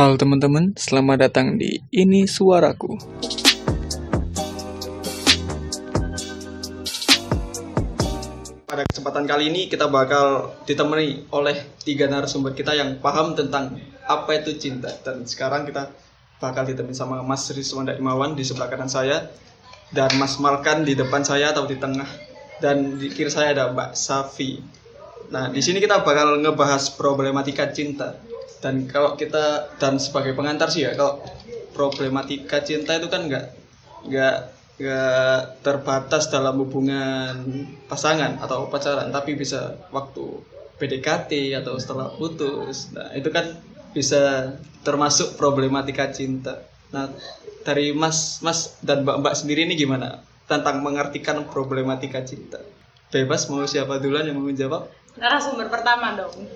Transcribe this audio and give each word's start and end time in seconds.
Halo 0.00 0.16
teman-teman, 0.16 0.72
selamat 0.80 1.28
datang 1.28 1.60
di 1.60 1.76
Ini 1.92 2.24
Suaraku. 2.24 2.96
Pada 8.64 8.88
kesempatan 8.88 9.28
kali 9.28 9.52
ini 9.52 9.68
kita 9.68 9.92
bakal 9.92 10.56
ditemani 10.64 11.28
oleh 11.36 11.76
tiga 11.84 12.08
narasumber 12.08 12.56
kita 12.56 12.72
yang 12.72 12.96
paham 13.04 13.36
tentang 13.36 13.76
apa 14.08 14.40
itu 14.40 14.56
cinta. 14.56 14.88
Dan 15.04 15.28
sekarang 15.28 15.68
kita 15.68 15.92
bakal 16.40 16.64
ditemani 16.64 16.96
sama 16.96 17.20
Mas 17.20 17.44
Rizwan 17.52 17.92
Imawan 17.92 18.32
di 18.32 18.40
sebelah 18.40 18.72
kanan 18.72 18.88
saya 18.88 19.28
dan 19.92 20.08
Mas 20.16 20.40
Malkan 20.40 20.80
di 20.80 20.96
depan 20.96 21.28
saya 21.28 21.52
atau 21.52 21.68
di 21.68 21.76
tengah 21.76 22.08
dan 22.64 22.96
di 22.96 23.12
kiri 23.12 23.28
saya 23.28 23.52
ada 23.52 23.68
Mbak 23.68 23.92
Safi. 23.92 24.64
Nah, 25.28 25.52
di 25.52 25.60
sini 25.60 25.76
kita 25.76 26.00
bakal 26.00 26.40
ngebahas 26.40 26.88
problematika 26.96 27.68
cinta. 27.68 28.29
Dan 28.60 28.84
kalau 28.86 29.16
kita 29.16 29.72
dan 29.80 29.96
sebagai 29.96 30.36
pengantar 30.36 30.68
sih 30.68 30.84
ya, 30.84 30.92
kalau 30.92 31.24
problematika 31.72 32.60
cinta 32.60 32.96
itu 33.00 33.08
kan 33.08 33.24
nggak 33.24 33.44
nggak 34.04 34.36
nggak 34.80 35.40
terbatas 35.60 36.32
dalam 36.32 36.56
hubungan 36.60 37.40
pasangan 37.88 38.40
atau 38.40 38.68
pacaran, 38.68 39.12
tapi 39.12 39.36
bisa 39.36 39.76
waktu 39.92 40.24
PDKT 40.80 41.56
atau 41.60 41.76
setelah 41.76 42.08
putus. 42.16 42.92
Nah, 42.96 43.12
itu 43.12 43.28
kan 43.28 43.60
bisa 43.92 44.56
termasuk 44.80 45.36
problematika 45.36 46.08
cinta. 46.08 46.64
Nah, 46.92 47.12
dari 47.64 47.92
Mas 47.92 48.40
Mas 48.40 48.80
dan 48.80 49.04
Mbak-mbak 49.04 49.36
sendiri 49.36 49.68
ini 49.68 49.76
gimana 49.76 50.24
tentang 50.48 50.80
mengartikan 50.80 51.44
problematika 51.48 52.24
cinta? 52.24 52.60
Bebas 53.12 53.52
mau 53.52 53.64
siapa 53.68 54.00
duluan 54.00 54.24
yang 54.24 54.40
mau 54.40 54.48
menjawab? 54.48 54.88
narasumber 55.18 55.66
pertama 55.66 56.14
dong. 56.14 56.46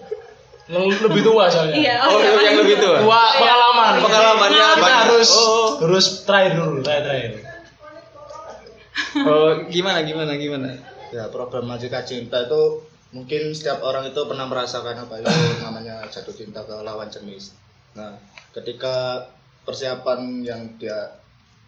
Yang 0.65 1.05
lebih 1.05 1.23
tua 1.23 1.45
soalnya. 1.47 1.77
Iya, 1.77 1.95
Oh, 2.03 2.17
iya, 2.17 2.31
yang 2.41 2.57
lebih 2.65 2.77
tua. 2.81 2.99
Tua 3.05 3.23
pengalaman. 3.37 3.93
Pengalaman 4.01 4.49
ya, 4.49 4.67
Kita 4.67 4.81
banyak. 4.81 5.01
harus 5.05 5.29
Oh. 5.31 5.69
harus 5.79 6.07
terakhir 6.25 6.53
dulu, 6.57 6.81
terakhir 6.81 7.05
terakhir. 7.05 7.33
Oh, 9.29 9.51
gimana 9.67 10.03
gimana 10.03 10.33
gimana? 10.35 10.71
Ya, 11.11 11.27
problematika 11.29 12.03
cinta 12.03 12.43
itu 12.43 12.83
mungkin 13.11 13.51
setiap 13.51 13.79
orang 13.81 14.09
itu 14.09 14.19
pernah 14.25 14.47
merasakan 14.47 14.99
apa 15.01 15.21
itu 15.21 15.31
namanya 15.67 16.03
jatuh 16.09 16.33
cinta 16.33 16.63
ke 16.63 16.75
lawan 16.81 17.07
jenis. 17.07 17.55
Nah, 17.95 18.19
ketika 18.51 19.27
persiapan 19.63 20.43
yang 20.43 20.61
dia 20.77 21.15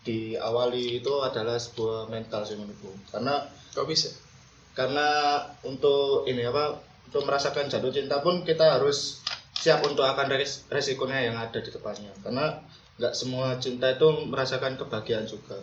diawali 0.03 1.03
itu 1.03 1.13
adalah 1.21 1.55
sebuah 1.57 2.07
mental 2.07 2.43
sih 2.43 2.55
menurutku. 2.55 2.95
Karena 3.11 3.43
Kok 3.75 3.87
bisa? 3.87 4.09
karena 4.73 5.09
untuk 5.63 6.25
ini 6.25 6.45
apa 6.45 6.77
untuk 7.09 7.23
merasakan 7.25 7.71
jatuh 7.71 7.93
cinta 7.95 8.21
pun 8.21 8.43
kita 8.43 8.79
harus 8.79 9.23
siap 9.57 9.83
untuk 9.87 10.05
akan 10.05 10.37
res- 10.37 10.69
resikonya 10.69 11.33
yang 11.33 11.37
ada 11.41 11.59
di 11.59 11.71
depannya 11.73 12.13
karena 12.21 12.61
nggak 12.97 13.13
semua 13.13 13.57
cinta 13.61 13.93
itu 13.93 14.09
merasakan 14.29 14.77
kebahagiaan 14.77 15.25
juga 15.29 15.61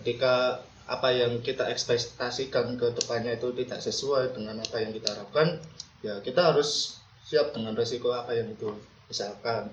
ketika 0.00 0.62
apa 0.90 1.08
yang 1.14 1.38
kita 1.40 1.70
ekspektasikan 1.70 2.74
ke 2.74 2.90
depannya 2.92 3.38
itu 3.38 3.54
tidak 3.54 3.78
sesuai 3.78 4.34
dengan 4.34 4.58
apa 4.58 4.82
yang 4.82 4.90
kita 4.90 5.14
harapkan 5.14 5.62
ya 6.02 6.18
kita 6.20 6.50
harus 6.52 6.98
siap 7.22 7.54
dengan 7.54 7.78
resiko 7.78 8.10
apa 8.10 8.34
yang 8.34 8.50
itu 8.50 8.74
misalkan 9.06 9.70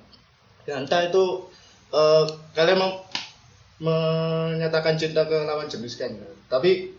ya 0.70 0.78
entah 0.78 1.10
itu 1.10 1.50
eh, 1.90 2.26
kalian 2.54 2.78
mau 2.78 2.92
menyatakan 3.80 5.00
cinta 5.00 5.26
ke 5.26 5.48
lawan 5.48 5.66
jenis 5.72 5.98
kan 5.98 6.12
ya. 6.14 6.30
tapi 6.52 6.94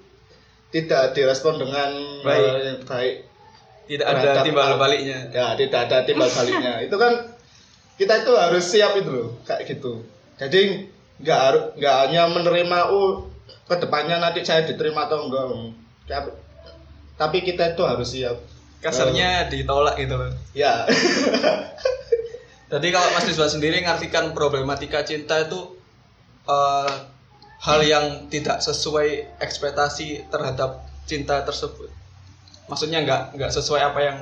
tidak 0.74 1.12
direspon 1.14 1.60
dengan 1.60 1.90
Baik. 2.26 2.50
eh, 2.58 2.76
baik 2.86 3.16
Tidak 3.90 4.06
ada 4.06 4.46
timbal 4.46 4.78
baliknya. 4.78 5.18
ya 5.34 5.58
tidak 5.58 5.90
ada 5.90 6.06
timbal 6.06 6.30
baliknya. 6.30 6.78
Itu 6.86 6.94
kan 6.94 7.34
kita 7.98 8.22
itu 8.22 8.32
harus 8.38 8.64
siap 8.70 8.94
itu 8.94 9.10
loh 9.10 9.28
kayak 9.42 9.66
gitu. 9.66 10.06
Jadi 10.38 10.86
nggak 11.18 11.40
harus 11.42 11.64
nggak 11.74 11.96
hanya 12.06 12.22
menerima 12.30 12.78
oh 12.94 13.26
ke 13.66 13.76
depannya 13.82 14.22
nanti 14.22 14.46
saya 14.46 14.62
diterima 14.62 15.10
atau 15.10 15.26
enggak. 15.26 16.30
Tapi 17.18 17.38
kita 17.42 17.74
itu 17.74 17.82
harus 17.82 18.08
siap. 18.14 18.38
Kasarnya 18.78 19.50
ditolak 19.50 19.98
gitu 19.98 20.14
loh. 20.14 20.32
ya. 20.54 20.86
Jadi 22.70 22.86
kalau 22.94 23.08
Mas 23.12 23.26
Rizwan 23.26 23.50
sendiri 23.50 23.82
ngartikan 23.82 24.30
problematika 24.30 25.02
cinta 25.02 25.42
itu 25.42 25.74
eh, 26.46 26.94
hal 27.60 27.80
yang 27.84 28.30
tidak 28.32 28.62
sesuai 28.64 29.36
ekspektasi 29.42 30.30
terhadap 30.32 30.86
cinta 31.04 31.42
tersebut. 31.44 31.99
Maksudnya 32.70 33.02
nggak 33.02 33.22
nggak 33.34 33.50
sesuai 33.50 33.82
apa 33.82 34.00
yang 34.00 34.18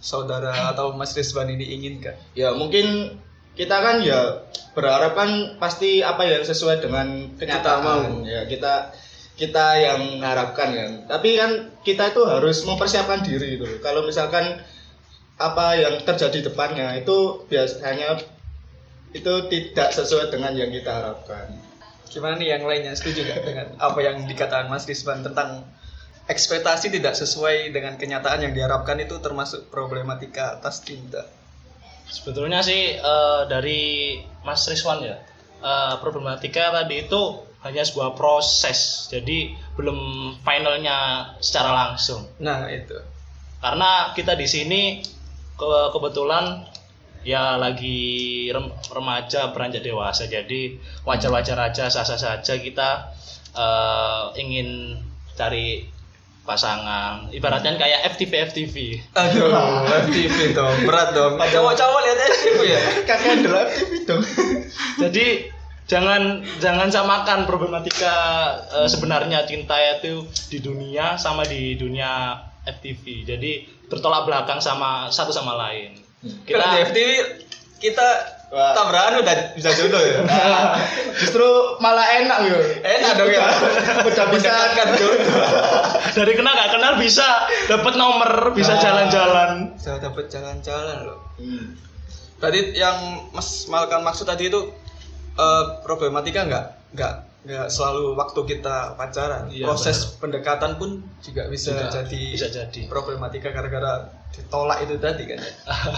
saudara 0.00 0.72
atau 0.72 0.96
Mas 0.96 1.12
Rizwan 1.12 1.52
ini 1.52 1.76
inginkan. 1.76 2.16
ya 2.32 2.56
mungkin 2.56 3.18
kita 3.52 3.76
kan 3.84 4.00
ya 4.00 4.48
berharap 4.72 5.12
kan 5.12 5.60
pasti 5.60 6.00
apa 6.00 6.24
yang 6.24 6.40
sesuai 6.40 6.80
dengan 6.80 7.36
kenyataan. 7.36 7.84
mau. 7.84 8.00
ya 8.24 8.48
kita 8.48 8.96
kita 9.36 9.66
yang 9.76 10.00
mengharapkan 10.16 10.72
kan 10.72 10.90
tapi 11.04 11.36
kan 11.36 11.68
kita 11.84 12.16
itu 12.16 12.24
harus 12.24 12.64
mempersiapkan 12.64 13.20
diri 13.20 13.60
itu 13.60 13.68
kalau 13.84 14.08
misalkan 14.08 14.64
apa 15.40 15.76
yang 15.76 16.00
terjadi 16.04 16.52
depannya 16.52 17.00
itu 17.00 17.44
biasanya 17.48 18.20
itu 19.10 19.32
tidak 19.50 19.90
sesuai 19.90 20.30
dengan 20.30 20.54
yang 20.54 20.70
kita 20.70 20.90
harapkan. 20.92 21.50
Gimana 22.06 22.38
nih 22.38 22.58
yang 22.58 22.62
lainnya? 22.66 22.94
Setuju 22.94 23.26
nggak 23.26 23.42
dengan 23.42 23.66
apa 23.78 23.98
yang 24.02 24.22
dikatakan 24.26 24.70
Mas 24.70 24.86
Rizwan 24.86 25.24
tentang 25.26 25.66
ekspektasi 26.30 26.94
tidak 26.94 27.18
sesuai 27.18 27.74
dengan 27.74 27.98
kenyataan 27.98 28.46
yang 28.46 28.54
diharapkan 28.54 29.02
itu 29.02 29.18
termasuk 29.18 29.66
problematika 29.66 30.54
atas 30.54 30.78
cinta. 30.86 31.26
Sebetulnya 32.06 32.62
sih 32.62 32.94
eh, 32.94 33.42
dari 33.50 34.18
Mas 34.46 34.62
Rizwan 34.70 35.02
ya, 35.02 35.18
eh, 35.58 35.94
problematika 35.98 36.70
tadi 36.70 37.10
itu 37.10 37.50
hanya 37.66 37.84
sebuah 37.84 38.16
proses, 38.16 39.10
jadi 39.12 39.52
belum 39.76 39.98
finalnya 40.40 41.28
secara 41.44 41.70
langsung. 41.76 42.24
Nah 42.40 42.70
itu. 42.72 42.96
Karena 43.60 44.16
kita 44.16 44.32
di 44.32 44.48
sini 44.48 45.04
ke- 45.60 45.88
kebetulan 45.92 46.64
ya 47.20 47.60
lagi 47.60 48.48
rem- 48.48 48.72
remaja 48.88 49.52
beranjak 49.52 49.84
dewasa, 49.84 50.24
jadi 50.24 50.80
wajar-wajar 51.04 51.58
aja, 51.68 51.92
sah-sah 51.92 52.16
saja 52.16 52.54
kita 52.56 53.12
eh, 53.52 54.24
ingin 54.40 54.96
cari 55.36 55.84
pasangan. 56.50 57.30
Ibaratnya 57.30 57.78
kayak 57.78 58.10
FTV 58.18 58.32
FTV. 58.50 58.76
Aduh, 59.14 59.54
FTV 60.10 60.50
dong, 60.50 60.76
berat 60.82 61.14
dong. 61.14 61.38
Cowok-cowok 61.38 62.00
lihat 62.02 62.18
FTV 62.34 62.58
ya. 62.66 62.80
kakek 63.06 63.30
adalah 63.38 63.64
TV 63.70 63.92
dong 64.02 64.22
Jadi 64.98 65.26
jangan 65.86 66.42
jangan 66.58 66.90
samakan 66.90 67.46
problematika 67.46 68.14
eh, 68.82 68.88
sebenarnya 68.90 69.46
cinta 69.46 69.78
itu 69.78 70.26
di 70.50 70.58
dunia 70.58 71.14
sama 71.14 71.46
di 71.46 71.78
dunia 71.78 72.34
FTV. 72.66 73.30
Jadi 73.30 73.52
bertolak 73.86 74.26
belakang 74.26 74.58
sama 74.58 75.06
satu 75.14 75.30
sama 75.30 75.54
lain. 75.54 75.94
Kita 76.46 76.64
di 76.74 76.78
FTV 76.90 77.08
kita 77.80 78.39
Wah. 78.50 78.74
tabrakan 78.74 79.22
udah 79.22 79.54
bisa 79.54 79.70
jodoh 79.72 80.02
ya. 80.02 80.26
justru 81.22 81.46
malah 81.78 82.02
enak 82.18 82.38
yo 82.50 82.58
Enak 82.82 83.12
dong 83.14 83.30
ya. 83.30 83.46
udah 84.02 84.26
bisa 84.34 84.50
kan 84.74 84.88
jodoh. 84.98 85.38
Dari 86.18 86.32
kenal 86.34 86.52
gak 86.52 86.74
kenal 86.74 86.98
bisa 86.98 87.46
dapat 87.66 87.94
nomor, 87.94 88.50
bisa 88.50 88.74
Nah. 88.74 88.82
jalan-jalan. 88.82 89.50
Saya 89.78 90.02
dapat 90.02 90.26
jalan-jalan 90.26 91.06
loh. 91.06 91.22
Hmm. 91.38 91.78
Berarti 92.36 92.74
yang 92.74 92.98
Mas 93.30 93.64
Malkan 93.66 94.02
maksud 94.02 94.26
tadi 94.26 94.50
itu 94.50 94.60
eh, 95.32 95.64
problematika 95.80 96.42
nggak 96.42 96.66
nggak 96.90 97.14
nggak 97.40 97.66
selalu 97.66 98.14
waktu 98.14 98.40
kita 98.46 98.94
pacaran. 98.94 99.48
Iya, 99.48 99.64
Proses 99.64 100.16
pendekatan 100.16 100.76
pun 100.76 101.02
juga 101.18 101.46
bisa 101.46 101.72
Juga 101.72 101.88
jadi 101.90 102.20
bisa 102.30 102.46
jadi. 102.48 102.80
problematika 102.86 103.48
gara-gara 103.48 104.06
ditolak 104.30 104.78
itu 104.82 104.94
tadi 104.96 105.22
kan. 105.24 105.38
ya. 105.38 105.50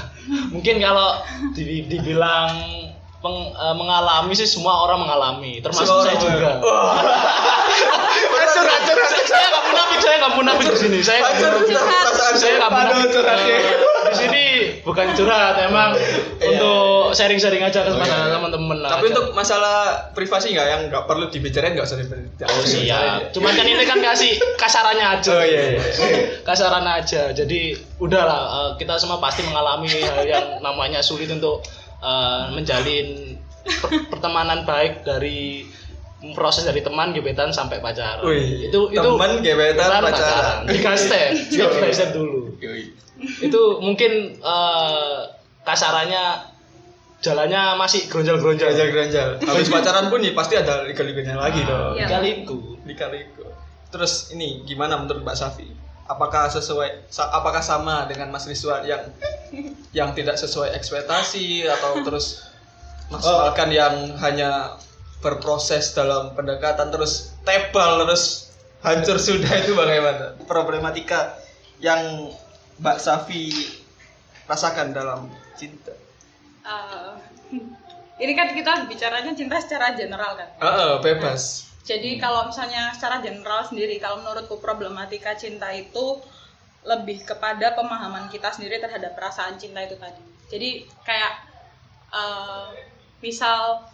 Mungkin 0.54 0.78
kalau 0.78 1.18
di- 1.52 1.84
dibilang 1.84 2.48
peng- 3.18 3.50
eh, 3.50 3.74
mengalami 3.74 4.32
sih 4.32 4.46
semua 4.46 4.82
orang 4.82 5.00
mengalami, 5.00 5.58
termasuk 5.58 5.84
Semua 5.84 6.00
saya 6.00 6.14
orang 6.14 6.28
juga. 6.28 6.50
Hancur, 6.62 8.64
hancur, 8.70 8.94
hancur. 8.94 9.24
saya 9.24 9.46
nggak 9.48 9.62
munafik, 9.66 9.98
saya 9.98 10.14
nggak 10.18 10.32
munafik 10.34 10.66
di 10.68 10.76
sini. 10.78 10.98
Saya 11.00 11.18
nggak 11.20 11.34
Hancur, 11.34 11.52
perasaan 11.74 12.34
saya 12.36 12.52
nggak 12.56 12.70
munafik. 12.70 13.08
ya. 13.10 13.34
Eh, 13.34 13.58
Di 14.02 14.12
sini 14.16 14.42
bukan 14.82 15.14
curhat, 15.14 15.54
emang 15.62 15.94
untuk 16.38 17.14
sharing-sharing 17.14 17.62
aja 17.62 17.86
ke 17.86 17.90
Oh, 17.90 18.02
iya. 18.02 18.34
teman-teman. 18.34 18.76
Tapi 18.82 19.06
aja. 19.06 19.12
untuk 19.14 19.26
masalah 19.32 19.76
privasi 20.10 20.50
nggak 20.50 20.66
yang 20.66 20.80
nggak 20.90 21.04
perlu 21.06 21.30
dibicarain 21.30 21.72
nggak 21.72 21.86
usah 21.86 21.98
dibicarain. 22.02 22.26
Oh 22.50 22.66
siap. 22.66 23.30
Cuman 23.30 23.54
kan 23.54 23.62
ini 23.62 23.84
kan 23.86 24.02
kasih 24.02 24.32
kasarannya 24.58 25.06
aja. 25.06 25.30
Oh, 25.30 25.44
iya, 25.46 25.62
iya. 25.78 25.82
Kasarannya 26.42 26.92
aja. 26.98 27.30
Jadi 27.30 27.78
udahlah 27.98 28.40
eh, 28.42 28.70
kita 28.76 28.98
semua 28.98 29.22
pasti 29.22 29.46
mengalami 29.46 29.86
hal 29.86 30.26
yang 30.26 30.46
namanya 30.58 30.98
sulit 30.98 31.30
untuk 31.30 31.62
eh, 32.02 32.44
menjalin 32.50 33.38
per- 33.62 34.10
pertemanan 34.10 34.66
baik 34.66 35.06
dari 35.06 35.62
proses 36.34 36.62
dari 36.62 36.82
teman 36.82 37.10
gebetan 37.10 37.50
sampai 37.50 37.78
pacaran. 37.78 38.22
Wih, 38.22 38.70
itu 38.70 38.78
itu 38.90 38.98
teman, 38.98 39.42
gebetan, 39.42 40.02
pacaran. 40.02 40.66
Tiga 40.70 40.94
step, 40.94 41.30
tiga 41.50 41.90
step 41.90 42.10
dulu. 42.14 42.41
Yoi. 42.62 42.94
itu 43.42 43.62
mungkin 43.82 44.38
eh, 44.38 45.20
kasarannya 45.66 46.52
jalannya 47.22 47.78
masih 47.78 48.10
gronjal-gronjal. 48.10 48.74
Geranjal-geranjal. 48.74 49.28
Habis 49.46 49.70
pacaran 49.70 50.10
pun 50.10 50.18
nih 50.20 50.34
pasti 50.34 50.58
ada 50.58 50.82
liga-liganya 50.82 51.38
lagi 51.38 51.62
dong. 51.62 51.94
Iya. 51.94 52.06
Kaliku. 52.10 52.82
Liga-liga. 52.82 53.46
Terus 53.94 54.34
ini 54.34 54.66
gimana 54.66 54.98
menurut 54.98 55.22
Mbak 55.22 55.36
Safi? 55.38 55.70
Apakah 56.10 56.50
sesuai 56.50 57.14
apakah 57.14 57.62
sama 57.62 58.10
dengan 58.10 58.34
Mas 58.34 58.44
Rizwan 58.50 58.82
yang 58.84 59.06
yang 59.94 60.10
tidak 60.18 60.34
sesuai 60.34 60.74
ekspektasi 60.74 61.62
atau 61.70 62.02
terus 62.02 62.42
maksimalkan 63.08 63.70
yang 63.70 63.94
hanya 64.18 64.76
berproses 65.22 65.94
dalam 65.94 66.34
pendekatan 66.34 66.90
terus 66.90 67.38
tebal 67.46 68.02
terus 68.02 68.50
hancur 68.82 69.16
sudah 69.22 69.62
itu 69.62 69.78
bagaimana? 69.78 70.34
Problematika 70.50 71.38
yang 71.78 72.34
Mbak 72.82 72.98
Safi 72.98 73.46
rasakan 74.50 74.90
dalam 74.90 75.30
cinta. 75.54 75.94
Eh, 76.66 77.12
ini 78.26 78.32
kan 78.34 78.50
kita 78.50 78.90
bicaranya 78.90 79.30
cinta 79.38 79.62
secara 79.62 79.94
general 79.94 80.34
kan. 80.34 80.50
Heeh, 80.58 80.92
bebas. 80.98 81.70
Jadi 81.86 82.18
kalau 82.18 82.50
misalnya 82.50 82.90
secara 82.90 83.22
general 83.22 83.62
sendiri, 83.62 84.02
kalau 84.02 84.18
menurutku 84.22 84.58
problematika 84.58 85.38
cinta 85.38 85.70
itu 85.70 86.18
lebih 86.82 87.22
kepada 87.22 87.78
pemahaman 87.78 88.26
kita 88.26 88.50
sendiri 88.50 88.82
terhadap 88.82 89.14
perasaan 89.14 89.54
cinta 89.62 89.78
itu 89.86 89.94
tadi. 89.94 90.22
Jadi 90.50 90.70
kayak 91.06 91.34
eh, 92.10 92.66
misal 93.22 93.86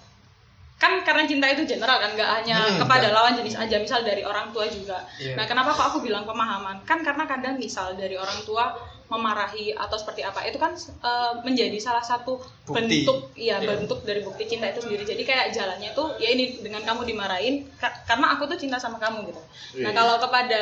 kan 0.79 1.03
karena 1.03 1.27
cinta 1.27 1.47
itu 1.47 1.67
general 1.67 1.99
kan 1.99 2.15
nggak 2.15 2.31
hanya 2.39 2.57
Hmm, 2.57 2.79
kepada 2.79 3.07
kan. 3.07 3.15
lawan 3.19 3.33
jenis 3.35 3.55
aja 3.55 3.77
misal 3.77 4.01
dari 4.01 4.23
orang 4.23 4.49
tua 4.49 4.65
juga 4.65 5.03
Iya. 5.19 5.35
nah 5.35 5.45
kenapa 5.45 5.75
kok 5.75 5.87
aku 5.91 5.99
bilang 6.01 6.23
pemahaman 6.23 6.87
kan 6.87 7.03
karena 7.03 7.27
kadang 7.27 7.59
misal 7.59 7.93
dari 7.93 8.15
orang 8.15 8.39
tua 8.43 8.71
memarahi 9.09 9.73
atau 9.73 9.95
seperti 9.95 10.21
apa 10.21 10.45
itu 10.45 10.57
kan 10.57 10.73
eh, 10.77 11.33
menjadi 11.41 11.75
salah 11.79 12.01
satu 12.01 12.37
Bukti. 12.63 12.77
bentuk 13.03 13.33
iya 13.35 13.57
Iya. 13.57 13.69
bentuk 13.75 14.05
dari 14.05 14.21
bukti 14.21 14.45
cinta 14.45 14.67
itu 14.67 14.81
sendiri 14.81 15.01
jadi 15.03 15.23
kayak 15.23 15.47
jalannya 15.51 15.91
tuh 15.91 16.13
ya 16.17 16.29
ini 16.29 16.59
dengan 16.59 16.81
kamu 16.83 17.03
dimarahin 17.05 17.65
ka- 17.75 18.05
karena 18.05 18.31
aku 18.31 18.45
tuh 18.45 18.57
cinta 18.57 18.77
sama 18.77 18.97
kamu 18.97 19.25
gitu 19.27 19.41
nah 19.81 19.89
Iya. 19.89 19.97
kalau 19.97 20.17
kepada 20.19 20.61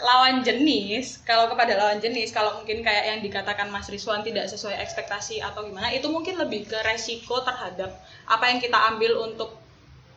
lawan 0.00 0.40
jenis, 0.40 1.20
kalau 1.22 1.46
kepada 1.46 1.72
lawan 1.74 1.98
jenis, 1.98 2.30
kalau 2.30 2.56
mungkin 2.56 2.80
kayak 2.80 3.04
yang 3.06 3.20
dikatakan 3.20 3.68
Mas 3.68 3.86
Rizwan 3.86 4.20
tidak 4.20 4.44
sesuai 4.46 4.76
ekspektasi 4.78 5.38
atau 5.38 5.60
gimana, 5.62 5.88
itu 5.90 6.04
mungkin 6.06 6.36
lebih 6.36 6.64
ke 6.64 6.80
resiko 6.80 7.40
terhadap 7.40 7.92
apa 8.24 8.44
yang 8.46 8.58
kita 8.58 8.76
ambil 8.88 9.20
untuk 9.22 9.52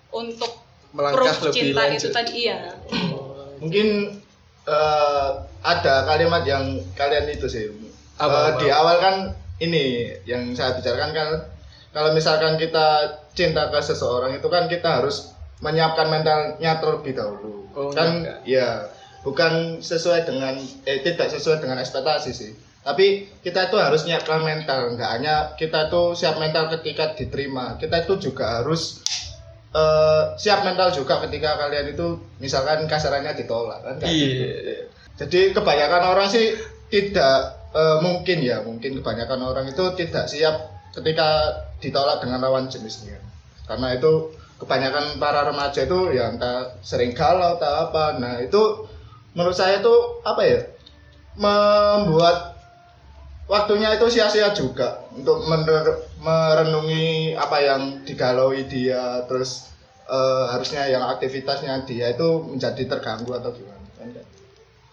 untuk 0.10 0.64
Melangkah 0.92 1.16
proof 1.18 1.36
lebih 1.44 1.54
cinta 1.54 1.82
lanjut. 1.82 1.98
itu 1.98 2.08
tadi 2.10 2.32
iya. 2.42 2.58
Mungkin 3.58 3.88
eh, 4.68 5.30
ada 5.64 5.96
kalimat 6.08 6.44
yang 6.44 6.80
kalian 6.96 7.28
itu 7.32 7.48
sih. 7.48 7.66
Apa, 8.20 8.28
Eh, 8.30 8.44
apa? 8.56 8.60
di 8.62 8.68
awal 8.70 8.98
kan 9.02 9.16
ini 9.60 10.12
yang 10.28 10.52
saya 10.54 10.76
bicarakan 10.78 11.12
kan 11.16 11.30
kalau 11.94 12.10
misalkan 12.12 12.58
kita 12.58 13.22
cinta 13.34 13.70
ke 13.70 13.80
seseorang 13.82 14.38
itu 14.38 14.48
kan 14.50 14.66
kita 14.70 15.02
harus 15.02 15.34
menyiapkan 15.62 16.10
mentalnya 16.10 16.82
terlebih 16.82 17.14
dahulu. 17.16 17.70
Oh, 17.74 17.90
kan 17.94 18.22
menyiapkan. 18.22 18.46
ya 18.46 18.68
bukan 19.24 19.80
sesuai 19.80 20.28
dengan 20.28 20.60
eh 20.84 21.00
tidak 21.02 21.32
sesuai 21.32 21.64
dengan 21.64 21.80
ekspektasi 21.80 22.32
sih. 22.36 22.52
Tapi 22.84 23.32
kita 23.40 23.72
itu 23.72 23.80
harus 23.80 24.04
nyiapkan 24.04 24.44
mental, 24.44 24.92
nggak 25.00 25.08
hanya 25.08 25.56
kita 25.56 25.88
itu 25.88 26.20
siap 26.20 26.36
mental 26.36 26.68
ketika 26.68 27.16
diterima, 27.16 27.80
kita 27.80 28.04
itu 28.04 28.20
juga 28.20 28.60
harus 28.60 29.00
eh, 29.74 30.24
siap 30.38 30.62
mental 30.64 30.94
juga 30.94 31.18
ketika 31.28 31.58
kalian 31.58 31.92
itu 31.94 32.22
misalkan 32.38 32.86
kasarannya 32.86 33.34
ditolak 33.34 33.82
kan 33.82 33.96
kayak 33.98 34.14
Iya. 34.14 34.26
gitu. 34.26 34.46
Jadi 35.14 35.40
kebanyakan 35.54 36.04
orang 36.14 36.28
sih 36.30 36.54
tidak 36.90 37.62
eh, 37.74 37.98
mungkin 38.06 38.38
ya, 38.46 38.62
mungkin 38.62 39.02
kebanyakan 39.02 39.40
orang 39.42 39.66
itu 39.66 39.84
tidak 39.98 40.30
siap 40.30 40.56
ketika 40.94 41.30
ditolak 41.82 42.22
dengan 42.22 42.38
lawan 42.42 42.70
jenisnya. 42.70 43.18
Karena 43.66 43.98
itu 43.98 44.30
kebanyakan 44.62 45.18
para 45.18 45.42
remaja 45.50 45.84
itu 45.84 46.14
ya 46.14 46.30
entah 46.30 46.78
sering 46.86 47.18
galau 47.18 47.58
atau 47.58 47.90
apa. 47.90 48.22
Nah, 48.22 48.38
itu 48.46 48.86
menurut 49.34 49.58
saya 49.58 49.82
itu 49.82 49.94
apa 50.22 50.42
ya? 50.46 50.62
membuat 51.34 52.53
waktunya 53.46 53.92
itu 53.92 54.06
sia-sia 54.10 54.52
juga 54.52 55.04
untuk 55.12 55.44
mener- 55.44 56.08
merenungi 56.18 57.36
apa 57.36 57.58
yang 57.60 57.82
digalaui 58.02 58.66
dia 58.66 59.24
terus 59.26 59.72
eh, 60.04 60.46
harusnya 60.50 60.84
yang 60.86 61.04
aktivitasnya 61.10 61.84
dia 61.84 62.12
itu 62.12 62.28
menjadi 62.44 62.84
terganggu 62.88 63.32
atau 63.34 63.52
gimana 63.52 63.80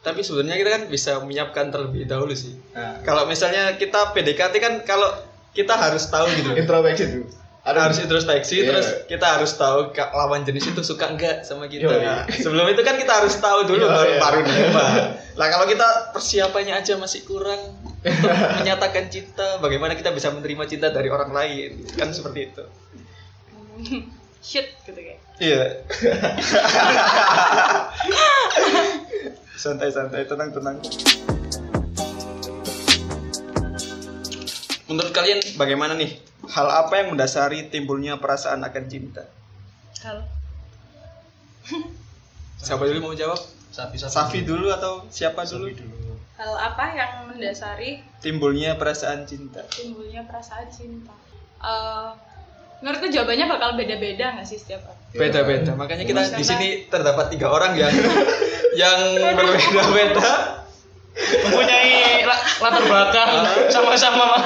Tapi 0.01 0.25
sebenarnya 0.25 0.57
kita 0.57 0.71
kan 0.73 0.83
bisa 0.89 1.13
menyiapkan 1.21 1.69
terlebih 1.69 2.09
dahulu 2.09 2.33
sih. 2.33 2.57
nah, 2.73 3.05
Kalau 3.05 3.29
misalnya 3.29 3.77
kita 3.77 4.17
PDKT 4.17 4.55
kan 4.57 4.75
kalau 4.81 5.13
kita 5.53 5.77
harus 5.77 6.09
tahu 6.09 6.25
gitu. 6.33 6.57
introspeksi 6.57 7.05
dulu 7.05 7.29
Ada 7.61 7.79
harus 7.85 8.01
introspeksi 8.01 8.65
Iya. 8.65 8.69
terus 8.73 8.87
kita 9.05 9.37
harus 9.37 9.53
tahu 9.53 9.93
lawan 9.93 10.41
jenis 10.41 10.73
itu 10.73 10.81
suka 10.81 11.05
enggak 11.05 11.45
sama 11.45 11.69
kita. 11.69 11.85
Yoi. 11.85 12.01
Nah, 12.01 12.25
sebelum 12.33 12.65
itu 12.73 12.81
kan 12.81 12.97
kita 12.97 13.13
harus 13.13 13.37
tahu 13.37 13.69
dulu 13.69 13.85
baru 13.85 14.09
iya. 14.09 14.17
baru 14.17 14.39
nembak. 14.41 14.93
Nah, 15.37 15.47
kalau 15.53 15.67
kita 15.69 15.89
persiapannya 16.17 16.75
aja 16.81 16.97
masih 16.97 17.21
kurang 17.29 17.61
untuk 18.01 18.33
menyatakan 18.65 19.13
cinta, 19.13 19.61
bagaimana 19.61 19.93
kita 19.93 20.09
bisa 20.17 20.33
menerima 20.33 20.65
cinta 20.65 20.89
dari 20.89 21.13
orang 21.13 21.37
lain? 21.37 21.85
Kan 21.93 22.17
seperti 22.17 22.49
itu. 22.49 22.65
Shit 24.41 24.73
gitu 24.89 24.97
kayak. 24.97 25.21
Iya. 25.37 25.85
Santai-santai, 29.61 30.25
tenang-tenang. 30.25 30.81
Menurut 34.89 35.13
kalian 35.13 35.45
bagaimana 35.61 35.93
nih? 35.93 36.17
Hal 36.51 36.73
apa 36.73 37.05
yang 37.05 37.13
mendasari 37.13 37.69
timbulnya 37.69 38.17
perasaan 38.17 38.65
akan 38.65 38.85
cinta? 38.89 39.29
Halo. 40.01 40.25
Siapa 42.65 42.89
dulu 42.89 43.13
mau 43.13 43.15
jawab? 43.15 43.39
Sapi 43.71 44.01
Safi 44.01 44.41
dulu 44.43 44.73
atau 44.73 45.05
siapa 45.13 45.45
dulu? 45.45 45.69
Hal 46.41 46.57
apa 46.57 46.85
yang 46.91 47.13
mendasari 47.29 48.01
Timbulnya 48.19 48.73
perasaan 48.75 49.29
cinta. 49.29 49.61
timbulnya 49.69 50.25
perasaan 50.25 50.73
cinta? 50.73 51.13
Eh 51.61 52.09
menurutku 52.81 53.13
jawabannya 53.13 53.45
bakal 53.47 53.77
beda-beda 53.77 54.41
nggak 54.41 54.49
sih 54.49 54.57
setiap 54.57 54.89
orang? 54.89 55.01
Beda-beda. 55.13 55.77
Makanya 55.77 56.05
kita 56.09 56.21
di 56.33 56.41
sini 56.41 56.69
terdapat 56.89 57.29
tiga 57.29 57.53
orang 57.53 57.77
yang 57.77 57.93
yang 58.73 58.99
berbeda-beda. 59.37 60.57
mempunyai 61.21 62.25
la- 62.25 62.45
latar 62.63 62.83
belakang 62.87 63.31
sama-sama 63.69 64.41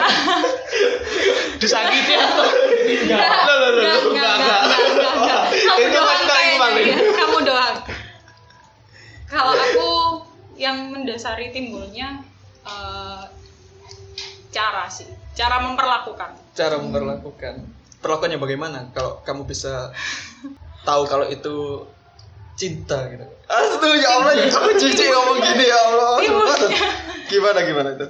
disakiti 1.60 2.14
atau 2.16 2.42
tidak. 2.82 3.20
Enggak, 3.22 4.34
enggak, 4.34 4.60
enggak, 4.66 5.12
enggak, 5.14 5.42
doang. 5.86 6.22
Kamu 7.14 7.38
doang. 7.46 7.76
Kalau 9.24 9.52
aku 9.54 9.88
yang 10.54 10.90
mendasari 10.90 11.50
timbulnya 11.50 12.22
eh, 12.62 13.22
cara 14.50 14.86
sih, 14.86 15.06
cara 15.34 15.62
memperlakukan. 15.62 16.54
Cara 16.54 16.78
memperlakukan. 16.78 17.54
Perlakuannya 17.98 18.38
bagaimana? 18.38 18.78
Kalau 18.92 19.24
kamu 19.24 19.48
bisa 19.48 19.90
tahu 20.84 21.08
kalau 21.08 21.26
itu 21.26 21.82
cinta 22.54 23.10
gitu. 23.10 23.24
Aduh 23.50 23.94
ya 23.98 24.08
Allah, 24.14 24.32
aku 24.46 24.78
cici 24.78 25.10
ngomong 25.10 25.42
gini 25.42 25.64
ya 25.66 25.78
Allah. 25.90 26.12
Gimana 27.26 27.58
gimana 27.64 27.88
itu? 27.98 28.06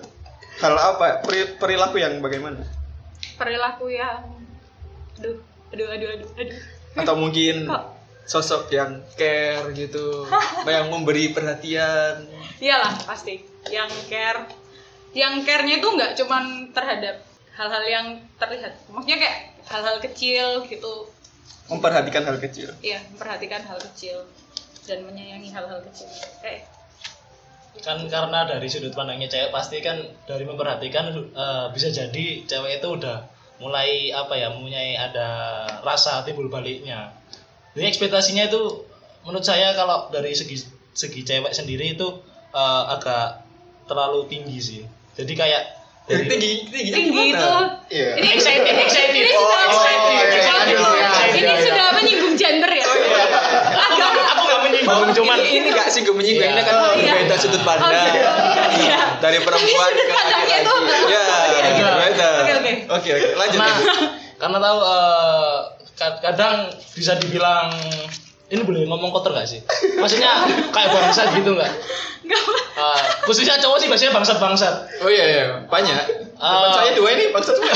Hal 0.61 0.75
apa? 0.77 1.25
Peri- 1.25 1.57
Perilaku 1.57 1.97
yang 1.97 2.21
bagaimana? 2.21 2.61
Perilaku 3.41 3.89
yang 3.89 4.21
aduh, 5.17 5.39
aduh, 5.73 5.89
aduh, 5.95 6.09
aduh, 6.13 6.31
aduh. 6.37 6.59
Atau 6.95 7.15
mungkin 7.19 7.67
Kok? 7.67 7.83
sosok 8.27 8.71
yang 8.71 9.03
care 9.17 9.65
gitu, 9.73 10.27
yang 10.69 10.91
memberi 10.93 11.33
perhatian. 11.33 12.27
Iyalah 12.65 12.97
pasti. 13.05 13.45
Yang 13.69 13.93
care, 14.09 14.49
yang 15.13 15.45
care-nya 15.45 15.85
itu 15.85 15.89
nggak 15.89 16.17
cuman 16.17 16.73
terhadap 16.73 17.21
hal-hal 17.53 17.85
yang 17.85 18.07
terlihat. 18.41 18.73
Maksudnya 18.89 19.21
kayak 19.21 19.39
hal-hal 19.69 19.97
kecil 20.01 20.65
gitu. 20.65 21.13
Memperhatikan 21.69 22.25
hal 22.25 22.41
kecil. 22.41 22.73
Iya, 22.81 23.05
memperhatikan 23.13 23.61
hal 23.69 23.77
kecil 23.77 24.25
dan 24.89 25.05
menyayangi 25.05 25.53
hal-hal 25.53 25.85
kecil. 25.85 26.09
Kayak 26.41 26.73
kan 27.83 27.99
karena 28.07 28.47
dari 28.47 28.71
sudut 28.71 28.95
pandangnya 28.95 29.27
cewek 29.27 29.51
pasti 29.51 29.83
kan 29.83 29.99
dari 30.31 30.47
memperhatikan 30.47 31.11
eh, 31.35 31.67
bisa 31.75 31.91
jadi 31.91 32.47
cewek 32.47 32.79
itu 32.79 32.89
udah 32.95 33.27
mulai 33.59 34.15
apa 34.15 34.35
ya 34.39 34.55
mempunyai 34.55 34.95
ada 34.95 35.29
rasa 35.83 36.23
timbul 36.23 36.47
baliknya 36.47 37.11
jadi 37.75 37.91
ekspektasinya 37.91 38.47
itu 38.47 38.87
menurut 39.27 39.43
saya 39.43 39.75
kalau 39.75 40.07
dari 40.15 40.31
segi 40.39 40.63
segi 40.95 41.27
cewek 41.27 41.51
sendiri 41.51 41.99
itu 41.99 42.07
eh, 42.55 42.83
agak 42.91 43.43
terlalu 43.85 44.25
tinggi 44.27 44.59
sih 44.59 44.83
jadi 45.13 45.33
kayak 45.35 45.63
dari- 46.05 46.29
Tinggi, 46.29 46.69
tinggi, 46.69 46.91
tinggi 46.93 47.23
itu. 47.33 47.49
Iya. 47.89 48.11
Ini 48.21 48.29
Excited, 48.37 48.77
excited. 48.77 49.17
Ini 49.17 49.31
Oh, 49.33 49.41
sudah 49.41 49.61
excited, 49.65 50.05
Ini 50.05 50.37
sudah- 50.37 51.01
excited. 51.01 51.41
ini 51.41 51.63
sudah 51.65 51.87
menyinggung 51.95 52.35
gender 52.37 52.71
ya. 52.71 52.85
aku 52.85 53.95
nggak 53.97 54.27
aku 54.29 54.43
nggak 54.45 54.61
menyinggung 54.63 55.09
cuman 55.15 55.37
ini, 55.41 55.51
ini 55.57 55.69
gak 55.73 55.89
singgung 55.89 56.13
menyinggung, 56.15 56.45
Iya. 56.45 56.53
ini 56.53 56.63
kan 56.63 56.75
Oh, 56.77 56.93
iya. 56.93 57.13
beda 57.17 57.37
sudut 57.39 57.63
pandang. 57.63 57.89
Oh. 57.89 58.77
Iya. 58.77 58.99
Dari 59.17 59.39
perempuan 59.41 59.65
Ini 59.65 59.73
sudut 59.73 59.97
ke 59.97 60.13
pandangnya 60.13 60.57
laki-laki. 60.61 61.09
Ya, 61.09 61.25
Iya. 61.25 61.93
beda. 61.97 62.29
Oke, 62.37 62.53
oke. 62.53 62.73
Oke, 62.91 63.09
oke. 63.11 63.29
Lanjut. 63.35 63.61
Karena 64.37 64.59
tahu 64.61 64.79
eh, 64.85 65.57
ka- 65.95 66.21
kadang 66.21 66.55
bisa 66.93 67.13
dibilang 67.17 67.73
ini 68.55 68.63
boleh 68.63 68.87
ngomong 68.87 69.11
kotor 69.11 69.35
gak 69.35 69.45
sih? 69.45 69.59
Maksudnya 69.99 70.47
kayak 70.71 70.89
bangsat 70.91 71.29
gitu 71.35 71.53
nggak? 71.53 71.73
Enggak 72.25 72.41
Eh, 72.75 73.01
khususnya 73.23 73.55
cowok 73.59 73.79
sih 73.79 73.87
biasanya 73.87 74.13
bangsat-bangsat. 74.13 74.75
Oh 74.99 75.11
iya 75.11 75.25
iya, 75.27 75.45
banyak. 75.71 75.95
Teman 76.35 76.69
Ah. 76.69 76.75
saya 76.75 76.91
dua 76.95 77.09
ini 77.15 77.31
bangsa 77.31 77.55
semua. 77.55 77.71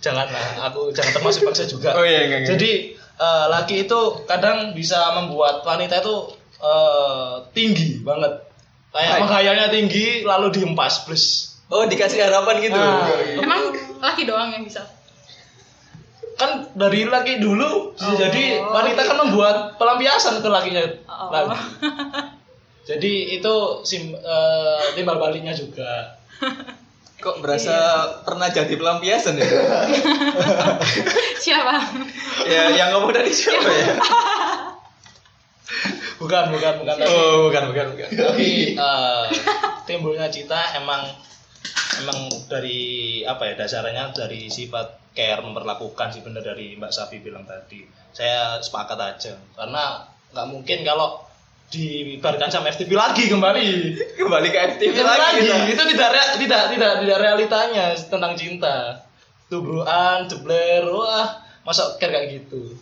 Janganlah, 0.00 0.70
aku 0.70 0.94
jangan 0.94 1.12
termasuk 1.18 1.42
bangsa 1.44 1.66
juga. 1.66 1.92
Oh 1.92 2.04
iya, 2.06 2.24
enggak, 2.24 2.38
enggak. 2.46 2.50
Jadi 2.56 2.70
eh, 2.96 3.44
laki 3.50 3.74
itu 3.84 4.00
kadang 4.24 4.72
bisa 4.72 5.12
membuat 5.12 5.60
wanita 5.60 5.98
itu 6.00 6.14
eh, 6.56 7.32
tinggi 7.52 8.00
banget. 8.00 8.32
Kayak 8.94 9.12
Hai. 9.12 9.20
menghayalnya 9.20 9.66
tinggi 9.68 10.24
lalu 10.24 10.48
diempas 10.54 11.04
plus. 11.04 11.24
Oh, 11.68 11.84
dikasih 11.84 12.22
harapan 12.22 12.62
gitu. 12.62 12.78
Ah. 12.78 13.04
Emang 13.36 13.74
laki 13.98 14.24
doang 14.24 14.54
yang 14.54 14.62
bisa. 14.62 14.86
Kan 16.36 16.68
dari 16.76 17.08
laki 17.08 17.40
dulu 17.40 17.96
Oh. 17.96 18.12
jadi 18.12 18.60
wanita 18.60 19.08
kan 19.08 19.16
membuat 19.24 19.56
pelampiasan 19.80 20.44
ke 20.44 20.48
lakinya. 20.52 20.84
Oh. 21.08 21.32
lagi. 21.32 21.56
Jadi 22.86 23.40
itu 23.40 23.54
sim, 23.82 24.14
eh, 24.14 24.82
timbal 24.94 25.18
baliknya 25.18 25.56
juga. 25.56 26.14
Kok 27.24 27.40
berasa 27.40 27.74
pernah 28.22 28.52
jadi 28.52 28.76
pelampiasan 28.76 29.40
ya? 29.40 29.48
Siapa? 31.44 31.74
ya, 32.44 32.76
yang 32.76 32.92
ngomong 32.92 33.10
tadi 33.16 33.32
siapa 33.32 33.66
ya? 33.72 33.88
Bukan, 36.16 36.48
bukan, 36.48 36.80
bukan. 36.80 36.96
Oh, 37.12 37.48
bukan, 37.50 37.62
bukan, 37.74 37.86
bukan. 37.92 38.08
tapi 38.08 38.72
eh, 38.72 39.24
timbulnya 39.84 40.32
cinta 40.32 40.56
emang 40.72 41.04
emang 42.02 42.28
dari 42.46 42.78
apa 43.24 43.48
ya 43.48 43.54
dasarnya 43.56 44.12
dari 44.12 44.48
sifat 44.52 45.14
care 45.16 45.40
memperlakukan 45.40 46.12
sih 46.12 46.20
benar 46.20 46.44
dari 46.44 46.76
Mbak 46.76 46.92
Safi 46.92 47.18
bilang 47.24 47.48
tadi. 47.48 47.82
Saya 48.12 48.60
sepakat 48.60 48.98
aja 49.00 49.32
karena 49.56 50.04
nggak 50.32 50.46
mungkin 50.48 50.84
kalau 50.84 51.24
dibarkan 51.66 52.48
sama 52.48 52.70
FTV 52.70 52.92
lagi 52.94 53.26
kembali. 53.26 53.68
Kembali 54.20 54.48
ke 54.54 54.58
FTV 54.78 54.94
lagi. 55.02 55.18
lagi, 55.18 55.40
kita. 55.42 55.56
itu 55.66 55.82
tidak 55.96 56.08
rea- 56.14 56.34
tidak 56.38 56.62
tidak 56.72 56.92
tidak 57.02 57.18
realitanya 57.18 57.84
tentang 57.96 58.32
cinta. 58.38 59.02
Tubruan, 59.46 60.26
jebler, 60.26 60.82
wah, 60.90 61.42
masa 61.62 61.94
care 61.98 62.10
kayak 62.10 62.28
gitu. 62.42 62.74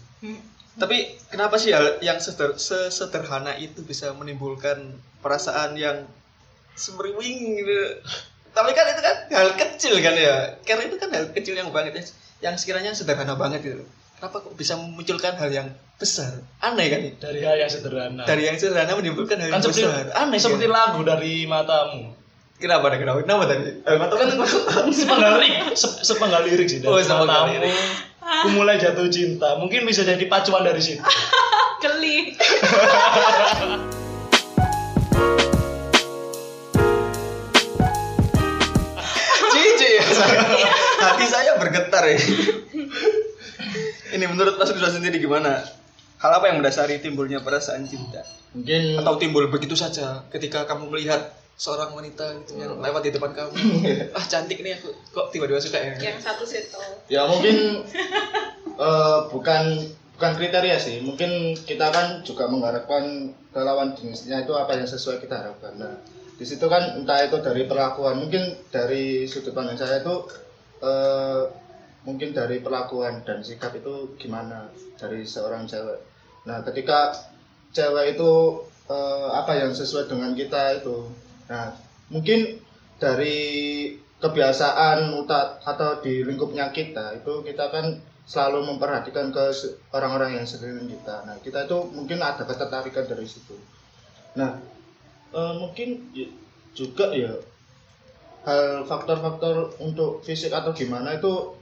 Tapi 0.75 1.17
kenapa 1.29 1.61
sih 1.61 1.71
hal 1.71 2.00
yang 2.00 2.19
seder- 2.19 2.57
sesederhana 2.57 3.55
itu 3.61 3.85
bisa 3.85 4.11
menimbulkan 4.17 4.97
perasaan 5.21 5.76
yang 5.76 6.09
semeriwing 6.75 7.62
gitu? 7.62 7.81
Tapi 8.55 8.71
kan 8.71 8.85
itu 8.87 9.01
kan 9.03 9.15
hal 9.29 9.49
kecil 9.55 9.95
kan 9.99 10.15
ya. 10.15 10.35
Care 10.63 10.81
itu 10.81 10.95
kan 10.95 11.09
hal 11.11 11.25
kecil 11.31 11.53
yang 11.53 11.69
banget 11.69 11.93
ya. 11.93 12.03
Yang 12.41 12.63
sekiranya 12.63 12.91
sederhana 12.93 13.35
banget 13.35 13.61
gitu. 13.61 13.83
Kenapa 14.15 14.41
kok 14.41 14.55
bisa 14.55 14.75
memunculkan 14.75 15.35
hal 15.35 15.51
yang 15.51 15.69
besar? 15.97 16.39
Aneh 16.63 16.87
kan? 16.87 17.01
Dari 17.21 17.39
hal 17.43 17.57
yang 17.59 17.69
sederhana. 17.69 18.23
Dari 18.23 18.47
yang 18.47 18.55
sederhana 18.55 18.95
menimbulkan 18.95 19.37
hal 19.37 19.51
kan 19.51 19.53
yang 19.53 19.61
seperti 19.61 19.83
besar. 19.85 20.05
Aneh 20.15 20.39
seperti 20.39 20.65
kan? 20.65 20.73
lagu 20.73 21.01
dari 21.03 21.45
matamu. 21.45 22.15
Kenapa? 22.55 22.87
Kenapa? 22.95 23.19
Kenapa 23.21 23.43
tadi? 23.51 23.83
Eh, 23.83 23.97
mata 23.99 24.15
kan 24.15 24.29
sepenggal 24.95 25.33
lirik, 25.37 25.75
se- 25.75 26.01
sepenggal 26.01 26.41
lirik 26.47 26.67
sih 26.71 26.79
Oh, 26.81 26.95
dari 26.95 27.03
sepenggal 27.03 27.27
matamu. 27.27 27.53
lirik. 27.59 27.75
Ku 28.25 28.49
mulai 28.55 28.79
jatuh 28.79 29.11
cinta. 29.11 29.59
Mungkin 29.59 29.83
bisa 29.83 30.07
jadi 30.07 30.23
pacuan 30.25 30.63
dari 30.63 30.79
situ. 30.79 31.03
Geli. 31.83 32.33
Hati 41.14 41.26
saya 41.30 41.54
bergetar 41.62 42.02
ya. 42.11 42.18
Ini 44.18 44.25
menurut 44.26 44.59
Mas 44.59 44.75
Rizwan 44.75 44.99
sendiri 44.99 45.23
gimana? 45.23 45.62
Hal 46.18 46.30
apa 46.42 46.50
yang 46.50 46.59
mendasari 46.59 46.99
timbulnya 46.99 47.38
perasaan 47.38 47.87
cinta? 47.87 48.26
mungkin 48.54 48.99
Atau 48.99 49.18
timbul 49.23 49.47
begitu 49.47 49.78
saja 49.78 50.26
ketika 50.30 50.66
kamu 50.66 50.90
melihat 50.90 51.35
seorang 51.54 51.94
wanita 51.94 52.35
gitu 52.42 52.59
yang 52.59 52.83
lewat 52.83 53.06
di 53.06 53.14
depan 53.14 53.30
kamu. 53.30 53.54
ah 54.18 54.25
cantik 54.26 54.59
nih 54.59 54.75
aku. 54.75 54.90
Kok 55.14 55.30
tiba-tiba 55.30 55.62
suka 55.62 55.78
ya? 55.78 55.94
Yang 56.02 56.18
satu 56.26 56.42
situ. 56.42 56.78
ya 57.06 57.30
mungkin 57.30 57.87
eh, 58.87 59.18
bukan 59.30 59.62
bukan 60.14 60.33
kriteria 60.38 60.78
sih 60.78 61.02
mungkin 61.02 61.59
kita 61.66 61.90
kan 61.90 62.23
juga 62.23 62.47
mengharapkan 62.47 63.35
lawan 63.50 63.99
jenisnya 63.99 64.47
itu 64.47 64.54
apa 64.54 64.78
yang 64.78 64.87
sesuai 64.87 65.18
kita 65.18 65.42
harapkan 65.42 65.75
nah 65.75 65.94
di 66.35 66.47
situ 66.47 66.66
kan 66.71 67.02
entah 67.02 67.18
itu 67.23 67.38
dari 67.42 67.66
perlakuan 67.66 68.23
mungkin 68.23 68.59
dari 68.71 69.26
sudut 69.26 69.54
pandang 69.54 69.78
saya 69.78 70.02
itu 70.02 70.14
eh, 70.85 71.43
mungkin 72.05 72.37
dari 72.37 72.61
perlakuan 72.61 73.25
dan 73.25 73.41
sikap 73.41 73.73
itu 73.73 74.12
gimana 74.21 74.69
dari 75.00 75.25
seorang 75.25 75.64
cewek 75.64 76.00
nah 76.45 76.61
ketika 76.61 77.17
cewek 77.73 78.14
itu 78.14 78.33
eh, 78.93 79.29
apa 79.33 79.53
yang 79.57 79.73
sesuai 79.73 80.12
dengan 80.12 80.37
kita 80.37 80.85
itu 80.85 81.09
nah 81.49 81.73
mungkin 82.12 82.61
dari 83.00 83.37
kebiasaan 84.21 85.29
atau 85.64 85.91
di 86.00 86.25
lingkupnya 86.25 86.73
kita 86.73 87.21
itu 87.21 87.45
kita 87.45 87.69
kan 87.69 87.87
selalu 88.25 88.73
memperhatikan 88.73 89.29
ke 89.29 89.45
orang-orang 89.93 90.41
yang 90.41 90.47
sekeliling 90.49 90.88
kita. 90.88 91.29
Nah, 91.29 91.37
kita 91.45 91.69
itu 91.69 91.76
mungkin 91.93 92.25
ada 92.25 92.41
ketertarikan 92.41 93.05
dari 93.05 93.29
situ. 93.29 93.53
Nah, 94.41 94.64
eh, 95.37 95.55
mungkin 95.61 96.09
y- 96.17 96.33
juga 96.73 97.12
ya 97.12 97.37
hal 98.45 98.85
faktor-faktor 98.85 99.73
untuk 99.81 100.21
fisik 100.21 100.53
atau 100.53 100.77
gimana 100.77 101.17
itu 101.17 101.57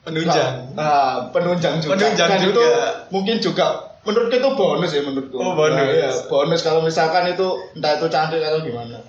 Penunjang. 0.00 0.72
Nah, 0.72 1.28
penunjang 1.28 1.76
juga. 1.84 1.92
Penunjang 1.92 2.30
juga. 2.40 2.48
itu 2.48 2.64
mungkin 3.12 3.36
juga 3.36 3.66
menurutku 4.00 4.36
itu 4.40 4.50
bonus 4.56 4.90
ya 4.96 5.02
menurutku. 5.04 5.36
Oh, 5.36 5.52
bonus. 5.52 5.76
Nah, 5.76 5.92
iya, 5.92 6.10
bonus 6.24 6.60
kalau 6.64 6.80
misalkan 6.80 7.28
itu 7.28 7.48
entah 7.76 8.00
itu 8.00 8.08
cantik 8.08 8.40
atau 8.40 8.64
gimana. 8.64 9.04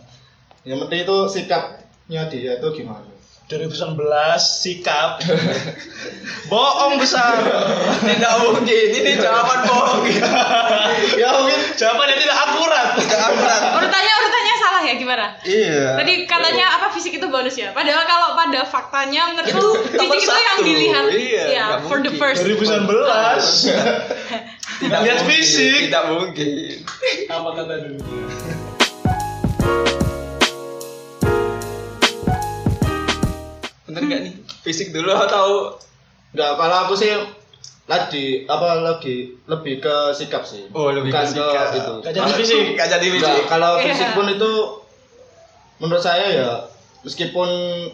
Yang 0.67 0.79
penting 0.85 0.99
itu 1.07 1.17
sikapnya 1.31 2.21
dia 2.27 2.59
itu 2.59 2.67
gimana. 2.75 3.07
2019 3.51 3.99
sikap 4.39 5.19
bohong 6.51 6.95
besar 7.03 7.35
Tidak 7.99 8.33
mungkin. 8.47 8.87
Ini 8.95 9.11
jawaban 9.19 9.59
bohong. 9.67 10.07
ya 11.19 11.27
mungkin 11.39 11.59
jawaban 11.75 12.15
yang 12.15 12.19
tidak 12.19 12.39
akurat 12.47 12.87
Tidak 12.95 13.00
akurat. 13.00 13.00
Ya 14.91 14.99
gimana? 14.99 15.39
Iya. 15.47 15.95
Tadi 16.03 16.13
katanya 16.27 16.67
apa 16.75 16.91
fisik 16.91 17.15
itu 17.15 17.23
bonus 17.31 17.55
ya? 17.55 17.71
Padahal 17.71 18.03
kalau 18.03 18.35
pada 18.35 18.67
faktanya 18.67 19.31
menurut 19.31 19.47
Itu 19.47 19.69
nomor 19.95 20.19
fisik 20.19 20.27
itu 20.27 20.41
yang 20.43 20.59
dilihat 20.67 21.05
Iya, 21.15 21.43
ya 21.47 21.65
for 21.87 22.03
the 22.03 22.11
first 22.19 22.43
2019 22.43 22.91
tidak 24.83 24.99
lihat 25.07 25.19
fisik. 25.23 25.87
Tidak 25.87 26.03
mungkin. 26.11 26.83
apa 27.31 27.49
kata 27.55 27.73
dulu 27.87 28.03
Bener 33.87 34.01
gak 34.11 34.21
nih? 34.27 34.33
Fisik 34.59 34.91
dulu 34.91 35.15
atau 35.15 35.79
Enggak, 36.35 36.51
kalau 36.59 36.77
aku 36.83 36.93
sih 36.99 37.15
lagi 37.91 38.47
apa 38.47 38.79
lagi 38.79 39.35
lebih 39.43 39.77
ke 39.77 39.95
sikap 40.11 40.41
sih. 40.41 40.71
Oh, 40.71 40.87
lebih 40.89 41.11
ke 41.11 41.19
Bukan 41.19 41.27
sikap. 41.27 41.75
itu. 41.75 41.93
Gak 41.99 42.13
jadi 42.15 42.31
fisik 42.33 42.63
Gak 42.73 42.89
jadi 42.89 43.07
fisik. 43.11 43.43
kalau 43.45 43.75
Iya. 43.75 43.83
fisik 43.85 44.09
pun 44.15 44.25
itu 44.25 44.51
menurut 45.77 45.99
saya 45.99 46.25
ya 46.31 46.51
meskipun 47.01 47.49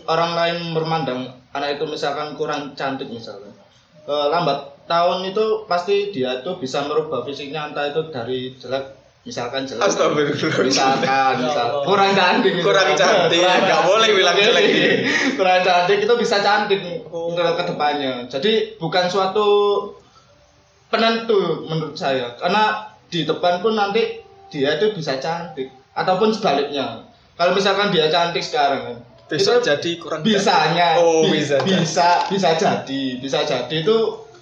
orang 0.05 0.31
lain 0.35 0.57
memandang 0.69 1.21
anak 1.49 1.75
itu 1.75 1.87
misalkan 1.87 2.35
kurang 2.35 2.75
cantik 2.75 3.07
misalnya 3.07 3.49
eh, 4.03 4.27
lambat 4.27 4.59
tahun 4.85 5.23
itu 5.25 5.65
pasti 5.65 6.11
dia 6.11 6.39
tuh 6.39 6.55
bisa 6.57 6.83
merubah 6.83 7.23
fisiknya 7.23 7.71
entah 7.71 7.87
itu 7.87 8.01
dari 8.07 8.53
jelek 8.53 8.85
misalkan 9.27 9.61
jelek 9.61 9.83
Astagfirullah. 9.83 10.63
misalkan 10.63 11.03
Ya 11.03 11.35
misal, 11.37 11.65
Allah. 11.69 11.83
kurang 11.83 12.11
cantik 12.13 12.53
Kurang 12.59 12.87
misalkan. 12.87 13.27
cantik. 13.27 13.43
Nggak 13.43 13.81
boleh 13.83 14.09
bilang 14.09 14.35
jelek. 14.37 14.65
kurang 15.35 15.59
cantik 15.61 15.97
itu 15.99 16.13
bisa 16.15 16.37
cantik 16.39 16.79
Oh. 17.07 17.29
untuk 17.29 17.43
ke 17.51 17.63
depannya 17.65 18.23
jadi 18.25 18.51
bukan 18.77 19.05
suatu 19.05 19.47
penentu 20.87 21.39
menurut 21.65 21.93
saya 21.93 22.35
karena 22.35 22.87
di 23.05 23.23
depan 23.23 23.59
pun 23.59 23.73
nanti 23.73 24.23
dia 24.47 24.75
itu 24.75 24.91
bisa 24.91 25.15
cantik 25.17 25.67
ataupun 25.91 26.31
sebaliknya 26.31 27.03
kalau 27.35 27.51
misalkan 27.51 27.91
dia 27.91 28.07
cantik 28.07 28.39
sekarang 28.39 28.81
kan 28.85 28.97
Besok 29.27 29.59
itu 29.59 29.67
jadi 29.67 29.91
kurang 29.97 30.19
bisanya 30.21 30.95
Oh, 30.97 31.19
bi- 31.21 31.35
bisa. 31.37 31.59
bisa 31.59 32.23
bisa 32.25 32.55
jadi 32.55 33.01
bisa 33.19 33.43
jadi 33.43 33.75
itu 33.77 33.95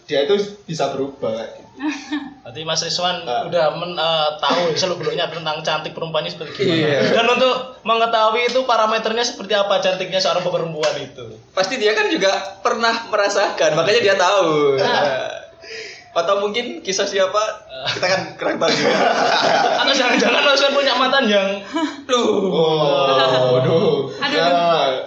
dia 0.05 0.21
itu 0.21 0.37
bisa 0.61 0.93
berubah 0.93 1.33
gitu. 1.51 1.64
Berarti 1.75 2.61
Mas 2.61 2.79
Rizwan 2.79 3.21
Ah. 3.21 3.43
udah 3.43 3.65
men, 3.73 3.91
eh, 3.93 4.29
tahu 4.37 4.71
seluk 4.73 4.99
beluknya 4.99 5.27
tentang 5.27 5.59
cantik 5.59 5.91
perempuannya 5.91 6.29
seperti 6.29 6.61
gimana. 6.61 6.77
Iya. 6.77 6.99
Dan 7.11 7.25
untuk 7.27 7.55
mengetahui 7.81 8.47
itu 8.47 8.59
parameternya 8.63 9.23
seperti 9.23 9.53
apa 9.53 9.79
cantiknya 9.79 10.17
seorang 10.17 10.41
perempuan 10.41 10.95
itu. 10.95 11.25
Pasti 11.51 11.75
dia 11.75 11.91
kan 11.91 12.07
juga 12.07 12.31
pernah 12.59 13.05
merasakan, 13.05 13.75
makanya 13.75 14.01
dia 14.01 14.15
tahu. 14.15 14.77
Atau 16.11 16.39
mungkin 16.39 16.79
kisah 16.79 17.03
siapa? 17.03 17.43
Kita 17.91 18.07
kan 18.07 18.21
kurang 18.35 18.55
tahu 18.55 18.71
juga. 18.71 18.95
Atau 19.83 19.93
jangan-jangan 19.93 20.47
Osman 20.47 20.71
punya 20.71 20.93
mantan 20.95 21.27
yang 21.27 21.49
Loh. 22.07 22.23
Oh, 22.55 23.59
aduh. 23.59 24.07
Aduh, 24.15 24.31
Ya, 24.31 24.47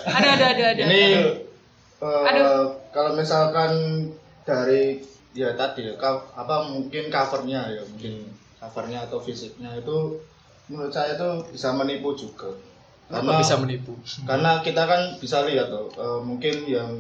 Ada 0.05 0.29
ada 0.37 0.47
ada 0.53 0.65
ada. 0.69 0.83
ini 0.85 1.05
eh, 1.99 2.29
Aduh. 2.29 2.77
kalau 2.93 3.13
misalkan 3.13 3.73
dari 4.45 5.01
ya 5.39 5.55
tadi 5.55 5.87
apa 5.95 6.55
mungkin 6.67 7.07
covernya 7.07 7.71
ya 7.71 7.83
mungkin 7.87 8.27
covernya 8.59 9.07
atau 9.07 9.23
fisiknya 9.23 9.71
itu 9.79 10.19
menurut 10.67 10.91
saya 10.91 11.15
itu 11.15 11.55
bisa 11.55 11.71
menipu 11.79 12.11
juga 12.19 12.51
Kenapa 13.07 13.41
bisa 13.41 13.57
menipu? 13.57 13.95
karena 14.27 14.61
kita 14.61 14.83
kan 14.85 15.03
bisa 15.23 15.47
lihat 15.47 15.71
tuh 15.71 15.87
eh, 15.95 16.21
mungkin 16.27 16.67
yang 16.67 16.91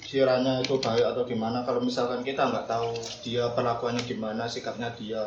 kiranya 0.00 0.64
itu 0.64 0.80
baik 0.80 1.04
atau 1.04 1.28
gimana 1.28 1.60
kalau 1.68 1.84
misalkan 1.84 2.24
kita 2.24 2.48
nggak 2.48 2.64
tahu 2.64 2.96
dia 3.20 3.44
perlakuannya 3.52 4.00
gimana 4.08 4.48
sikapnya 4.48 4.88
dia 4.96 5.20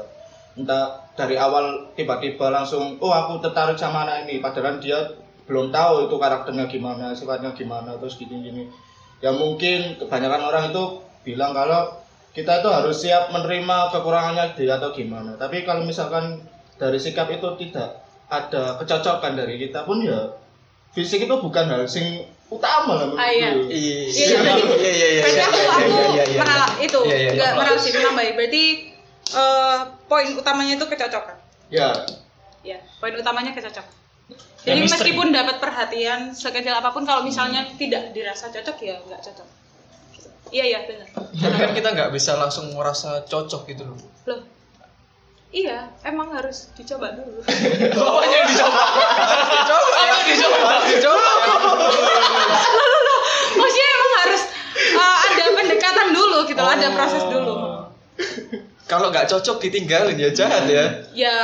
entah 0.58 1.06
dari 1.14 1.38
awal 1.38 1.94
tiba-tiba 1.94 2.50
langsung 2.50 2.98
oh 3.00 3.14
aku 3.14 3.40
tertarik 3.40 3.78
sama 3.78 4.04
anak 4.04 4.28
ini 4.28 4.42
padahal 4.42 4.82
dia 4.82 4.98
belum 5.46 5.70
tahu 5.70 6.10
itu 6.10 6.16
karakternya 6.18 6.66
gimana 6.68 7.14
sifatnya 7.14 7.54
gimana 7.54 7.96
terus 8.02 8.18
gini-gini 8.18 8.68
ya 9.22 9.32
mungkin 9.32 10.02
kebanyakan 10.02 10.42
orang 10.50 10.64
itu 10.74 10.84
bilang 11.24 11.54
kalau 11.54 12.02
kita 12.32 12.64
itu 12.64 12.70
harus 12.72 12.96
siap 12.96 13.30
menerima 13.30 13.92
kekurangannya 13.92 14.56
dia 14.56 14.80
atau 14.80 14.96
gimana 14.96 15.36
tapi 15.36 15.68
kalau 15.68 15.84
misalkan 15.84 16.40
dari 16.80 16.98
sikap 16.98 17.28
itu 17.30 17.46
tidak 17.68 18.02
ada 18.32 18.80
kecocokan 18.80 19.36
dari 19.36 19.60
kita 19.60 19.84
pun 19.84 20.00
ya 20.00 20.32
fisik 20.96 21.28
itu 21.28 21.36
bukan 21.40 21.68
hal 21.68 21.84
sing 21.88 22.24
utama 22.52 23.00
lah 23.00 23.08
Ah, 23.16 23.32
iya. 23.32 23.56
menurutku. 23.56 23.72
Iya, 23.72 23.96
Iya, 24.12 24.40
iya, 24.44 24.88
iya, 24.92 25.08
iya, 25.08 25.22
berarti 25.24 25.40
iya, 25.40 25.48
aku 25.48 25.56
iya, 25.56 25.72
aku 25.72 25.88
iya, 25.88 26.04
iya, 26.12 26.24
iya. 26.28 26.40
menala 26.44 26.68
itu 26.84 27.00
Iya, 27.08 27.16
iya, 27.16 27.32
nggak 27.32 27.52
iya. 27.64 27.80
sih 27.80 27.92
menambahin. 27.96 28.34
Berarti 28.36 28.64
eh, 29.32 29.78
poin 30.12 30.28
utamanya 30.36 30.74
itu 30.76 30.86
kecocokan. 30.88 31.38
ya 31.72 31.90
Ya, 32.62 32.78
poin 33.00 33.16
utamanya 33.16 33.56
kecocokan. 33.56 33.96
Jadi 34.62 34.80
meskipun 34.84 35.32
dapat 35.32 35.64
perhatian 35.64 36.36
sekecil 36.36 36.76
apa 36.76 36.92
pun, 36.94 37.08
kalau 37.08 37.24
misalnya 37.24 37.66
tidak 37.80 38.12
dirasa 38.14 38.52
cocok 38.52 38.78
ya 38.84 39.00
nggak 39.00 39.22
cocok. 39.24 39.48
Iya 40.52 40.64
iya 40.68 40.80
benar. 40.84 41.08
Tapi 41.16 41.56
kan 41.58 41.72
kita 41.72 41.90
nggak 41.96 42.12
bisa 42.12 42.36
langsung 42.36 42.76
merasa 42.76 43.24
cocok 43.24 43.72
gitu 43.72 43.88
loh. 43.88 43.96
Loh, 44.28 44.42
iya 45.50 45.88
emang 46.04 46.28
harus 46.36 46.68
dicoba 46.76 47.16
dulu. 47.16 47.40
bapaknya 47.96 48.36
yang 48.44 48.48
dicoba. 48.52 48.82
Coba 49.64 50.00
ya, 50.04 50.16
dicoba, 50.28 50.72
dicoba. 50.92 51.32
Maksudnya 53.56 53.88
emang 53.96 54.12
harus 54.28 54.42
eh, 54.76 55.18
ada 55.32 55.44
pendekatan 55.56 56.08
dulu 56.12 56.38
gitu, 56.44 56.60
loh, 56.60 56.72
ada 56.72 56.88
proses 56.96 57.24
dulu. 57.28 57.54
Kalau 58.86 59.08
nggak 59.08 59.32
cocok 59.32 59.58
ditinggalin 59.64 60.20
ya 60.20 60.30
jahat 60.36 60.68
ya. 60.68 60.86
Ya, 61.16 61.36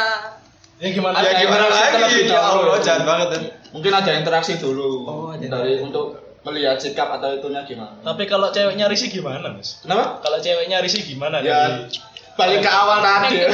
Ya 0.77 0.93
gimana? 0.93 1.17
Ya 1.25 1.41
gimana 1.41 1.65
interaksi 1.65 1.89
terlebih 1.89 2.21
lagi? 2.21 2.29
Ya. 2.29 2.39
Allah, 2.43 2.77
jahat 2.85 3.01
banget 3.01 3.27
ya. 3.33 3.39
mungkin 3.73 3.91
ada 3.97 4.11
interaksi 4.13 4.53
dulu 4.61 5.09
Oh, 5.09 5.27
ada 5.33 5.41
dari 5.49 5.81
untuk 5.81 6.26
melihat 6.47 6.79
sikap 6.79 7.11
atau 7.11 7.33
itunya 7.33 7.61
gimana 7.61 7.99
Tapi 8.01 8.23
kalau 8.23 8.47
ceweknya 8.47 8.87
risih 8.87 9.11
gimana, 9.11 9.51
Mas? 9.51 9.83
kenapa 9.83 10.21
Kalau 10.21 10.39
ceweknya 10.39 10.79
risih 10.79 11.03
gimana? 11.03 11.39
ya 11.39 11.83
Dari- 11.83 12.15
balik 12.37 12.61
ke 12.61 12.69
awal 12.69 13.01
tadi 13.01 13.33
ya 13.35 13.49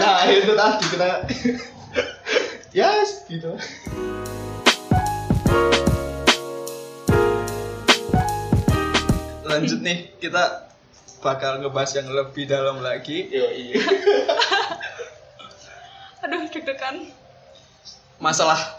nah 0.00 0.24
itu 0.24 0.52
tadi 0.56 0.84
kita 0.88 1.08
yes 2.72 3.28
gitu 3.28 3.52
Lanjut 9.42 9.80
nih, 9.82 10.14
kita 10.16 10.70
bakal 11.20 11.60
ngebahas 11.60 11.92
yang 11.92 12.08
lebih 12.08 12.46
dalam 12.46 12.80
lagi. 12.80 13.26
yo 13.28 13.46
iya 13.50 13.76
Aduh, 16.20 16.46
deg-degan. 16.46 17.08
Masalah 18.16 18.76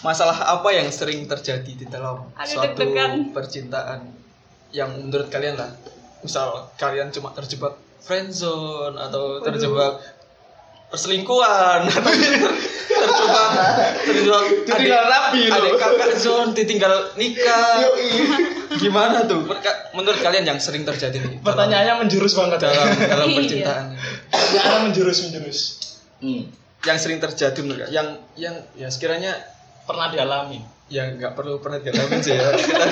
masalah 0.00 0.34
apa 0.52 0.68
yang 0.70 0.88
sering 0.88 1.24
terjadi 1.24 1.72
di 1.74 1.84
dalam 1.84 2.30
Aduh, 2.30 2.46
suatu 2.48 2.76
deg-degan. 2.76 3.30
percintaan 3.30 4.00
yang 4.70 4.90
menurut 4.94 5.26
kalian 5.26 5.54
lah 5.54 5.72
misal 6.18 6.48
kalian 6.74 7.08
cuma 7.08 7.32
terjebak 7.32 7.74
friendzone 8.00 8.94
atau 8.96 9.40
terjebak 9.40 9.98
perselingkuhan 10.88 11.84
atau 11.90 12.10
terjebak 12.10 12.54
terjebak 14.00 14.42
Ditinggal 14.64 15.04
rapi 15.04 15.42
loh. 15.44 15.56
adik 15.58 15.72
kakak 15.76 16.12
zone 16.16 16.50
ditinggal 16.52 16.92
nikah 17.14 17.84
gimana 18.74 19.24
tuh 19.24 19.44
menurut 19.92 20.18
kalian 20.18 20.44
yang 20.46 20.58
sering 20.58 20.82
terjadi 20.82 21.18
nih 21.18 21.28
dalam- 21.34 21.44
Pertanyaannya 21.44 21.94
menjurus 21.98 22.32
banget 22.32 22.58
dalam 22.60 22.86
dalam 22.94 23.26
Iya. 23.28 23.36
percintaan 23.36 23.84
Pertanyaannya 24.28 24.80
menjurus 24.84 25.18
menjurus. 25.22 25.58
hmm. 26.20 26.42
yang 26.80 26.96
sering 26.96 27.18
terjadi 27.18 27.58
menurut 27.58 27.90
yang 27.90 28.08
yang 28.34 28.54
ya 28.72 28.86
sekiranya 28.86 29.34
Pernah 29.88 30.08
dialami. 30.12 30.60
ya 30.88 31.04
nggak 31.04 31.36
perlu 31.36 31.60
pernah 31.60 31.84
dialamin 31.84 32.20
sih 32.24 32.32
ya 32.32 32.48
kita, 32.56 32.84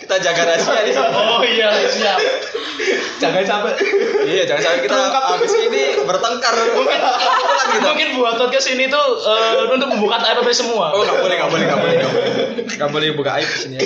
kita 0.00 0.14
jaga 0.24 0.42
rahasia 0.48 0.88
di 0.88 0.92
sini. 0.96 1.08
Oh 1.12 1.44
iya, 1.44 1.68
siap. 1.84 2.16
jangan 3.20 3.44
sampai 3.44 3.72
iya 4.24 4.48
jangan 4.48 4.72
sampai 4.72 4.80
kita 4.88 4.96
habis 5.12 5.52
ini 5.60 6.00
bertengkar 6.00 6.54
mungkin 6.72 6.96
gitu 7.76 7.88
Mungkin 7.92 8.08
buat 8.16 8.34
podcast 8.40 8.72
ini 8.72 8.88
tuh 8.88 9.04
eh, 9.20 9.68
untuk 9.68 9.84
membuka 9.84 10.16
aib 10.32 10.48
semua. 10.48 10.96
oh 10.96 11.04
nggak 11.04 11.18
boleh 11.20 11.36
nggak 11.36 11.50
boleh 11.52 11.64
nggak 11.68 11.80
boleh 11.80 11.94
nggak 12.00 12.10
boleh 12.12 12.30
nggak 12.72 12.88
boleh 12.88 13.08
buka 13.12 13.30
aib 13.36 13.48
di 13.52 13.58
sini 13.60 13.76
ya 13.76 13.84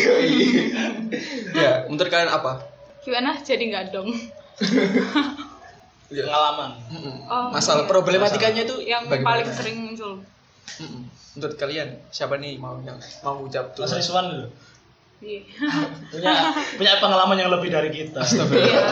ya 1.66 1.72
menurut 1.90 2.06
kalian 2.06 2.30
apa 2.30 2.76
Gimana? 3.06 3.38
Jadi 3.38 3.70
nggak 3.70 3.94
dong. 3.94 4.10
ya. 6.10 6.26
Pengalaman. 6.26 6.70
Oh, 7.30 7.54
masalah 7.54 7.86
iya. 7.86 7.90
problematikanya 7.90 8.62
itu 8.66 8.82
Yang 8.82 9.02
bagaimana? 9.06 9.30
paling 9.30 9.48
sering 9.54 9.76
muncul. 9.78 10.12
Menurut 11.36 11.56
kalian 11.60 11.88
siapa 12.08 12.40
nih 12.40 12.56
mau 12.56 12.80
yang 12.82 12.96
mau 13.20 13.44
ucap 13.44 13.76
Mas 13.76 13.92
dulu 13.92 14.00
Rizwan 14.00 14.26
dulu. 14.32 14.48
Iya. 15.20 15.40
Punya 16.12 16.32
punya 16.76 16.92
pengalaman 17.00 17.38
yang 17.40 17.52
lebih 17.52 17.68
dari 17.72 17.88
kita. 17.92 18.20
Iya. 18.24 18.82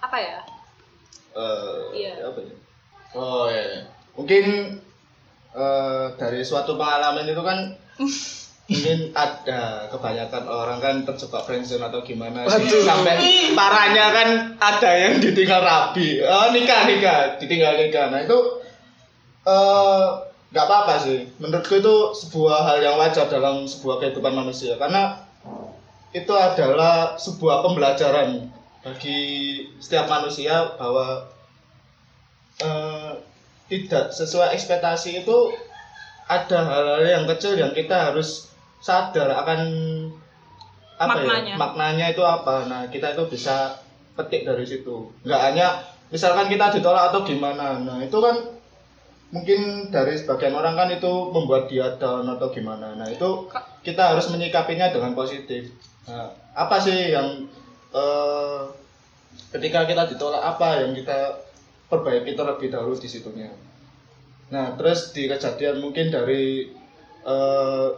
Apa 0.00 0.16
ya? 0.20 0.38
Eh, 1.34 1.82
Iya. 1.98 2.12
apa 2.30 2.38
ya? 2.40 2.54
oh 3.14 3.46
iya 3.46 3.62
iya. 3.62 3.82
mungkin 4.18 4.44
eh, 5.54 6.06
dari 6.18 6.42
suatu 6.42 6.74
pengalaman 6.74 7.26
itu 7.26 7.42
kan 7.42 7.58
mungkin 8.70 8.98
ada 9.12 9.86
kebanyakan 9.92 10.44
orang 10.48 10.78
kan 10.80 10.94
terjebak 11.04 11.44
friendzone 11.44 11.84
atau 11.84 12.00
gimana 12.00 12.48
sih 12.48 12.80
sampai 12.80 13.20
parahnya 13.52 14.06
kan 14.08 14.28
ada 14.56 14.90
yang 14.96 15.20
ditinggal 15.20 15.60
rabi 15.60 16.24
oh 16.24 16.48
nikah 16.48 16.88
nikah 16.88 17.36
ditinggal 17.36 17.76
nikah 17.76 18.08
nah 18.08 18.24
itu 18.24 18.38
eh 19.44 20.06
nggak 20.54 20.66
apa-apa 20.70 20.94
sih. 21.02 21.26
Menurutku 21.42 21.82
itu 21.82 21.94
sebuah 22.14 22.62
hal 22.62 22.78
yang 22.78 22.94
wajar 22.94 23.26
dalam 23.26 23.66
sebuah 23.66 23.98
kehidupan 23.98 24.38
manusia. 24.38 24.78
Karena 24.78 25.18
itu 26.14 26.30
adalah 26.30 27.18
sebuah 27.18 27.66
pembelajaran 27.66 28.54
bagi 28.86 29.18
setiap 29.82 30.06
manusia 30.06 30.78
bahwa 30.78 31.26
eh, 32.62 33.18
tidak 33.66 34.14
sesuai 34.14 34.54
ekspektasi 34.54 35.26
itu 35.26 35.58
ada 36.30 36.58
hal-hal 36.70 37.02
yang 37.02 37.24
kecil 37.26 37.58
yang 37.58 37.74
kita 37.74 38.14
harus 38.14 38.54
sadar 38.78 39.34
akan 39.34 39.60
apa 40.94 41.18
Maknanya. 41.18 41.50
ya 41.50 41.56
maknanya 41.58 42.06
itu 42.14 42.22
apa. 42.22 42.70
Nah 42.70 42.86
kita 42.94 43.18
itu 43.18 43.26
bisa 43.26 43.82
petik 44.14 44.46
dari 44.46 44.62
situ. 44.62 45.10
Nggak 45.26 45.40
hanya 45.50 45.82
misalkan 46.14 46.46
kita 46.46 46.78
ditolak 46.78 47.10
atau 47.10 47.26
gimana. 47.26 47.82
Nah 47.82 47.98
itu 47.98 48.14
kan 48.22 48.53
mungkin 49.34 49.90
dari 49.90 50.14
sebagian 50.14 50.54
orang 50.54 50.78
kan 50.78 50.88
itu 50.94 51.10
membuat 51.34 51.66
dia 51.66 51.98
down 51.98 52.22
atau 52.30 52.54
gimana. 52.54 52.94
Nah 52.94 53.10
itu 53.10 53.50
kita 53.82 54.14
harus 54.14 54.30
menyikapinya 54.30 54.94
dengan 54.94 55.10
positif. 55.18 55.74
Nah, 56.06 56.30
apa 56.54 56.78
sih 56.78 57.10
yang 57.10 57.50
eh, 57.90 58.62
ketika 59.50 59.90
kita 59.90 60.06
ditolak 60.14 60.38
apa 60.38 60.86
yang 60.86 60.94
kita 60.94 61.42
perbaiki 61.90 62.38
terlebih 62.38 62.70
dahulu 62.70 62.94
di 62.94 63.10
situnya? 63.10 63.50
Nah 64.54 64.78
terus 64.78 65.10
di 65.10 65.26
kejadian 65.26 65.82
mungkin 65.82 66.14
dari 66.14 66.70
eh, 67.26 67.88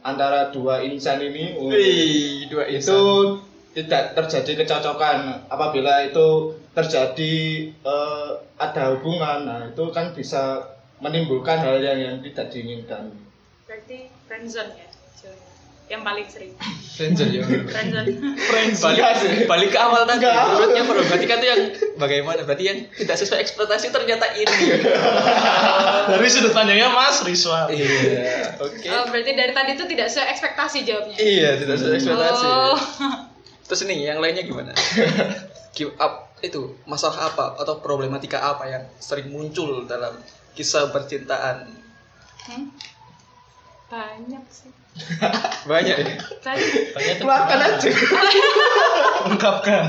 antara 0.00 0.48
dua 0.56 0.80
insan 0.88 1.20
ini 1.20 1.52
Wih, 1.60 2.48
dua 2.48 2.64
itu 2.72 2.80
itu 2.80 3.00
tidak 3.76 4.16
terjadi 4.16 4.64
kecocokan. 4.64 5.48
Apabila 5.52 6.00
itu 6.00 6.56
terjadi 6.72 7.34
eh, 7.74 8.30
ada 8.56 8.82
hubungan 8.92 9.38
nah 9.42 9.60
itu 9.64 9.84
kan 9.90 10.10
bisa 10.10 10.64
menimbulkan 10.98 11.58
hal 11.58 11.76
yang 11.78 11.98
yang 11.98 12.16
tidak 12.20 12.48
diinginkan 12.48 13.12
Berarti 13.64 13.98
friendzone 14.24 14.72
ya. 14.72 14.88
Yang 15.90 16.02
paling 16.02 16.26
sering. 16.26 16.52
Ranger 16.94 17.28
ya 17.28 17.42
Friendzone. 17.68 18.96
balik, 18.96 19.04
balik 19.44 19.68
ke 19.68 19.78
awal 19.78 20.02
tadi 20.02 20.20
Enggak. 20.20 20.40
menurutnya 20.46 20.82
problematika 20.84 21.34
itu 21.34 21.46
yang 21.46 21.62
bagaimana 21.96 22.40
berarti 22.42 22.64
yang 22.64 22.78
tidak 22.88 23.16
sesuai 23.18 23.40
ekspektasi 23.40 23.86
ternyata 23.90 24.24
ini 24.32 24.56
Dari 26.08 26.28
sudut 26.28 26.52
pandangnya 26.52 26.88
Mas 26.88 27.20
Rizwan. 27.20 27.68
iya 27.68 28.56
oke 28.56 28.88
Oh, 28.88 29.04
berarti 29.06 29.30
dari 29.34 29.52
tadi 29.52 29.70
itu 29.74 29.84
tidak 29.86 30.06
sesuai 30.08 30.28
ekspektasi 30.30 30.78
jawabnya. 30.82 31.16
iya 31.18 31.50
tidak 31.56 31.76
sesuai 31.76 31.96
ekspektasi 31.98 32.46
Oh. 32.46 32.76
terus 33.64 33.80
nih 33.84 33.98
yang 34.06 34.18
lainnya 34.18 34.42
gimana 34.42 34.72
Gi- 35.76 35.92
ap- 35.96 36.21
itu 36.42 36.74
masalah 36.84 37.30
apa 37.30 37.56
atau 37.56 37.78
problematika 37.78 38.42
apa 38.42 38.66
yang 38.66 38.82
sering 38.98 39.30
muncul 39.30 39.86
dalam 39.86 40.18
kisah 40.52 40.90
percintaan 40.90 41.80
Hmm? 42.42 42.74
Banyak 43.86 44.42
sih. 44.50 44.66
banyak 45.70 45.94
ya 45.94 46.16
Banyak. 46.42 46.68
Banyak 46.90 47.16
keluarkan 47.22 47.58
aja 47.62 47.88
ungkapkan. 49.30 49.84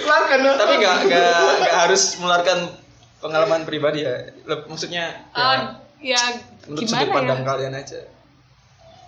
keluarkan 0.00 0.38
tapi 0.56 0.72
nggak 0.80 0.96
nggak 1.06 1.28
nggak 1.60 1.76
harus 1.76 2.16
mengeluarkan 2.16 2.58
pengalaman 3.20 3.62
pribadi 3.68 4.08
ya 4.08 4.32
maksudnya 4.64 5.12
ya, 5.36 5.76
ya 6.00 6.22
menurut 6.64 6.88
sudut 6.88 7.04
gimana 7.04 7.14
pandang 7.14 7.40
ya? 7.42 7.46
kalian 7.46 7.74
aja 7.76 8.00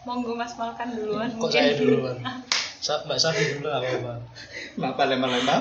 Monggo 0.05 0.33
Mas 0.37 0.53
Malkan 0.61 0.97
duluan 0.97 1.29
Kok 1.33 1.49
mungkin. 1.49 1.61
saya 1.61 1.73
duluan? 1.81 2.17
Sa 2.81 3.05
Mbak 3.05 3.19
Safi 3.21 3.43
dulu 3.61 3.69
nggak 3.69 3.77
apa-apa. 3.77 4.13
kenapa 4.73 5.03
lempar-lempar 5.05 5.61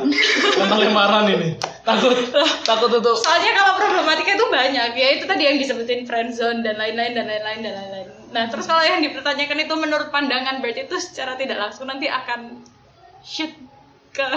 Lempar-lemparan 0.56 1.26
ini. 1.36 1.50
Takut 1.84 2.16
takut 2.64 2.90
untuk 2.96 3.20
Soalnya 3.20 3.52
kalau 3.60 3.76
problematika 3.76 4.40
itu 4.40 4.46
banyak, 4.48 4.90
ya 4.96 5.08
itu 5.20 5.28
tadi 5.28 5.44
yang 5.44 5.60
disebutin 5.60 6.08
friendzone 6.08 6.64
dan 6.64 6.80
lain-lain 6.80 7.12
dan 7.20 7.28
lain-lain 7.28 7.60
dan 7.60 7.74
lain-lain. 7.76 8.08
Nah, 8.32 8.48
terus 8.48 8.64
kalau 8.70 8.80
yang 8.80 9.04
dipertanyakan 9.04 9.68
itu 9.68 9.76
menurut 9.76 10.08
pandangan 10.16 10.64
berarti 10.64 10.88
itu 10.88 10.96
secara 11.02 11.36
tidak 11.36 11.60
langsung 11.60 11.92
nanti 11.92 12.08
akan 12.08 12.64
shoot 13.20 13.52
ke 14.16 14.28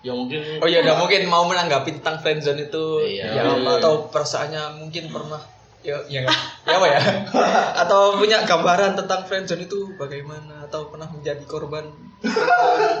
ya 0.00 0.16
mungkin 0.16 0.40
oh 0.64 0.68
iya 0.68 0.80
udah 0.80 0.96
mungkin 0.96 1.28
mau 1.28 1.44
menanggapi 1.44 2.00
tentang 2.00 2.24
friendzone 2.24 2.72
itu 2.72 2.84
Iya. 3.04 3.36
ya 3.36 3.42
apa 3.52 3.70
atau 3.84 4.08
perasaannya 4.08 4.80
mungkin 4.80 5.12
pernah 5.12 5.40
ya 5.80 5.96
ya, 6.12 6.20
ya 6.28 6.32
apa 6.76 6.86
ya 6.86 7.00
atau 7.86 8.20
punya 8.20 8.44
gambaran 8.44 9.00
tentang 9.00 9.24
friendzone 9.24 9.64
itu 9.64 9.96
bagaimana 9.96 10.68
atau 10.68 10.92
pernah 10.92 11.08
menjadi 11.08 11.40
korban 11.48 11.88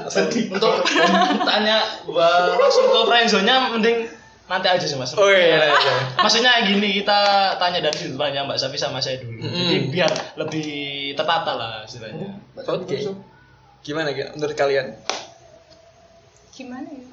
friendzone, 0.08 0.56
atau- 0.56 0.80
untuk 0.80 0.88
tanya 1.44 1.84
langsung 2.56 2.86
ke 2.88 3.00
friendzone-nya 3.04 3.56
mending 3.76 3.98
nanti 4.50 4.66
aja 4.66 4.82
sih 4.82 4.98
Mas. 4.98 5.14
oh 5.14 5.30
iya, 5.30 5.62
iya, 5.62 5.70
iya. 5.70 5.94
Maksudnya 6.18 6.66
gini 6.66 6.98
kita 6.98 7.54
tanya 7.54 7.86
dari 7.86 7.94
sudut 7.94 8.18
pandang 8.18 8.50
Mbak 8.50 8.58
Safi 8.58 8.74
sama 8.74 8.98
saya 8.98 9.22
dulu. 9.22 9.46
Mm. 9.46 9.46
Jadi 9.46 9.76
biar 9.94 10.10
lebih 10.34 10.68
tertata 11.14 11.54
lah 11.54 11.86
istilahnya. 11.86 12.34
oke 12.58 12.98
gimana 13.86 14.10
Gil, 14.10 14.26
menurut 14.34 14.56
kalian 14.58 14.98
gimana 16.50 16.90
ya? 16.90 17.06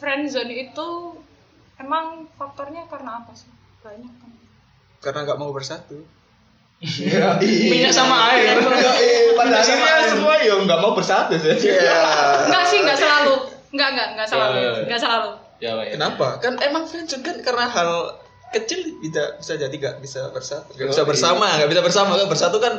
Friendzone 0.00 0.48
itu 0.48 0.88
emang 1.76 2.24
faktornya 2.40 2.88
karena 2.88 3.20
apa 3.20 3.36
sih? 3.36 3.59
Banyak 3.80 4.12
kan. 4.20 4.30
karena 5.00 5.20
nggak 5.24 5.38
mau 5.40 5.50
bersatu 5.50 6.04
Minyak 6.80 7.92
sama 7.92 8.32
air. 8.32 8.56
pada 9.36 9.60
akhirnya 9.60 10.08
semua 10.08 10.34
ya 10.40 10.56
nggak 10.56 10.80
mau 10.80 10.96
bersatu 10.96 11.36
sih 11.36 11.52
Iya. 11.76 12.00
Enggak 12.48 12.64
sih, 12.72 12.78
enggak 12.80 12.98
selalu. 13.00 13.34
Enggak, 13.72 13.88
enggak, 13.92 14.08
enggak 14.16 14.28
selalu. 14.28 14.56
Ya, 14.56 14.60
ya, 14.60 14.70
ya. 14.72 14.82
Enggak 14.88 15.00
selalu. 15.00 15.30
Ya, 15.60 15.70
Pak. 15.76 15.84
ya. 15.84 15.92
Kenapa? 15.96 16.26
Kan 16.40 16.52
emang 16.64 16.84
friendzone 16.88 17.20
kan 17.20 17.36
karena 17.44 17.64
hal 17.68 17.90
kecil 18.50 18.80
bisa 19.04 19.36
bisa 19.38 19.52
jadi 19.60 19.70
nggak 19.76 19.96
bisa 20.02 20.32
bersatu, 20.34 20.72
nggak 20.74 20.88
bisa 20.90 21.04
iya. 21.04 21.08
bersama, 21.08 21.46
nggak 21.60 21.70
bisa 21.70 21.82
bersama, 21.84 22.12
kan 22.18 22.26
bersatu 22.26 22.56
kan 22.58 22.74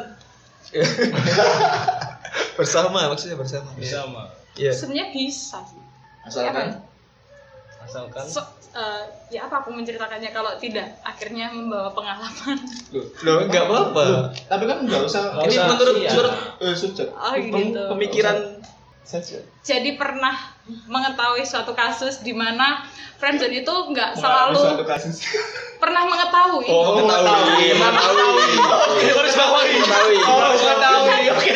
bersama 2.60 2.98
maksudnya 3.08 3.38
bersama. 3.38 3.70
Sama. 3.80 4.24
Iya. 4.58 4.72
Sebenarnya 4.76 5.08
bisa 5.16 5.62
sih. 5.64 5.80
asalkan 6.22 6.86
Asalkan 7.82 8.24
So, 8.24 8.42
eh, 8.72 9.04
ya 9.30 9.46
apa 9.46 9.60
aku 9.60 9.70
menceritakannya 9.70 10.30
kalau 10.30 10.56
tidak 10.56 11.02
akhirnya 11.02 11.50
membawa 11.50 11.92
pengalaman. 11.92 12.58
Loh, 13.22 13.44
nggak 13.44 13.64
apa-apa. 13.66 14.04
tapi 14.46 14.64
kan 14.66 14.78
nggak 14.82 15.02
usah 15.02 15.24
Ini 15.42 15.52
usah, 15.52 15.66
menurut 15.68 15.96
iya. 15.98 16.10
menurut 16.10 16.34
eh 16.60 16.74
sujud 16.74 17.08
Oh 17.12 17.34
pem- 17.34 17.52
gitu. 17.72 17.82
pemikiran 17.90 18.38
saja 19.02 19.44
Jadi 19.60 19.98
pernah 19.98 20.56
mengetahui 20.86 21.44
suatu 21.44 21.74
kasus 21.74 22.22
di 22.22 22.32
mana 22.32 22.86
friendzone 23.18 23.60
itu 23.60 23.74
nggak 23.92 24.16
selalu 24.16 24.56
satu 24.56 24.86
kasus 24.86 25.20
pernah 25.78 26.06
mengetahui. 26.06 26.66
Oh, 26.66 26.94
mengetahui, 26.96 27.74
mengetahui. 27.74 28.54
garis 29.12 29.36
bawahi. 29.36 29.72
Mengetahui. 29.74 30.18
Oh, 30.22 30.38
mengetahui. 30.48 31.22
Oke. 31.28 31.52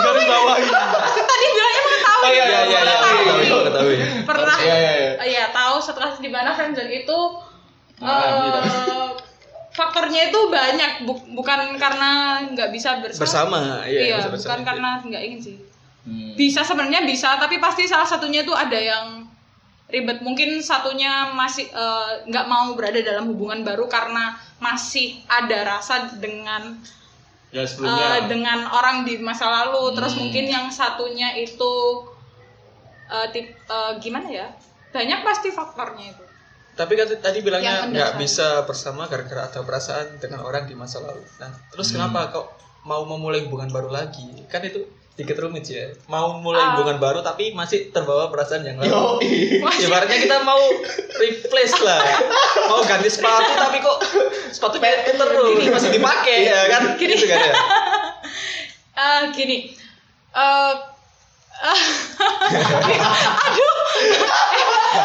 Garis 0.00 0.24
bawahi. 0.24 0.64
Aku 1.04 1.20
tadi 1.20 1.46
bilangnya 1.48 1.82
mengetahui. 1.82 2.13
Oh 2.24 2.30
iya 2.30 2.44
iya 2.44 2.58
iya, 2.62 2.78
iya, 2.80 2.80
mengetahui. 2.80 3.24
mengetahui, 3.24 3.46
mengetahui. 3.52 3.96
Pernah. 4.24 4.56
Iya, 4.58 4.76
iya, 4.76 4.92
iya. 4.94 5.12
Eh, 5.14 5.26
Iya, 5.30 5.44
tahu 5.50 5.76
satu 5.78 5.98
kasus 5.98 6.18
di 6.18 6.28
mana 6.28 6.50
friendzone 6.50 6.92
itu 6.94 7.18
eh, 8.00 9.08
faktornya 9.70 10.28
itu 10.28 10.40
banyak 10.48 10.92
bu- 11.02 11.26
bukan 11.34 11.74
karena 11.76 12.10
nggak 12.46 12.70
bisa 12.70 12.98
bersama. 12.98 13.22
Bersama, 13.22 13.60
iya, 13.84 14.00
iya 14.00 14.14
bisa 14.16 14.30
bukan 14.30 14.38
bersama. 14.38 14.64
karena 14.64 14.90
nggak 15.02 15.22
ingin 15.24 15.40
sih 15.42 15.56
Hmm. 16.04 16.36
bisa 16.36 16.60
sebenarnya 16.60 17.00
bisa 17.02 17.32
tapi 17.38 17.56
pasti 17.56 17.84
salah 17.84 18.04
satunya 18.04 18.44
itu 18.44 18.52
ada 18.52 18.76
yang 18.76 19.24
ribet 19.86 20.20
mungkin 20.20 20.60
satunya 20.60 21.32
masih 21.32 21.64
eh, 21.66 22.12
nggak 22.24 22.44
mau 22.44 22.70
berada 22.72 23.00
dalam 23.00 23.24
hubungan 23.26 23.62
baru 23.62 23.86
karena 23.86 24.32
masih 24.58 25.24
ada 25.26 25.64
rasa 25.66 26.12
dengan 26.14 26.76
Ya 27.48 27.64
sebelumnya. 27.64 28.26
dengan 28.26 28.66
orang 28.68 29.02
di 29.02 29.16
masa 29.16 29.48
lalu 29.48 29.94
terus 29.94 30.12
Hmm. 30.12 30.26
mungkin 30.26 30.44
yang 30.44 30.66
satunya 30.68 31.32
itu 31.34 31.72
eh, 33.06 33.26
tip, 33.30 33.46
eh, 33.50 33.92
gimana 33.98 34.28
ya 34.28 34.46
banyak 34.90 35.20
pasti 35.20 35.48
faktornya 35.48 36.06
itu 36.08 36.24
Tapi 36.74 36.92
kan 36.92 37.06
tadi 37.06 37.38
bilangnya 37.38 37.86
nggak 37.86 38.12
bisa 38.16 38.62
bersama 38.62 39.06
gara-gara 39.06 39.46
ada 39.46 39.62
perasaan 39.62 40.18
dengan 40.18 40.42
orang 40.42 40.66
di 40.66 40.74
masa 40.74 40.98
lalu. 40.98 41.22
Nah, 41.38 41.46
terus 41.70 41.86
Hmm. 41.88 42.02
kenapa 42.02 42.34
kok 42.34 42.46
mau 42.82 43.06
memulai 43.06 43.46
hubungan 43.46 43.70
baru 43.70 43.88
lagi? 43.88 44.26
Kan 44.46 44.66
itu 44.66 44.82
sedikit 45.08 45.38
rumit 45.38 45.62
ya. 45.64 45.94
Mau 46.04 46.34
mulai 46.36 46.58
Ah. 46.58 46.68
hubungan 46.74 46.98
baru 46.98 47.22
tapi 47.22 47.54
masih 47.54 47.94
terbawa 47.94 48.26
perasaan 48.26 48.66
yang 48.66 48.82
lalu. 48.82 49.22
Ibaratnya 49.86 50.18
kita 50.18 50.42
mau 50.42 50.58
replace 51.14 51.78
lah. 51.78 52.02
Mau 52.66 52.82
ganti 52.82 53.06
sepatu 53.06 53.54
tapi 53.54 53.78
kok 53.78 53.98
sepatunya 54.50 55.06
itu 55.06 55.14
terus 55.14 55.70
masih 55.70 55.90
dipakai 55.92 56.38
ya 56.42 56.58
kan? 56.66 56.82
Gini. 56.98 57.14
Gitu 57.14 57.30
kan 57.30 57.38
ya. 57.40 57.54
Eh, 58.94 59.22
gini 59.30 59.58
eh 60.32 60.72
aduh 61.64 63.74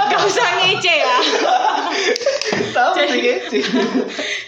nggak 0.05 0.21
usah 0.21 0.47
ngece 0.59 0.93
ya 0.93 1.15
tahu 2.69 2.91
sih 2.99 3.17
gitu 3.17 3.57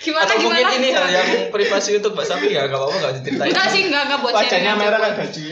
gimana 0.02 0.24
Atau 0.26 0.36
mungkin 0.40 0.60
gimana 0.60 0.76
ini 0.76 0.90
hal 0.92 1.08
yang 1.08 1.28
privasi 1.50 1.96
untuk 1.96 2.12
Mbak 2.14 2.26
Safi 2.26 2.48
ya, 2.52 2.66
nggak 2.66 2.76
apa-apa 2.76 2.96
nggak 2.98 3.14
diceritain. 3.18 3.48
enggak 3.48 3.68
sih 3.70 3.82
enggak 3.86 4.02
enggak 4.06 4.20
buat 4.20 4.34
wajahnya 4.36 4.74
merah 4.76 5.00
kan 5.00 5.12
gaji 5.16 5.48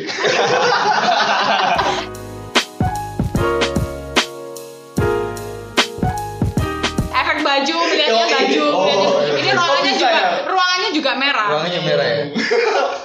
efek 7.12 7.38
baju 7.42 7.74
melihatnya 7.84 8.16
Oh, 8.16 8.30
baju 8.30 8.64
oh, 8.64 8.80
melihatnya- 8.80 9.20
iya. 9.20 9.34
ini 9.36 9.50
Oh, 9.50 9.56
ruangannya 9.56 9.94
juga 9.94 10.10
ya? 10.10 10.22
ruangannya 10.46 10.90
juga 10.92 11.12
merah 11.16 11.48
Ruangannya 11.50 11.82
merah 11.84 12.06
ya. 12.08 12.18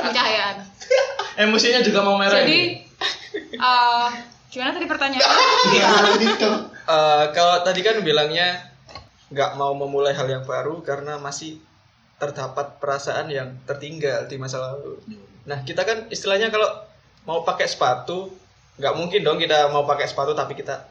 pencahayaan 0.00 0.56
Emosinya 1.36 1.80
juga 1.82 2.00
mau 2.00 2.14
merah. 2.14 2.40
jadi 2.40 2.83
eh 3.34 4.08
gimana 4.48 4.70
tadi 4.72 4.86
pertanyaannya 4.86 6.34
Eh, 6.84 7.24
kalau 7.32 7.56
tadi 7.60 7.80
kan 7.80 7.96
bilangnya 7.98 8.60
nggak 9.26 9.56
mau 9.56 9.72
memulai 9.72 10.12
hal 10.12 10.28
yang 10.28 10.44
baru 10.44 10.78
karena 10.80 11.16
masih 11.16 11.56
terdapat 12.14 12.76
perasaan 12.76 13.26
yang 13.26 13.56
tertinggal 13.64 14.24
di 14.24 14.36
masa 14.36 14.60
lalu. 14.60 15.00
Nah 15.44 15.60
kita 15.60 15.82
kan 15.82 16.06
istilahnya 16.08 16.48
kalau 16.48 16.68
mau 17.24 17.40
pakai 17.42 17.64
sepatu 17.64 18.30
nggak 18.74 18.94
mungkin 18.94 19.20
dong 19.22 19.38
kita 19.38 19.70
mau 19.70 19.82
pakai 19.84 20.04
sepatu 20.04 20.32
tapi 20.32 20.52
kita 20.52 20.84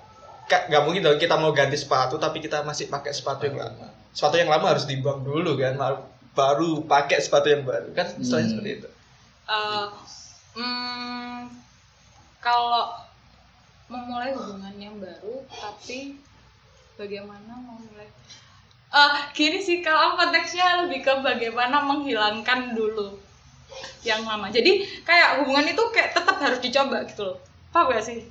nggak 0.43 0.83
mungkin 0.83 1.01
dong 1.01 1.15
kita 1.15 1.35
mau 1.35 1.51
ganti 1.51 1.77
sepatu 1.77 2.17
tapi 2.17 2.39
kita 2.39 2.61
masih 2.61 2.89
pakai 2.89 3.13
sepatu 3.13 3.45
yang 3.45 3.55
lama. 3.55 3.85
Sepatu 4.09 4.35
yang 4.35 4.49
lama 4.49 4.65
harus 4.67 4.83
dibuang 4.83 5.21
dulu 5.21 5.55
kan, 5.55 5.73
baru- 5.73 6.05
baru 6.33 6.71
pakai 6.83 7.17
sepatu 7.17 7.47
yang 7.47 7.61
baru 7.63 7.93
kan 7.93 8.09
istilahnya 8.17 8.49
Hmm. 8.49 8.53
seperti 8.57 8.69
itu. 8.75 8.89
Eh, 9.45 9.87
hmm, 10.53 11.12
kalau 12.43 12.91
memulai 13.87 14.35
hubungan 14.35 14.75
yang 14.75 14.99
baru 14.99 15.47
tapi 15.47 16.19
bagaimana 16.99 17.55
memulai? 17.55 18.11
Eh 18.93 19.13
gini 19.33 19.57
sih 19.63 19.79
kalau 19.79 20.19
konteksnya 20.19 20.85
lebih 20.85 21.01
ke 21.01 21.13
bagaimana 21.23 21.81
menghilangkan 21.87 22.75
dulu 22.75 23.17
yang 24.03 24.21
lama. 24.27 24.51
Jadi 24.51 24.85
kayak 25.07 25.41
hubungan 25.41 25.65
itu 25.65 25.83
kayak 25.89 26.13
tetap 26.13 26.37
harus 26.37 26.59
dicoba 26.59 27.07
gitu 27.07 27.23
loh. 27.25 27.37
Paham 27.73 27.89
gak 27.89 28.05
sih? 28.05 28.21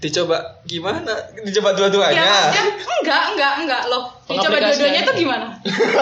Dicoba 0.00 0.62
gimana? 0.64 1.12
Dicoba 1.44 1.76
dua-duanya. 1.76 2.50
ya 2.50 2.62
enggak 3.02 3.22
enggak 3.34 3.52
enggak 3.66 3.82
loh. 3.90 4.08
Dicoba 4.24 4.56
dua-duanya 4.62 5.00
itu 5.04 5.12
gimana? 5.26 5.46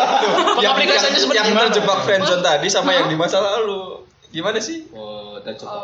yang, 0.63 0.77
Pengaplikasiannya 0.77 1.19
yang, 1.19 1.25
seperti 1.25 1.41
yang 1.41 1.49
gimana? 1.51 1.67
terjebak 1.73 1.99
friendzone 2.07 2.45
tadi 2.45 2.67
sama 2.71 2.95
yang 2.95 3.09
di 3.11 3.17
masa 3.19 3.43
lalu. 3.43 4.07
Gimana 4.31 4.63
sih? 4.63 4.87
oh 4.95 5.35
coba 5.43 5.79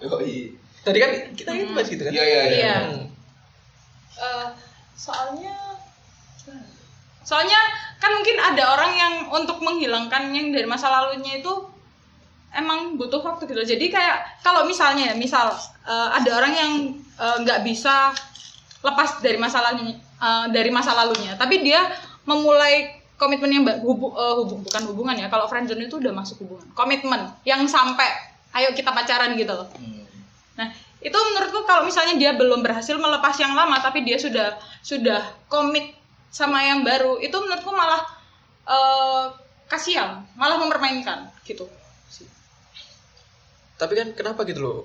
oh 0.00 0.20
Tadi 0.88 0.98
kan 0.98 1.10
kita 1.36 1.50
itu 1.52 1.72
bahas 1.72 1.88
gitu 1.88 2.02
kan? 2.02 2.12
Iya, 2.12 2.24
iya, 2.24 2.42
iya. 2.48 2.74
Hmm. 2.88 3.04
Eh, 4.18 4.48
soalnya 4.96 5.54
soalnya 7.22 7.60
kan 8.00 8.10
mungkin 8.14 8.40
ada 8.40 8.72
orang 8.72 8.92
yang 8.96 9.14
untuk 9.28 9.60
menghilangkan 9.60 10.32
yang 10.32 10.48
dari 10.48 10.64
masa 10.64 10.88
lalunya 10.88 11.38
itu 11.38 11.52
emang 12.50 12.96
butuh 12.96 13.20
waktu 13.20 13.44
gitu 13.44 13.62
jadi 13.68 13.84
kayak 13.92 14.16
kalau 14.40 14.64
misalnya 14.64 15.12
misal 15.12 15.52
eh, 15.84 16.08
ada 16.16 16.30
orang 16.32 16.52
yang 16.56 16.72
eh, 16.96 17.36
nggak 17.44 17.60
bisa 17.62 18.16
lepas 18.80 19.20
dari 19.20 19.36
masalahnya 19.36 19.92
eh, 20.00 20.46
dari 20.48 20.72
masa 20.72 20.96
lalunya 20.96 21.36
tapi 21.36 21.60
dia 21.60 21.84
memulai 22.24 22.96
komitmen 23.20 23.50
yang 23.52 23.64
hubu- 23.84 24.16
eh, 24.16 24.34
hubu- 24.40 24.64
bukan 24.64 24.82
hubungan 24.88 25.16
ya 25.20 25.28
kalau 25.28 25.44
friendzone 25.44 25.84
itu 25.84 26.00
udah 26.00 26.14
masuk 26.14 26.40
hubungan. 26.46 26.64
Komitmen 26.72 27.28
yang 27.44 27.60
sampai 27.68 28.08
ayo 28.56 28.72
kita 28.72 28.88
pacaran 28.88 29.36
gitu 29.36 29.52
loh. 29.52 29.68
Nah, 29.68 30.07
itu 30.98 31.14
menurutku 31.14 31.62
kalau 31.62 31.86
misalnya 31.86 32.18
dia 32.18 32.34
belum 32.34 32.58
berhasil 32.58 32.98
melepas 32.98 33.34
yang 33.38 33.54
lama 33.54 33.78
tapi 33.78 34.02
dia 34.02 34.18
sudah 34.18 34.58
sudah 34.82 35.22
komit 35.46 35.94
sama 36.28 36.60
yang 36.60 36.82
baru, 36.82 37.22
itu 37.22 37.34
menurutku 37.38 37.70
malah 37.70 38.02
eh, 38.66 39.24
kasihan, 39.70 40.26
malah 40.34 40.58
mempermainkan 40.58 41.30
gitu. 41.46 41.64
Tapi 43.78 43.92
kan 43.94 44.08
kenapa 44.18 44.42
gitu 44.42 44.60
loh? 44.60 44.78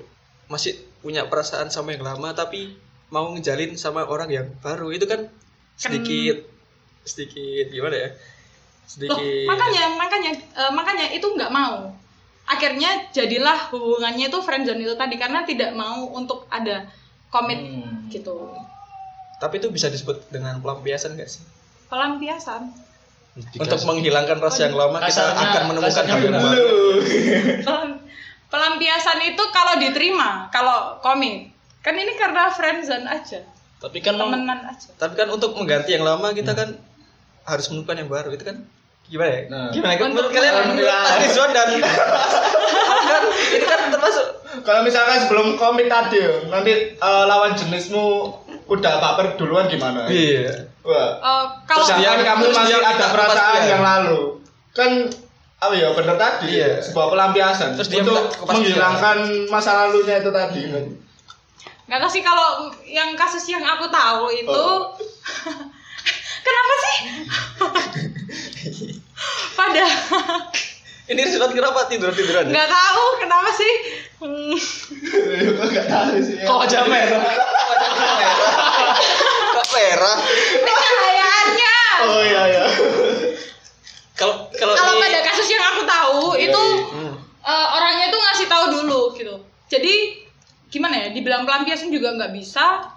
Masih 0.48 0.78
punya 1.02 1.26
perasaan 1.26 1.74
sama 1.74 1.98
yang 1.98 2.06
lama 2.06 2.30
tapi 2.38 2.78
mau 3.10 3.34
ngejalin 3.34 3.74
sama 3.74 4.06
orang 4.06 4.30
yang 4.30 4.48
baru 4.62 4.94
itu 4.94 5.10
kan 5.10 5.30
sedikit 5.78 6.46
sedikit 7.02 7.74
gimana 7.74 7.96
ya? 7.98 8.10
Loh, 8.14 8.22
Sedikit 8.86 9.48
makanya 9.50 9.84
makanya 9.98 10.32
eh, 10.38 10.72
makanya 10.72 11.06
itu 11.10 11.26
nggak 11.26 11.50
mau. 11.50 11.90
Akhirnya 12.44 13.08
jadilah 13.10 13.72
hubungannya 13.72 14.28
itu 14.28 14.40
friendzone 14.40 14.82
itu 14.82 14.94
tadi 14.94 15.16
karena 15.16 15.42
tidak 15.42 15.72
mau 15.72 16.08
untuk 16.10 16.44
ada 16.48 16.86
komit 17.28 17.58
Hmm. 17.58 18.08
gitu. 18.08 18.52
Tapi 19.38 19.58
itu 19.58 19.68
bisa 19.68 19.88
disebut 19.88 20.28
dengan 20.28 20.60
pelampiasan 20.60 21.16
gak 21.16 21.28
sih? 21.28 21.44
Pelampiasan. 21.88 22.72
Untuk 23.34 23.82
menghilangkan 23.84 24.38
rasa 24.38 24.68
yang 24.68 24.78
lama 24.78 25.02
kita 25.02 25.10
Kasarnya- 25.10 25.50
akan 25.50 25.64
menemukan 25.68 26.06
hal 26.06 26.20
yang 26.22 26.36
baru. 26.36 26.78
Pelam- 27.62 28.00
pelampiasan 28.48 29.20
itu 29.26 29.44
kalau 29.50 29.74
diterima, 29.78 30.30
kalau 30.48 31.00
komit. 31.00 31.50
Kan 31.82 31.98
ini 31.98 32.14
karena 32.14 32.48
friendzone 32.48 33.04
aja, 33.04 33.42
Tapi 33.78 34.00
kan 34.00 34.16
temenan 34.16 34.64
aja. 34.64 34.88
Tapi 34.96 35.14
kan 35.14 35.28
untuk 35.28 35.52
mengganti 35.54 35.92
yang 35.92 36.06
lama 36.06 36.32
kita 36.32 36.54
kan 36.54 36.78
harus 37.44 37.66
menemukan 37.68 37.98
yang 37.98 38.08
baru. 38.08 38.30
Itu 38.32 38.46
kan 38.46 38.64
gimana 39.06 39.30
ya? 39.30 39.42
Nah. 39.48 39.68
Gimana 39.70 39.94
menurut 40.06 40.30
kalian 40.30 40.54
menurut. 40.68 40.88
Mas 40.88 41.16
Rizwan 41.22 41.50
dan 41.52 41.68
kan 43.04 43.22
itu 43.50 43.66
kan 43.66 43.80
termasuk 43.90 44.26
Kalau 44.64 44.82
misalkan 44.82 45.18
sebelum 45.20 45.48
komit 45.56 45.88
tadi 45.88 46.22
nanti 46.48 46.72
eh, 46.94 47.24
lawan 47.26 47.52
jenismu 47.52 48.32
udah 48.66 48.94
baper 48.98 49.36
duluan 49.36 49.68
gimana? 49.68 50.08
iya. 50.08 50.70
Wah. 50.82 51.10
Eh, 51.16 51.44
kalau 51.66 51.84
Terus 51.86 52.00
dia- 52.00 52.16
kamu 52.18 52.44
terus 52.46 52.58
masih 52.58 52.70
dia 52.70 52.80
ada 52.82 53.06
perasaan 53.08 53.38
kepastian. 53.52 53.70
yang 53.70 53.82
lalu. 53.82 54.22
Kan 54.72 54.92
apa 55.58 55.74
ya 55.74 55.88
bener 55.92 56.16
tadi 56.18 56.48
Iya. 56.54 56.80
sebuah 56.82 57.08
pelampiasan 57.10 57.70
Terus 57.74 57.88
dia 57.88 58.04
untuk 58.04 58.20
menghilangkan 58.42 59.18
masa 59.48 59.72
lalunya 59.80 60.20
itu 60.20 60.28
tadi. 60.30 60.64
nggak 61.84 62.00
tahu 62.00 62.10
sih 62.10 62.20
kalau 62.20 62.48
yang 62.82 63.12
kasus 63.14 63.44
yang 63.46 63.60
aku 63.62 63.88
tahu 63.88 64.28
itu 64.30 64.48
Oh. 64.50 64.92
kenapa 66.46 66.74
sih? 66.78 66.96
Pada 69.54 69.86
Ini 71.04 71.20
Rizwan 71.20 71.52
kenapa 71.52 71.84
tidur-tiduran? 71.86 72.48
ya? 72.48 72.52
nggak 72.54 72.70
tahu 72.70 73.04
kenapa 73.20 73.50
sih? 73.52 73.74
Hmm, 74.18 74.56
Kok 75.52 75.68
nggak 75.68 75.88
tahu 75.88 76.12
sih. 76.18 76.36
ya? 76.38 76.46
kok 76.46 76.60
aja 76.64 76.80
merah. 76.86 77.24
Kok 79.54 79.68
merah? 79.70 80.16
Pencahayaannya. 80.64 81.76
Oh 82.04 82.24
iya 82.24 82.42
iya. 82.48 82.64
Kalau 84.14 84.48
kalau 84.50 84.74
Kalau 84.74 84.94
pada 84.96 85.20
kasus 85.24 85.48
yang 85.48 85.64
aku 85.66 85.82
tahu 85.84 86.20
Iya, 86.34 86.48
itu 86.48 86.62
iya. 86.64 86.88
Hmm. 86.88 87.14
eh, 87.44 87.68
orangnya 87.70 88.08
tuh 88.08 88.20
ngasih 88.22 88.48
tahu 88.48 88.66
dulu 88.72 89.00
gitu. 89.14 89.36
Jadi 89.68 90.24
gimana 90.70 90.96
ya? 90.98 91.08
Dibilang 91.12 91.44
pelampiasan 91.44 91.92
juga 91.92 92.14
nggak 92.14 92.32
bisa. 92.32 92.90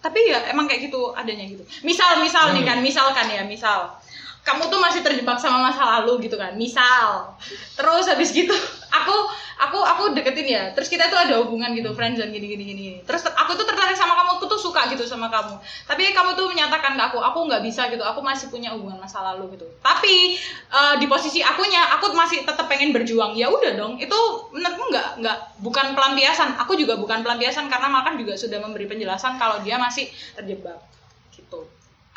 Tapi 0.00 0.20
ya 0.24 0.48
emang 0.48 0.64
kayak 0.64 0.86
gitu 0.86 1.12
adanya 1.12 1.44
gitu. 1.44 1.60
Misal 1.82 2.22
misal 2.22 2.54
nih 2.54 2.62
kan, 2.62 2.80
misalkan 2.80 3.28
ya, 3.28 3.44
misal 3.44 3.99
kamu 4.40 4.72
tuh 4.72 4.80
masih 4.80 5.00
terjebak 5.04 5.36
sama 5.36 5.68
masa 5.68 5.84
lalu 6.00 6.26
gitu 6.28 6.40
kan. 6.40 6.56
Misal. 6.56 7.36
Terus 7.76 8.04
habis 8.08 8.32
gitu 8.32 8.56
aku 8.90 9.16
aku 9.60 9.78
aku 9.78 10.02
deketin 10.16 10.48
ya. 10.48 10.62
Terus 10.74 10.88
kita 10.90 11.12
tuh 11.12 11.20
ada 11.20 11.38
hubungan 11.44 11.70
gitu, 11.76 11.92
friendzone 11.92 12.32
gini 12.32 12.46
gini 12.56 12.64
gini. 12.64 12.84
Terus 13.06 13.22
ter- 13.22 13.36
aku 13.36 13.54
tuh 13.54 13.68
tertarik 13.68 13.94
sama 13.94 14.16
kamu, 14.16 14.40
aku 14.40 14.46
tuh 14.50 14.60
suka 14.60 14.88
gitu 14.90 15.04
sama 15.06 15.28
kamu. 15.30 15.60
Tapi 15.86 16.10
kamu 16.10 16.34
tuh 16.34 16.50
menyatakan 16.50 16.96
ke 16.98 17.02
aku, 17.12 17.18
aku 17.20 17.38
nggak 17.46 17.62
bisa 17.62 17.86
gitu. 17.92 18.02
Aku 18.02 18.20
masih 18.24 18.48
punya 18.50 18.72
hubungan 18.74 18.98
masa 18.98 19.22
lalu 19.22 19.54
gitu. 19.56 19.68
Tapi 19.84 20.40
eh, 20.72 20.94
di 20.98 21.06
posisi 21.06 21.44
akunya, 21.44 22.00
aku 22.00 22.10
masih 22.16 22.42
tetap 22.42 22.66
pengen 22.66 22.90
berjuang. 22.90 23.36
Ya 23.36 23.52
udah 23.52 23.76
dong. 23.76 24.00
Itu 24.00 24.50
menurutku 24.50 24.90
nggak 24.90 25.08
nggak 25.22 25.38
bukan 25.62 25.86
pelampiasan. 25.94 26.56
Aku 26.66 26.74
juga 26.74 26.96
bukan 26.98 27.22
pelampiasan 27.22 27.68
karena 27.68 27.88
Malkan 27.90 28.16
juga 28.16 28.34
sudah 28.34 28.58
memberi 28.62 28.88
penjelasan 28.88 29.36
kalau 29.36 29.60
dia 29.62 29.76
masih 29.76 30.08
terjebak. 30.34 30.89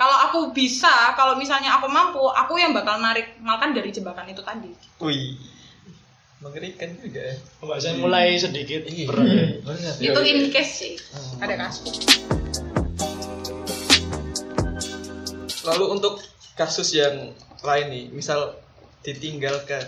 Kalau 0.04 0.20
aku 0.20 0.40
bisa, 0.52 1.16
kalau 1.16 1.40
misalnya 1.40 1.80
aku 1.80 1.88
mampu, 1.88 2.20
aku 2.28 2.60
yang 2.60 2.76
bakal 2.76 3.00
narik 3.00 3.40
Malkan 3.40 3.72
dari 3.72 3.88
jebakan 3.88 4.28
itu 4.28 4.44
tadi. 4.44 4.68
Wih. 5.00 5.40
Mengerikan 6.44 6.92
juga 7.00 7.24
ya. 7.24 7.36
Pembahasan 7.64 8.04
mulai 8.04 8.36
sedikit 8.36 8.84
Iya. 8.84 9.08
berat 9.08 9.28
ya. 9.32 9.48
Berat. 9.64 9.96
itu 10.04 10.22
in 10.28 10.52
case 10.52 10.74
sih. 10.76 10.94
Ada 11.40 11.56
kasus. 11.56 12.04
Lalu 15.72 15.86
untuk 15.96 16.20
kasus 16.60 16.92
yang 17.00 17.32
lain 17.64 17.88
nih, 17.88 18.06
misal 18.12 18.60
ditinggalkan 19.08 19.88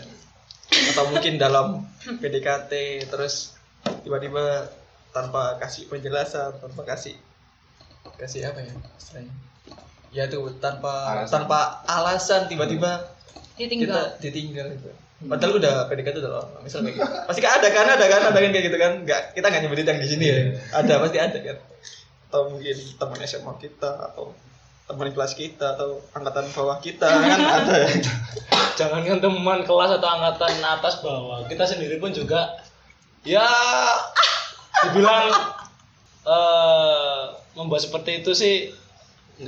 atau 0.95 1.11
mungkin 1.11 1.35
dalam 1.35 1.83
PDKT 2.23 3.03
terus 3.11 3.59
tiba-tiba 4.07 4.71
tanpa 5.11 5.59
kasih 5.59 5.91
penjelasan, 5.91 6.55
tanpa 6.63 6.87
kasih 6.87 7.19
kasih 8.15 8.47
apa 8.47 8.63
ya 8.63 8.71
istilahnya? 8.95 9.54
Ya 10.15 10.25
tuh 10.25 10.47
tanpa 10.57 11.11
Alasan. 11.11 11.43
tanpa 11.43 11.59
alasan 11.83 12.41
tiba-tiba 12.47 13.03
Ditinggal. 13.55 13.83
kita 13.83 13.99
ditinggal 14.23 14.65
gitu. 14.71 14.89
Padahal 15.25 15.53
udah 15.55 15.73
PDKT 15.87 16.19
udah 16.19 16.31
lama, 16.39 16.57
misal 16.59 16.83
kayak 16.83 16.95
gitu. 16.95 17.07
Pasti 17.27 17.39
kan 17.39 17.51
ada 17.57 17.67
kan, 17.67 17.87
ada 17.87 18.05
kan, 18.05 18.21
ada 18.25 18.35
kan 18.35 18.51
kayak 18.51 18.65
gitu 18.65 18.77
kan. 18.77 18.91
Enggak, 18.99 19.21
kita 19.31 19.45
nggak 19.47 19.61
nyebutin 19.63 19.87
yang 19.87 19.99
di 19.99 20.07
sini 20.07 20.25
ya. 20.27 20.37
Ada 20.71 20.93
pasti 20.99 21.17
ada 21.17 21.37
kan. 21.37 21.57
Atau 22.25 22.41
mungkin 22.49 22.75
teman 22.95 23.19
SMA 23.21 23.53
kita 23.57 23.91
atau 24.05 24.35
teman 24.85 25.07
kelas 25.09 25.33
kita 25.33 25.65
atau 25.73 25.97
angkatan 26.11 26.45
bawah 26.51 26.77
kita 26.77 27.07
kan 27.07 27.39
ada 27.59 27.75
ya. 27.81 27.89
Jangankan 28.75 29.19
teman 29.19 29.59
kelas 29.63 29.91
atau 29.93 30.07
angkatan 30.09 30.51
atas 30.61 30.99
bawah, 30.99 31.43
kita 31.43 31.63
sendiri 31.65 31.95
pun 31.95 32.11
juga 32.11 32.59
ya 33.23 33.47
dibilang 34.81 35.31
eh 36.23 37.21
membuat 37.55 37.81
seperti 37.81 38.19
itu 38.19 38.31
sih 38.31 38.55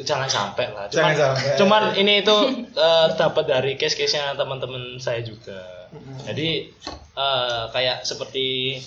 jangan 0.04 0.28
sampai 0.28 0.67
lah. 0.71 0.86
Cuman, 0.91 1.15
Jangan 1.15 1.15
sampai. 1.15 1.56
cuman 1.60 1.84
ini 1.95 2.13
itu 2.21 2.38
eh, 2.76 3.08
dapat 3.15 3.45
dari 3.47 3.71
case-case-nya 3.76 4.36
teman-teman 4.36 5.00
saya 5.00 5.23
juga. 5.23 5.88
Jadi 6.28 6.71
eh, 7.15 7.63
kayak 7.71 8.04
seperti 8.04 8.78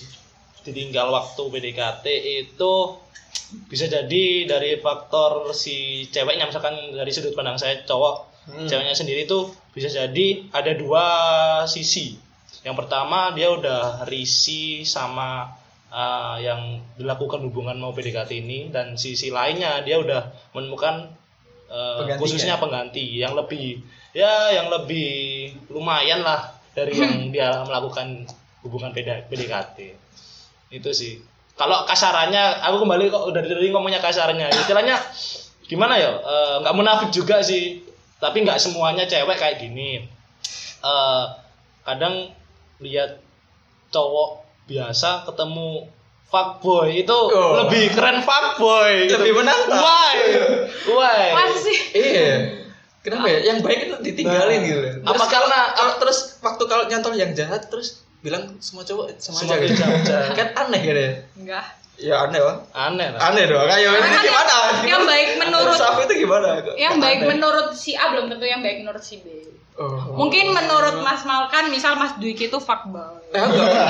ditinggal 0.61 1.09
waktu 1.09 1.41
PDKT 1.41 2.05
itu 2.45 2.73
bisa 3.65 3.89
jadi 3.89 4.25
dari 4.45 4.77
faktor 4.77 5.51
si 5.51 6.05
ceweknya 6.07 6.45
misalkan 6.45 6.77
dari 6.93 7.09
sudut 7.09 7.33
pandang 7.33 7.57
saya 7.57 7.81
cowok 7.83 8.29
Hmm. 8.41 8.65
ceweknya 8.65 8.97
sendiri 8.97 9.29
tuh 9.29 9.53
bisa 9.69 9.85
jadi 9.85 10.49
ada 10.49 10.73
dua 10.73 11.05
sisi 11.69 12.17
yang 12.65 12.73
pertama 12.73 13.29
dia 13.37 13.53
udah 13.53 14.01
risih 14.09 14.81
sama 14.81 15.45
uh, 15.91 16.39
yang 16.39 16.79
dilakukan 16.95 17.43
hubungan 17.45 17.77
mau 17.77 17.91
PDKT 17.91 18.31
ini 18.41 18.71
dan 18.71 18.95
sisi 18.95 19.29
lainnya 19.29 19.83
dia 19.83 19.99
udah 19.99 20.31
menemukan 20.55 21.11
uh, 21.67 22.07
khususnya 22.17 22.57
pengganti 22.57 23.19
yang 23.19 23.35
lebih 23.35 23.83
ya 24.15 24.55
yang 24.55 24.71
lebih 24.71 25.51
lumayan 25.67 26.23
lah 26.23 26.55
dari 26.71 26.95
yang 26.95 27.27
dia 27.35 27.61
melakukan 27.67 28.25
hubungan 28.63 28.95
PD- 28.95 29.27
PDKT 29.27 29.77
itu 30.71 30.91
sih. 30.95 31.13
Kalau 31.59 31.83
kasarannya 31.85 32.63
aku 32.63 32.87
kembali 32.87 33.11
kok 33.11 33.27
udah 33.27 33.41
dari 33.43 33.69
ngomongnya 33.69 33.99
kasarnya 34.01 34.49
istilahnya 34.49 34.97
gimana 35.67 35.99
ya? 35.99 36.11
Eh, 36.15 36.55
nggak 36.63 36.75
munafik 36.75 37.09
juga 37.11 37.43
sih. 37.43 37.83
Tapi 38.17 38.47
nggak 38.47 38.57
semuanya 38.57 39.05
cewek 39.05 39.37
kayak 39.37 39.59
gini. 39.61 40.07
Eh, 40.81 41.23
kadang 41.85 42.31
lihat 42.81 43.19
cowok 43.91 44.41
biasa 44.71 45.09
ketemu 45.23 45.91
fuckboy 46.25 46.89
itu 46.97 47.11
Oh. 47.11 47.59
lebih 47.59 47.91
keren 47.91 48.23
fuckboy 48.23 49.05
gitu. 49.05 49.19
Lebih 49.19 49.33
menantang. 49.37 49.83
why 49.83 50.15
why 51.29 51.51
sih? 51.53 51.77
Iya. 51.91 52.31
Kenapa 53.01 53.27
ya? 53.27 53.39
Yang 53.43 53.57
baik 53.61 53.79
itu 53.83 53.95
ditinggalin 53.99 54.57
Nah, 54.57 54.67
gitu. 54.67 54.79
apa 55.01 55.11
Terus 55.11 55.27
kalau 55.27 55.47
karena- 55.49 55.71
kalau 55.73 55.93
terus 55.97 56.19
waktu 56.39 56.63
kalau 56.65 56.83
nyantol 56.85 57.13
yang 57.13 57.33
jahat 57.33 57.65
terus 57.65 57.87
bilang 58.21 58.53
semua 58.59 58.81
cowok 58.81 59.17
sama, 59.17 59.41
Semua 59.41 59.57
aja 59.57 59.65
gitu. 59.65 59.73
jahat. 59.75 60.31
kan 60.37 60.47
aneh 60.55 60.81
kan 60.81 60.95
ya? 60.95 61.11
Enggak. 61.35 61.65
Ya 61.97 62.15
aneh 62.19 62.39
wah. 62.39 62.57
Aneh 62.71 63.07
lah. 63.11 63.19
Aneh 63.27 63.45
dong. 63.45 63.61
Kayak 63.61 63.81
ini 63.83 63.97
Karena 63.99 64.21
gimana? 64.23 64.53
yang- 64.53 64.85
yang 64.87 65.03
baik 65.03 65.29
menurut- 65.37 65.77
Safi 65.77 66.01
itu 66.03 66.15
gimana? 66.19 66.47
yang 66.75 66.95
baik 66.97 67.19
menurut 67.25 67.67
si 67.73 67.91
A 67.93 68.05
belum 68.09 68.25
tentu 68.27 68.45
yang 68.45 68.61
baik 68.61 68.81
menurut 68.81 69.01
si 69.01 69.19
B 69.19 69.27
Oh. 69.73 70.13
mungkin 70.15 70.51
menurut 70.51 70.99
Mas 70.99 71.23
Malkan 71.23 71.67
misal 71.67 71.95
Mas 71.95 72.13
Dwiki 72.15 72.47
itu 72.47 72.59
fuckboy 72.59 73.20
Eh, 73.31 73.39
enggak. 73.39 73.87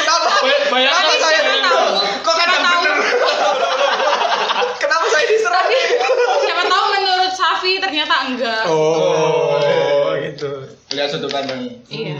Kenapa? 0.00 0.26
Bayangkan 0.66 1.02
tapi 1.04 1.16
saya 1.20 1.40
tahu 1.60 1.80
Kok 2.24 2.34
kadang 2.34 2.62
tahu 2.62 2.80
Kenapa 4.80 5.04
saya 5.08 5.24
diserang? 5.26 5.54
tapi 5.54 5.76
siapa 6.40 6.64
tahu 6.64 6.84
menurut 6.90 7.32
Safi 7.32 7.72
ternyata 7.78 8.14
enggak 8.26 8.64
Oh, 8.68 10.16
gitu. 10.18 10.50
lihat 10.90 11.08
sudut 11.10 11.28
pandang 11.28 11.68
iya 11.86 12.16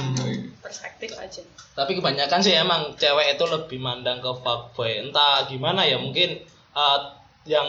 perspektif 0.58 1.14
aja 1.14 1.40
Tapi 1.72 1.94
kebanyakan 1.94 2.40
sih 2.40 2.54
emang 2.54 2.94
cewek 2.94 3.34
itu 3.34 3.44
lebih 3.44 3.78
mandang 3.78 4.18
ke 4.18 4.30
fuckboy. 4.36 5.02
Entah 5.02 5.42
gimana 5.44 5.82
ya, 5.82 5.98
mungkin 5.98 6.38
uh, 6.70 6.98
yang 7.44 7.66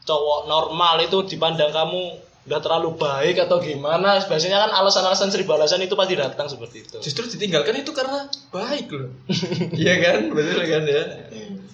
cowok 0.00 0.48
normal 0.48 0.96
itu 0.98 1.20
dipandang 1.26 1.68
kamu 1.68 2.16
udah 2.44 2.60
terlalu 2.60 3.00
baik 3.00 3.40
atau 3.48 3.56
gimana. 3.60 4.20
Biasanya 4.20 4.68
kan 4.68 4.70
alasan-alasan 4.84 5.32
seribu 5.32 5.56
alasan 5.56 5.80
itu 5.80 5.96
pasti 5.96 6.14
datang 6.16 6.46
seperti 6.46 6.84
itu. 6.84 6.96
Justru 7.00 7.24
ditinggalkan 7.32 7.80
itu 7.80 7.90
karena 7.96 8.28
baik 8.52 8.92
loh. 8.92 9.10
Iya 9.82 9.94
kan? 10.00 10.20
Betul 10.32 10.62
kan 10.68 10.82
ya? 10.84 11.04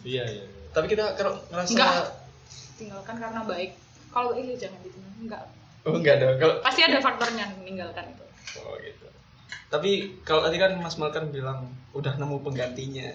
Iya, 0.06 0.24
iya. 0.30 0.44
Tapi 0.70 0.87
kita 0.87 1.18
kalau 1.18 1.42
ngerasa 1.50 1.70
enggak 1.74 1.94
tinggalkan 2.78 3.16
karena 3.18 3.40
baik 3.44 3.70
kalau 4.14 4.33
ini 4.38 4.54
jangan 4.56 4.78
ditinggalkan 4.80 5.20
enggak 5.26 5.44
Oh, 5.80 5.96
enggak 5.96 6.20
dong. 6.20 6.37
Kalau 6.37 6.54
pasti 6.61 6.80
ada 6.85 7.00
faktornya 7.00 7.56
meninggalkan 7.56 8.04
itu 8.12 8.24
Oh 8.61 8.76
gitu. 8.85 9.06
Tapi 9.70 10.20
kalau 10.26 10.44
tadi 10.44 10.61
kan 10.61 10.76
Mas 10.78 11.00
Malkan 11.00 11.30
bilang 11.33 11.72
udah 11.96 12.18
nemu 12.18 12.42
penggantinya. 12.42 13.11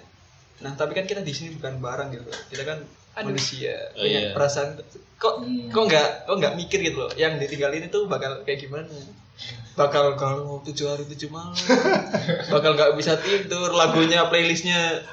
Nah, 0.63 0.71
tapi 0.73 0.95
kan 0.95 1.03
kita 1.03 1.19
di 1.19 1.35
sini 1.35 1.59
bukan 1.59 1.83
barang 1.83 2.09
gitu. 2.15 2.31
Kita 2.51 2.63
kan 2.63 2.79
Aduh. 3.15 3.31
manusia, 3.31 3.75
Oh, 3.93 4.03
punya 4.03 4.19
iya. 4.21 4.31
perasaan. 4.31 4.75
Kok 5.15 5.33
kok 5.71 5.83
nggak 5.85 6.07
kok 6.27 6.35
nggak 6.35 6.53
mikir 6.55 6.79
gitu 6.81 6.97
loh. 6.99 7.11
Yang 7.15 7.47
ditinggalin 7.47 7.87
itu 7.87 7.99
bakal 8.05 8.43
kayak 8.43 8.59
gimana? 8.61 8.91
Bakal 9.73 10.15
kalau 10.15 10.59
tujuh 10.61 10.87
hari 10.87 11.03
tujuh 11.05 11.27
malam, 11.27 11.51
bakal 12.53 12.75
nggak 12.75 12.95
bisa 12.95 13.15
tidur, 13.17 13.71
lagunya 13.71 14.23
playlistnya 14.25 15.03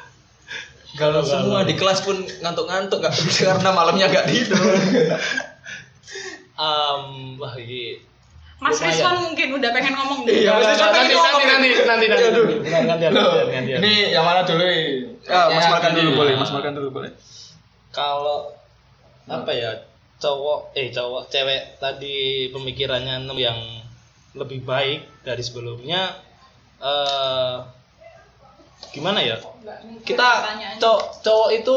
kalau 0.92 1.22
semua 1.22 1.62
di 1.62 1.72
kelas 1.72 2.02
pun 2.02 2.14
ngantuk-ngantuk 2.38 2.98
nggak 2.98 3.14
bisa 3.16 3.50
karena 3.50 3.70
malamnya 3.70 4.06
nggak 4.06 4.26
tidur. 4.28 4.62
Um, 6.52 7.34
wah 7.36 7.54
ini 7.56 7.98
Mas. 8.62 8.78
Rizwan 8.78 9.18
mungkin 9.20 9.58
udah 9.58 9.70
pengen 9.74 9.90
ngomong 9.92 10.22
Iya, 10.22 10.54
Mas 10.54 10.66
Rizwan 10.70 10.86
nanti, 10.86 10.98
pengen 11.02 11.16
ngomong 11.16 11.42
nanti, 11.42 11.68
nanti, 11.82 12.06
nanti, 12.06 13.04
nanti, 13.10 13.72
ini 13.74 13.92
yang 14.14 14.22
mana 14.22 14.46
dulu 14.46 14.62
ini? 14.62 15.18
Ah, 15.26 15.50
Mas 15.50 15.66
Ya, 15.66 15.70
Malkan 15.74 15.90
ini. 15.90 15.98
dulu 15.98 16.10
boleh, 16.14 16.32
Mas 16.38 16.50
Malkan 16.54 16.72
dulu 16.72 16.88
boleh. 16.92 17.10
Kalau 17.92 18.50
apa 19.28 19.52
ya 19.52 19.70
cowok 20.18 20.74
eh 20.74 20.90
cowok 20.90 21.28
cewek 21.28 21.78
tadi 21.78 22.48
pemikirannya 22.50 23.22
yang 23.36 23.58
lebih 24.32 24.64
baik 24.64 25.04
dari 25.22 25.42
sebelumnya 25.44 26.16
eh 26.80 27.56
gimana 28.90 29.22
ya 29.22 29.38
kita 30.02 30.28
cowok 30.76 31.02
cowok 31.22 31.50
itu 31.54 31.76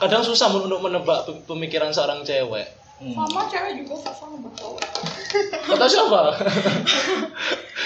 kadang 0.00 0.24
susah 0.24 0.48
untuk 0.48 0.80
menebak 0.80 1.28
pe- 1.28 1.44
pemikiran 1.44 1.90
seorang 1.90 2.22
cewek 2.22 2.64
sama 3.00 3.48
cewek 3.48 3.80
juga 3.80 3.94
susah 4.06 4.26
ngebak 4.28 4.52
cowok 4.54 4.80
kata 5.66 5.86
siapa 5.88 6.20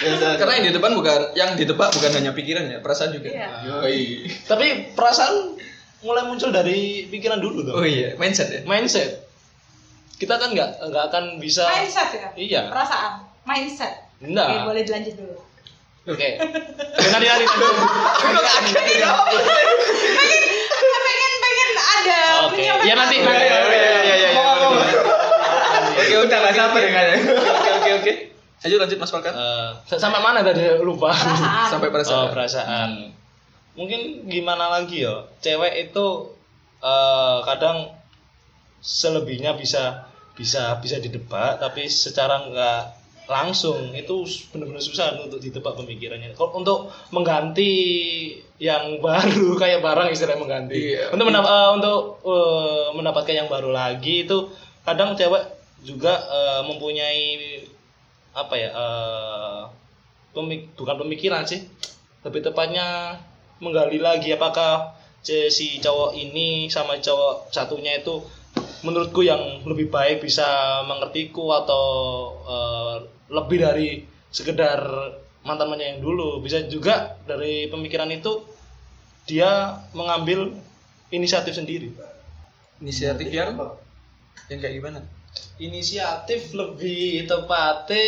Karena 0.05 0.53
yang 0.61 0.67
di 0.69 0.75
depan 0.75 0.93
bukan 0.93 1.33
yang 1.33 1.57
ditebak 1.57 1.89
bukan 1.97 2.13
hanya 2.13 2.35
pikiran 2.37 2.67
ya, 2.69 2.83
perasaan 2.85 3.15
juga. 3.15 3.31
Iya. 3.31 3.49
Yoi. 3.65 4.27
tapi 4.45 4.93
perasaan 4.93 5.57
mulai 6.05 6.23
muncul 6.23 6.49
dari 6.49 7.05
pikiran 7.09 7.39
dulu 7.39 7.59
dong 7.63 7.75
Oh 7.75 7.83
iya, 7.83 8.15
mindset 8.15 8.47
ya. 8.47 8.61
mindset 8.63 9.21
kita 10.15 10.37
kan 10.37 10.49
nggak 10.49 10.69
nggak 10.85 11.03
akan 11.09 11.23
bisa 11.37 11.65
mindset 11.67 12.09
ya 12.13 12.29
iya 12.35 12.61
perasaan 12.69 13.25
mindset 13.43 13.93
Enggak. 14.21 14.47
Oke, 14.47 14.57
boleh 14.65 14.83
dilanjut 14.83 15.15
dulu 15.17 15.35
oke 16.07 16.29
nanti 17.05 17.27
nanti 17.27 17.45
nanti 17.45 17.57
pengen 20.85 21.33
pengen 21.39 21.71
ada 21.75 22.19
Oke, 22.45 22.55
punya 22.55 22.73
ya 22.83 22.95
nanti. 22.95 23.15
Iya, 23.17 23.35
iya, 23.35 23.59
iya, 23.65 24.01
iya, 24.05 24.15
iya. 24.29 24.31
Oke, 25.95 26.15
udah 26.21 26.37
nggak 26.39 26.55
sabar 26.55 26.79
dengannya. 26.79 27.17
Oke, 27.17 27.71
oke, 27.73 27.91
oke. 27.97 28.13
Lanjut, 28.61 28.79
lanjut 28.79 28.97
Mas 28.99 29.11
Malkan. 29.11 29.33
Eh, 29.33 29.69
sampai 29.95 30.21
mana 30.21 30.39
tadi 30.41 30.63
lupa 30.81 31.09
perasaan 31.09 31.67
Sampai 31.69 31.89
perasaan. 31.89 32.19
Oh, 32.19 32.27
perasaan. 32.31 32.89
Mungkin 33.75 34.31
gimana 34.31 34.71
lagi 34.71 35.03
ya? 35.03 35.27
Cewek 35.43 35.91
itu 35.91 36.07
eh, 36.83 37.39
kadang 37.47 37.91
selebihnya 38.85 39.57
bisa 39.57 40.11
bisa 40.35 40.79
bisa 40.83 40.99
ditebak, 40.99 41.63
tapi 41.63 41.87
secara 41.87 42.43
nggak 42.47 42.81
langsung 43.25 43.97
itu 43.97 44.29
benar-benar 44.53 44.85
susah 44.85 45.17
untuk 45.25 45.41
ditebak 45.41 45.73
pemikirannya. 45.81 46.37
Kalau 46.37 46.61
untuk 46.61 46.93
mengganti 47.09 47.73
yang 48.61 48.97
baru 49.05 49.57
kayak 49.57 49.81
barang 49.81 50.13
istilah 50.13 50.37
mengganti. 50.37 50.95
Iya. 50.95 51.15
Untuk 51.15 51.25
mendap- 51.27 51.49
eh, 51.49 51.71
untuk 51.81 52.01
eh, 52.29 52.87
mendapatkan 52.93 53.35
yang 53.35 53.49
baru 53.49 53.73
lagi 53.73 54.29
itu 54.29 54.53
kadang 54.85 55.17
cewek 55.17 55.43
juga 55.83 56.13
eh, 56.29 56.61
mempunyai 56.69 57.25
apa 58.35 58.55
ya? 58.59 58.71
eh, 58.75 59.63
pemik 60.35 60.75
bukan 60.75 60.99
pemikiran 61.07 61.47
sih 61.47 61.63
lebih 62.27 62.43
tepatnya 62.43 63.15
menggali 63.63 63.99
lagi 64.03 64.35
apakah 64.35 64.95
si 65.25 65.81
cowok 65.81 66.13
ini 66.15 66.69
sama 66.69 67.01
cowok 67.01 67.49
satunya 67.49 68.01
itu 68.03 68.21
menurutku 68.85 69.25
yang 69.25 69.65
lebih 69.65 69.89
baik 69.89 70.21
bisa 70.21 70.81
mengertiku 70.85 71.57
atau 71.57 71.85
eh, 72.45 72.97
lebih 73.33 73.59
dari 73.65 73.89
sekedar 74.29 74.81
mantan 75.45 75.73
mantannya 75.73 75.97
yang 75.97 76.01
dulu. 76.05 76.45
Bisa 76.45 76.69
juga 76.69 77.17
dari 77.25 77.73
pemikiran 77.73 78.13
itu 78.13 78.45
dia 79.25 79.81
mengambil 79.97 80.53
inisiatif 81.09 81.57
sendiri. 81.57 81.89
Inisiatif 82.85 83.33
yang? 83.33 83.57
Yang 84.53 84.59
kayak 84.61 84.75
gimana? 84.77 85.01
inisiatif 85.59 86.51
lebih 86.51 87.31
tepatnya 87.31 88.03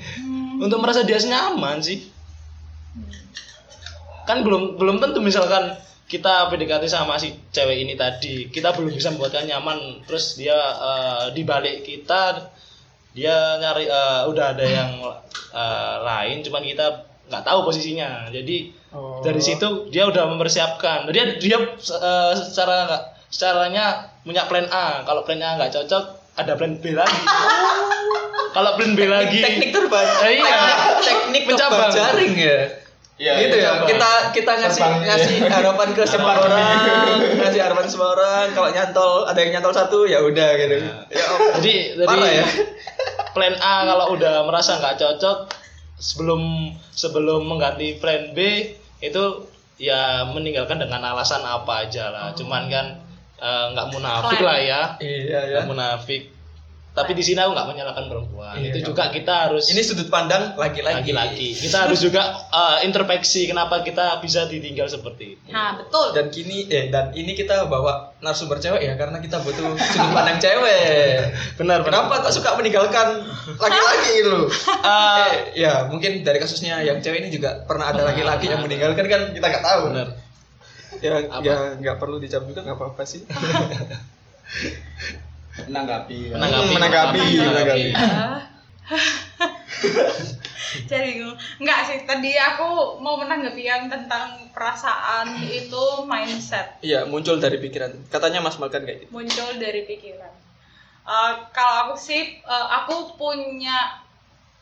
untuk 0.64 0.80
merasa 0.80 1.04
dia 1.04 1.20
nyaman 1.20 1.84
sih 1.84 2.08
kan 4.26 4.42
belum 4.42 4.76
belum 4.76 4.98
tentu 4.98 5.22
misalkan 5.22 5.72
kita 6.06 6.50
PDKT 6.50 6.86
sama 6.86 7.18
si 7.18 7.34
cewek 7.50 7.82
ini 7.82 7.94
tadi 7.98 8.46
kita 8.46 8.70
belum 8.74 8.94
bisa 8.94 9.10
membuatkan 9.10 9.46
nyaman 9.46 10.02
terus 10.06 10.38
dia 10.38 10.54
eh, 10.58 11.24
di 11.34 11.42
balik 11.42 11.82
kita 11.82 12.46
dia 13.10 13.58
nyari 13.58 13.86
eh, 13.86 14.22
udah 14.26 14.46
ada 14.54 14.66
yang 14.66 14.90
eh, 15.54 15.96
lain 16.02 16.42
cuman 16.42 16.62
kita 16.62 16.86
nggak 17.26 17.44
tahu 17.46 17.58
posisinya 17.66 18.30
jadi 18.30 18.74
Oh. 18.96 19.20
dari 19.20 19.42
situ 19.44 19.92
dia 19.92 20.08
udah 20.08 20.24
mempersiapkan 20.24 21.04
dia 21.12 21.36
dia 21.36 21.58
eh, 21.60 22.32
secara 22.32 22.88
nggak 22.88 23.02
secaranya 23.28 24.08
punya 24.24 24.48
plan 24.48 24.64
A 24.72 25.04
kalau 25.04 25.20
plan 25.20 25.42
A 25.44 25.60
nggak 25.60 25.68
cocok 25.74 26.04
ada 26.38 26.56
plan 26.56 26.80
B 26.80 26.96
lagi 26.96 27.20
kalau 28.56 28.72
plan 28.80 28.96
B 28.96 29.04
lagi 29.04 29.44
Teknik 29.44 29.68
terbang. 29.68 30.08
Eh, 30.24 30.32
iya. 30.40 30.60
Teknik 31.04 31.44
Mencabang. 31.44 31.92
jaring 31.92 32.34
ya. 32.40 32.58
Iya, 33.16 33.32
gitu 33.48 33.56
ya. 33.56 33.80
mencabang. 33.80 33.88
Kita 33.88 34.10
kita 34.36 34.52
ngasih 34.60 34.82
Terbang, 34.84 35.00
iya. 35.00 35.08
ngasih 35.08 35.36
harapan 35.48 35.88
ke 35.96 36.02
semua 36.12 36.32
orang, 36.36 36.80
ngasih 37.40 37.60
harapan 37.64 37.86
semua 37.88 38.08
orang. 38.12 38.46
Kalau 38.52 38.68
nyantol 38.68 39.12
ada 39.24 39.38
yang 39.40 39.50
nyantol 39.56 39.72
satu 39.72 39.98
ya 40.04 40.20
udah 40.20 40.48
gitu. 40.60 40.76
Ya, 41.08 41.24
om. 41.32 41.40
jadi 41.60 41.74
jadi 41.96 42.04
Parah 42.04 42.30
ya. 42.30 42.46
plan 43.36 43.56
A 43.56 43.84
kalau 43.84 44.16
udah 44.16 44.44
merasa 44.44 44.76
nggak 44.76 44.96
cocok 45.00 45.48
sebelum 45.96 46.72
sebelum 46.92 47.48
mengganti 47.48 47.96
plan 47.96 48.36
B 48.36 48.38
itu 49.00 49.24
ya 49.76 50.24
meninggalkan 50.28 50.80
dengan 50.80 51.04
alasan 51.04 51.44
apa 51.44 51.84
aja 51.88 52.08
lah 52.08 52.32
cuman 52.32 52.68
kan 52.72 52.86
eh, 53.36 53.66
nggak 53.76 53.92
munafik 53.92 54.40
Plan. 54.40 54.48
lah 54.48 54.58
ya 54.60 54.82
Iya 55.00 55.20
ya. 55.40 55.40
nggak 55.52 55.68
munafik 55.68 56.32
tapi 56.96 57.12
di 57.12 57.20
sini 57.20 57.36
aku 57.36 57.52
nggak 57.52 57.66
menyalahkan 57.68 58.04
perempuan 58.06 58.54
Iya, 58.56 58.72
itu 58.72 58.78
nggak 58.78 58.86
juga 58.88 59.02
kita 59.12 59.32
harus 59.44 59.64
Ini 59.68 59.80
sudut 59.80 60.08
pandang 60.08 60.54
laki-laki. 60.54 61.12
laki-laki 61.12 61.46
kita 61.52 61.84
harus 61.84 61.98
juga 62.00 62.20
eh, 62.48 62.76
introspeksi 62.82 63.44
kenapa 63.44 63.80
kita 63.80 64.16
bisa 64.18 64.44
ditinggal 64.46 64.86
seperti 64.86 65.36
itu 65.36 65.40
nah 65.46 65.76
betul 65.76 66.10
Dan 66.10 66.26
kini 66.28 66.66
eh 66.66 66.88
dan 66.88 67.12
ini 67.12 67.32
kita 67.32 67.64
bawa 67.66 68.12
narasumber 68.16 68.56
cewek 68.56 68.80
ya 68.80 68.92
karena 68.94 69.20
kita 69.20 69.36
butuh 69.38 69.76
sudut 69.76 70.10
pandang 70.10 70.36
cewek. 70.36 71.30
benar 71.60 71.80
benar 71.80 72.08
Kenapa 72.08 72.22
kok 72.22 72.32
suka 72.32 72.56
meninggalkan 72.56 73.22
laki-laki 73.54 74.14
lu? 74.24 74.48
Eh, 74.48 74.50
Eh, 74.82 75.30
ya 75.58 75.86
mungkin 75.86 76.22
dari 76.22 76.36
kasusnya 76.36 76.80
yang 76.80 76.98
cewek 76.98 77.18
ini 77.18 77.28
juga 77.30 77.62
pernah 77.62 77.88
ada 77.88 78.02
laki-laki 78.02 78.46
yang 78.46 78.60
meninggalkan 78.60 79.04
kan 79.04 79.20
kita 79.30 79.46
nggak 79.46 79.62
tahu. 79.62 79.80
benar 79.92 80.08
Ya 80.96 81.12
Apa? 81.20 81.42
ya 81.42 81.56
nggak 81.76 81.96
perlu 82.00 82.16
dijawab 82.16 82.46
juga 82.46 82.62
nggak 82.62 82.74
apa-apa 82.74 83.02
sih. 83.04 83.20
menanggapi 85.64 86.28
menanggapi 86.28 86.76
Menanggapi, 86.76 86.76
menanggapi. 86.76 87.20
menanggapi. 87.40 87.84
Jadi. 90.86 91.18
Enggak 91.56 91.78
sih, 91.88 91.98
tadi 92.04 92.36
aku 92.36 93.00
mau 93.00 93.16
menanggapi 93.16 93.58
yang 93.58 93.88
tentang 93.88 94.36
perasaan 94.52 95.40
itu 95.42 96.04
mindset 96.04 96.76
Iya, 96.80 97.04
muncul 97.04 97.36
dari 97.36 97.56
pikiran. 97.56 97.90
Katanya 98.06 98.38
Mas 98.40 98.56
Malkan 98.56 98.84
kayak 98.84 99.02
gitu. 99.02 99.10
muncul 99.10 99.48
dari 99.56 99.82
pikiran. 99.82 100.30
Eh, 101.06 101.32
kalau 101.50 101.74
aku 101.88 101.94
sih, 101.96 102.38
eh, 102.38 102.66
aku 102.76 103.16
punya 103.16 103.98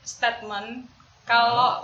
statement 0.01 0.87
kalau 1.25 1.81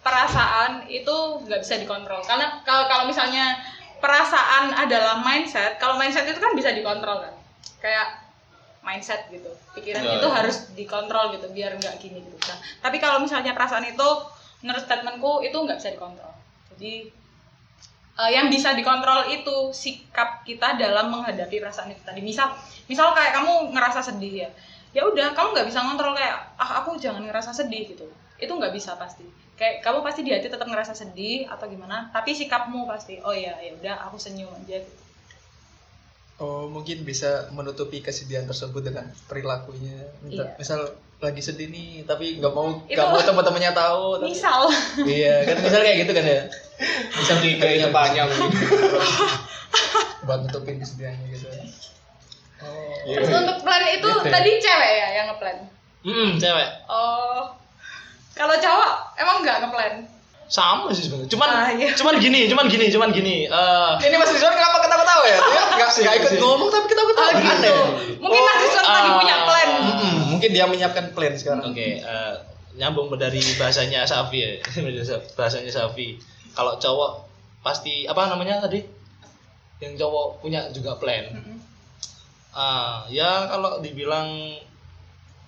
perasaan 0.00 0.84
itu 0.86 1.14
nggak 1.42 1.60
bisa 1.60 1.74
dikontrol. 1.80 2.20
Karena 2.22 2.62
kalau 2.62 2.86
kalau 2.86 3.04
misalnya 3.04 3.58
perasaan 3.98 4.70
adalah 4.70 5.18
mindset, 5.18 5.76
kalau 5.76 5.96
mindset 5.96 6.24
itu 6.24 6.36
kan 6.36 6.52
bisa 6.52 6.70
dikontrol 6.70 7.18
kan, 7.18 7.32
kayak 7.80 8.24
mindset 8.84 9.26
gitu. 9.32 9.48
Pikiran 9.72 10.04
Ya, 10.04 10.20
itu 10.20 10.28
ya. 10.28 10.34
harus 10.36 10.56
dikontrol 10.76 11.32
gitu, 11.34 11.48
biar 11.50 11.74
nggak 11.80 11.96
gini 11.98 12.20
gitu. 12.20 12.36
Nah, 12.48 12.58
tapi 12.84 13.00
kalau 13.00 13.18
misalnya 13.24 13.56
perasaan 13.56 13.88
itu, 13.88 14.08
menurut 14.60 14.84
statementku 14.84 15.40
itu 15.40 15.56
nggak 15.56 15.80
bisa 15.80 15.90
dikontrol. 15.96 16.32
Jadi 16.76 17.08
eh, 18.20 18.30
yang 18.30 18.52
bisa 18.52 18.76
dikontrol 18.76 19.26
itu 19.32 19.72
sikap 19.72 20.44
kita 20.44 20.76
dalam 20.76 21.08
menghadapi 21.10 21.56
perasaan 21.60 21.92
itu 21.92 22.04
tadi. 22.04 22.20
Misal, 22.20 22.52
misal 22.86 23.16
kayak 23.16 23.32
kamu 23.40 23.72
ngerasa 23.72 24.00
sedih 24.04 24.46
ya, 24.46 24.50
ya 24.92 25.02
udah 25.08 25.32
kamu 25.32 25.56
nggak 25.56 25.66
bisa 25.72 25.80
ngontrol 25.80 26.12
kayak 26.14 26.54
ah 26.60 26.84
aku 26.84 27.00
jangan 27.00 27.24
ngerasa 27.24 27.56
sedih 27.56 27.88
gitu. 27.96 28.06
Itu 28.36 28.52
nggak 28.52 28.72
bisa 28.76 28.94
pasti. 29.00 29.24
Kayak 29.54 29.86
kamu 29.86 30.02
pasti 30.02 30.20
di 30.26 30.34
hati 30.34 30.50
tetap 30.50 30.66
ngerasa 30.66 30.92
sedih 30.92 31.46
atau 31.46 31.70
gimana, 31.70 32.10
tapi 32.10 32.34
sikapmu 32.34 32.84
pasti 32.90 33.22
oh 33.22 33.32
ya 33.32 33.54
ya 33.62 33.70
udah 33.78 33.94
aku 34.10 34.18
senyum 34.18 34.50
aja 34.50 34.82
gitu. 34.82 35.03
Oh, 36.36 36.66
mungkin 36.66 37.02
bisa 37.02 37.46
menutupi 37.48 37.98
kesedihan 37.98 38.42
tersebut 38.42 38.82
dengan 38.82 39.06
perilakunya. 39.24 39.94
Minta- 40.20 40.50
Iya. 40.50 40.56
Misal 40.56 40.80
lagi 41.18 41.40
sedih 41.40 41.68
nih, 41.68 42.02
tapi 42.02 42.36
nggak 42.36 42.50
mau 42.50 42.82
nggak 42.82 43.06
mau 43.06 43.20
teman-temannya 43.20 43.72
tahu. 43.72 44.18
tapi- 44.18 44.28
Misal 44.28 44.60
iya, 45.06 45.40
kan 45.42 45.56
misal 45.58 45.80
kayak 45.80 45.98
gitu 46.00 46.12
kan 46.12 46.24
ya. 46.24 46.42
Misal 47.14 47.36
di 47.38 47.50
Kayak 47.56 47.86
depannya 47.86 48.22
mungkin. 48.26 48.50
buat 50.22 50.38
nutupin 50.42 50.76
kesedihannya 50.76 51.26
gitu. 51.30 51.46
Oh. 52.60 52.92
Iya. 53.04 53.16
Terus 53.20 53.30
untuk 53.36 53.58
plan 53.60 53.84
itu 53.86 54.02
Gitu 54.04 54.26
ya. 54.26 54.32
tadi 54.32 54.50
cewek 54.58 54.90
ya 54.92 55.08
yang 55.14 55.26
ngeplan. 55.30 55.56
Hmm, 56.02 56.30
cewek. 56.34 56.68
Oh. 56.86 57.40
Kalau 58.32 58.56
cowok 58.56 58.90
emang 59.14 59.36
nggak 59.40 59.58
ngeplan. 59.62 59.94
Sama 60.48 60.92
sih 60.92 61.08
sebenarnya. 61.08 61.30
Cuman 61.32 61.48
Ah, 61.48 61.70
iya. 61.72 61.90
cuman 61.96 62.20
gini, 62.20 62.46
cuman 62.46 62.66
gini, 62.68 62.86
cuman 62.92 63.08
gini. 63.10 63.48
Eh 63.48 63.90
Ini 64.04 64.16
Mas 64.20 64.30
Rizwan 64.30 64.52
kenapa 64.52 64.78
ketawa-ketawa 64.84 65.24
ya? 65.24 65.38
Dia 65.40 65.62
nggak 65.72 65.90
nggak 66.04 66.14
ikut 66.20 66.30
sih. 66.36 66.40
ngomong 66.40 66.68
tapi 66.68 66.86
ketawa-ketawa. 66.92 67.24
Oh 67.24 67.32
gitu. 67.40 67.50
Aneh. 67.50 67.74
Mungkin 68.20 68.40
Mas 68.44 68.58
Rizwan 68.60 68.84
lagi 68.84 69.08
ah. 69.08 69.16
punya 69.20 69.36
plan. 69.48 69.70
Mm-mm, 69.74 70.14
mungkin 70.36 70.50
dia 70.52 70.64
menyiapkan 70.68 71.06
plan 71.16 71.34
sekarang. 71.34 71.64
Oke, 71.72 71.88
eh, 72.04 72.34
nyambung 72.76 73.08
dari 73.16 73.40
bahasanya 73.56 74.04
Safi 74.04 74.38
ya. 74.44 74.50
bahasanya 75.38 75.72
Safi. 75.72 76.20
Kalau 76.52 76.76
cowok 76.78 77.12
pasti 77.64 78.04
apa 78.04 78.28
namanya 78.28 78.60
tadi? 78.62 78.84
Yang 79.80 80.04
cowok 80.04 80.44
punya 80.44 80.68
juga 80.70 81.00
plan. 81.00 81.24
Ah, 82.54 83.02
ya 83.10 83.50
kalau 83.50 83.82
dibilang 83.82 84.54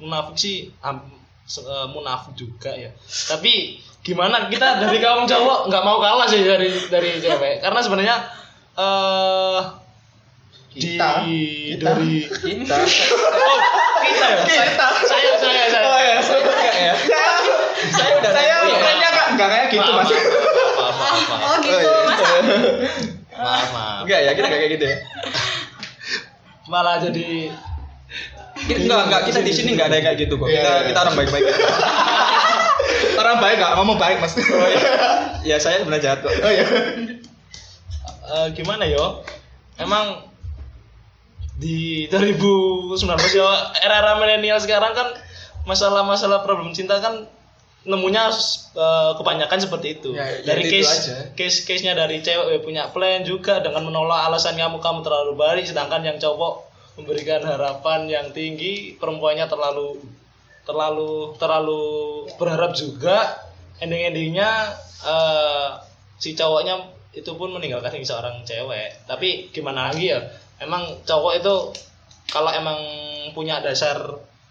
munafik 0.02 0.36
sih 0.36 0.56
eh, 0.72 1.86
munafik 1.92 2.34
juga 2.34 2.74
ya. 2.74 2.90
Tapi 3.30 3.78
gimana 4.06 4.46
kita 4.46 4.78
dari 4.78 5.02
kaum 5.02 5.26
cowok 5.26 5.66
nggak 5.66 5.82
mau 5.82 5.98
kalah 5.98 6.30
sih 6.30 6.46
dari 6.46 6.70
dari 6.86 7.18
cewek. 7.18 7.58
Karena 7.58 7.80
sebenarnya 7.82 8.16
eh 8.78 9.60
Kita, 10.76 11.24
di 11.24 11.40
kita. 11.74 11.90
dari 11.90 12.14
Kita. 12.22 12.76
oh, 12.78 13.58
kita 14.04 14.26
ya. 14.30 14.36
Kita. 14.46 14.86
Saya 15.02 15.30
saya 15.40 15.64
saya. 15.72 15.86
Oh 15.90 15.98
ya, 15.98 16.16
saya 16.22 16.38
enggak 16.38 16.76
ya. 16.78 16.94
Saya 17.90 18.12
udah 18.14 18.30
Saya 18.30 18.54
ya. 18.62 18.76
kayaknya 18.78 19.08
nggak 19.10 19.26
nggak 19.34 19.48
kayak 19.50 19.66
gitu 19.72 19.90
mas. 19.90 20.06
maaf, 20.06 20.20
maaf, 20.76 20.94
maaf, 21.00 21.22
maaf. 21.26 21.40
Oh 21.42 21.56
gitu, 21.58 21.88
iya. 21.90 22.06
masa? 22.06 22.26
Maaf, 23.36 23.68
maaf. 23.72 23.98
Enggak 24.04 24.20
ya, 24.22 24.30
kita 24.32 24.46
enggak 24.46 24.60
kayak 24.62 24.72
gitu 24.78 24.84
ya. 24.86 24.96
Malah 26.66 26.96
jadi 27.00 27.28
Kita, 28.56 28.80
enggak, 28.88 29.00
enggak, 29.08 29.22
kita 29.28 29.40
di 29.42 29.52
sini 29.52 29.70
enggak 29.76 29.88
ada 29.90 29.96
yang 29.98 30.06
kayak 30.12 30.18
gitu 30.22 30.34
kok. 30.36 30.46
Iya, 30.46 30.60
Kita 30.60 30.70
iya. 30.72 30.84
kita 30.88 30.98
orang 31.02 31.14
baik-baik. 31.16 31.44
Orang 33.26 33.42
baik 33.42 33.58
nggak 33.58 33.74
ngomong 33.82 33.98
baik 33.98 34.22
mas. 34.22 34.38
Oh, 34.38 34.68
iya. 34.70 34.90
Ya 35.42 35.56
saya 35.58 35.82
sebenarnya 35.82 36.14
jahat 36.14 36.18
kok. 36.22 36.30
Oh 36.30 36.52
iya. 36.54 36.66
eh, 38.30 38.46
gimana 38.54 38.86
yo? 38.86 39.26
Emang 39.82 40.30
di 41.58 42.06
2019 42.06 43.02
ya 43.34 43.50
era-era 43.82 44.22
milenial 44.22 44.62
sekarang 44.62 44.94
kan 44.94 45.08
masalah-masalah 45.66 46.46
problem 46.46 46.70
cinta 46.70 47.02
kan 47.02 47.26
nemunya 47.82 48.30
eh, 48.78 49.12
kebanyakan 49.18 49.58
seperti 49.58 49.98
itu. 49.98 50.14
Ya, 50.14 50.22
ya, 50.22 50.46
dari 50.46 50.62
itu 50.70 50.86
case 50.86 51.34
case 51.34 51.58
case-nya 51.66 51.98
dari 51.98 52.22
cewek 52.22 52.62
punya 52.62 52.94
plan 52.94 53.26
juga 53.26 53.58
dengan 53.58 53.82
menolak 53.90 54.30
alasan 54.30 54.54
kamu 54.54 54.78
kamu 54.78 55.02
terlalu 55.02 55.34
baik 55.34 55.66
sedangkan 55.66 56.06
yang 56.06 56.18
cowok 56.22 56.62
memberikan 56.94 57.42
harapan 57.42 58.06
yang 58.06 58.26
tinggi 58.30 58.94
perempuannya 59.02 59.50
terlalu 59.50 59.98
terlalu 60.66 61.38
terlalu 61.38 61.82
berharap 62.36 62.74
juga 62.74 63.38
ending-endingnya 63.78 64.50
eh, 65.06 65.68
si 66.18 66.34
cowoknya 66.34 66.92
itu 67.16 67.32
pun 67.38 67.54
meninggalkan 67.54 67.96
seorang 68.04 68.44
cewek. 68.44 69.08
Tapi 69.08 69.48
gimana 69.54 69.88
lagi 69.88 70.12
ya 70.12 70.20
emang 70.60 71.00
cowok 71.06 71.32
itu 71.40 71.54
kalau 72.28 72.50
emang 72.52 72.76
punya 73.32 73.62
dasar 73.62 73.96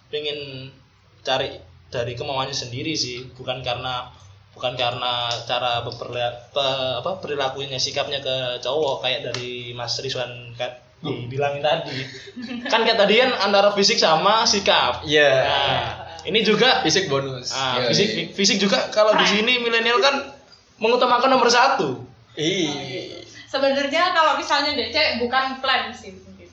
pengen 0.09 0.71
cari 1.25 1.57
dari 1.89 2.13
kemauannya 2.13 2.53
sendiri 2.53 2.93
sih 2.93 3.33
bukan 3.33 3.61
karena 3.65 4.09
bukan 4.55 4.73
karena 4.79 5.27
cara 5.43 5.83
pe- 5.83 6.97
apa 7.03 7.11
perilakunya 7.19 7.75
sikapnya 7.75 8.23
ke 8.23 8.63
cowok 8.63 9.03
kayak 9.03 9.31
dari 9.31 9.75
Mas 9.75 9.99
Rizwan 9.99 10.55
kan 10.55 10.71
dibilangin 11.03 11.61
tadi. 11.61 11.91
Kan 12.71 12.81
kayak 12.81 12.97
tadi 12.97 13.21
kan 13.21 13.29
antara 13.37 13.69
fisik 13.77 13.99
sama 13.99 14.47
sikap. 14.47 15.05
Iya. 15.05 15.33
Nah, 15.45 15.81
ini 16.25 16.39
juga 16.41 16.81
Fisik 16.81 17.05
bonus. 17.05 17.49
ah, 17.49 17.77
Iya, 17.77 17.87
fisik 17.87 18.07
iya. 18.07 18.23
fisik 18.31 18.57
juga 18.57 18.89
kalau 18.89 19.13
di 19.13 19.25
sini 19.25 19.57
milenial 19.57 19.97
kan 19.97 20.33
mengutamakan 20.75 21.29
nomor 21.29 21.47
satu 21.47 22.03
Ih. 22.35 23.23
Sebenarnya 23.47 24.11
kalau 24.11 24.35
misalnya 24.35 24.75
DC 24.75 24.91
bukan 25.17 25.57
plan 25.57 25.87
sih 25.89 26.11
mungkin. 26.17 26.51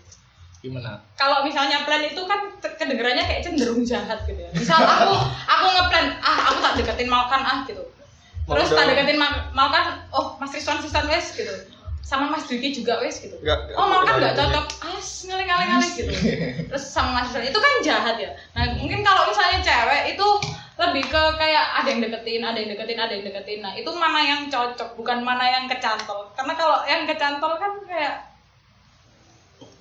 gimana 0.60 1.02
Kalau 1.12 1.42
misalnya 1.42 1.82
plan 1.82 1.98
itu 2.00 2.22
kan 2.22 2.38
kedengerannya 2.60 3.24
kayak 3.24 3.42
cenderung 3.42 3.82
jahat 3.82 4.22
gitu 4.22 4.38
ya. 4.38 4.50
Misal 4.52 4.78
aku 4.78 5.10
aku 5.42 5.66
ngeplan, 5.68 6.06
ah 6.20 6.38
aku 6.46 6.58
tak 6.62 6.74
deketin 6.78 7.10
Malkan 7.10 7.42
ah 7.42 7.58
gitu. 7.66 7.82
Terus 8.42 8.68
tak 8.70 8.86
deketin 8.86 9.18
Ma- 9.18 9.50
Malkan, 9.50 10.06
oh 10.10 10.38
Mas 10.38 10.54
Rizwan 10.54 10.78
Sisan 10.78 11.10
wes 11.10 11.34
gitu. 11.34 11.50
Sama 12.02 12.28
Mas 12.28 12.44
Dwiki 12.44 12.74
juga 12.74 12.98
wes 13.00 13.22
gitu. 13.22 13.38
Nggak- 13.40 13.72
oh 13.78 13.86
Malkan 13.88 14.18
nggak 14.20 14.34
cocok, 14.36 14.66
ah 14.82 14.98
ngalih-ngalih 15.00 15.90
gitu. 15.96 16.12
Terus 16.68 16.84
sama 16.84 17.22
Mas 17.22 17.30
Rizwan 17.30 17.48
itu 17.48 17.58
kan 17.58 17.72
jahat 17.80 18.16
ya. 18.18 18.30
Nah 18.52 18.74
mungkin 18.76 19.00
kalau 19.00 19.30
misalnya 19.30 19.62
cewek 19.62 20.18
itu 20.18 20.28
lebih 20.72 21.04
ke 21.06 21.22
kayak 21.38 21.64
ada 21.78 21.88
yang 21.88 22.00
deketin, 22.02 22.42
ada 22.42 22.58
yang 22.58 22.70
deketin, 22.74 22.98
ada 22.98 23.12
yang 23.14 23.24
deketin. 23.24 23.60
Nah 23.62 23.72
itu 23.72 23.90
mana 23.94 24.20
yang 24.20 24.40
cocok, 24.46 24.98
bukan 24.98 25.22
mana 25.22 25.46
yang 25.46 25.64
kecantol. 25.70 26.26
Karena 26.34 26.52
kalau 26.58 26.82
yang 26.84 27.06
kecantol 27.06 27.54
kan 27.56 27.72
kayak 27.86 28.14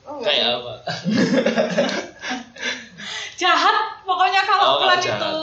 Oh, 0.02 0.18
kayak 0.18 0.44
sih? 0.44 0.56
apa 0.58 0.74
jahat 3.38 3.76
pokoknya 4.02 4.42
kalau 4.44 4.78
Oh, 4.78 4.94
jahat. 4.98 5.22
itu 5.22 5.34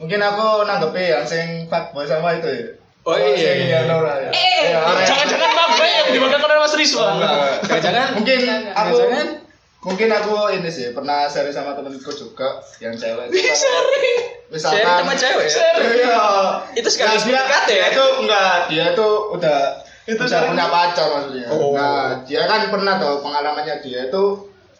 Mungkin 0.00 0.16
aku 0.18 0.64
nanggepi 0.64 1.04
yang 1.06 1.26
sing 1.28 1.68
fuckboy 1.68 2.08
sama 2.08 2.40
itu 2.40 2.48
ya. 2.48 2.66
Oh, 3.12 3.18
iya, 3.18 3.50
iya. 3.56 3.66
ya 3.66 3.80
Nora 3.84 4.14
ya. 4.18 4.30
Eh, 4.30 4.62
Iya, 4.62 4.78
orang- 4.78 5.02
jangan-jangan 5.04 5.50
apa 5.52 5.84
yang 5.84 6.06
dimakan 6.10 6.40
oleh 6.40 6.56
Mas 6.58 6.74
Rizwan 6.74 7.12
Enggak. 7.16 7.34
Jangan-jangan 7.64 8.08
mungkin 8.14 8.38
aku 8.70 8.94
Jangan. 8.96 9.26
mungkin 9.80 10.08
aku 10.10 10.32
ini 10.52 10.68
sih 10.68 10.86
pernah 10.90 11.24
sharing 11.24 11.50
sama 11.50 11.72
temenku 11.72 12.10
juga 12.10 12.48
yang 12.78 12.92
cewek 12.92 13.28
itu 13.28 13.40
kan 13.40 13.56
misalkan 14.46 14.76
sharing 14.76 14.98
sama 15.00 15.14
cewek 15.14 15.46
ya. 15.46 15.64
iya 15.90 16.18
Itu 16.74 16.88
sekaligus 16.88 17.22
Nah, 17.22 17.26
dia, 17.26 17.40
PDKT 17.40 17.70
ya? 17.72 17.86
itu 17.88 18.04
enggak 18.18 18.54
dia 18.66 18.84
itu 18.92 19.06
udah 19.30 19.58
Itu 20.02 20.20
udah 20.20 20.40
punya 20.44 20.66
pacar 20.66 21.06
maksudnya 21.08 21.46
Oh. 21.48 21.72
nah 21.72 22.20
dia 22.22 22.42
kan 22.44 22.68
pernah 22.68 22.94
tahu 22.96 23.20
pengalamannya 23.20 23.80
dia 23.80 24.00
itu 24.06 24.22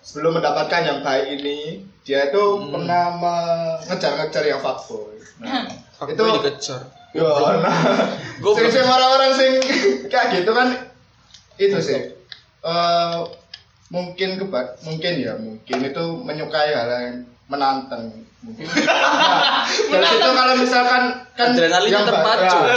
sebelum 0.01 0.37
mendapatkan 0.37 0.81
yang 0.83 0.99
baik 1.01 1.27
ini 1.35 1.59
dia 2.03 2.29
itu 2.29 2.41
Hmm. 2.41 2.69
pernah 2.71 3.05
mengejar-ngejar 3.15 4.45
yang 4.45 4.59
fuckboy 4.59 5.17
nah 5.39 5.65
Aku 5.99 6.11
itu 6.11 6.21
dikejar. 6.37 6.81
Ya, 7.11 7.27
nah, 7.27 7.59
sing 7.59 8.39
belum- 8.39 8.71
sing 8.71 8.87
orang-orang 8.87 9.31
sing 9.33 9.53
kayak 10.07 10.27
gitu 10.33 10.51
kan 10.51 10.69
itu 11.57 11.79
sih. 11.79 12.01
Eh 12.61 13.19
mungkin 13.89 14.39
kebat 14.39 14.79
mungkin 14.81 15.13
ya 15.19 15.35
mungkin 15.35 15.79
itu 15.83 16.05
menyukai 16.17 16.71
hal 16.71 16.87
yang 16.89 17.19
menantang 17.47 18.15
mungkin. 18.41 18.63
Nah, 19.61 19.67
dari 19.93 20.07
situ 20.09 20.29
kalau 20.29 20.55
misalkan 20.57 21.03
kan 21.33 21.49
Adrenalinnya 21.49 21.93
yang 21.93 22.05
terpacu. 22.05 22.59
ya, 22.59 22.75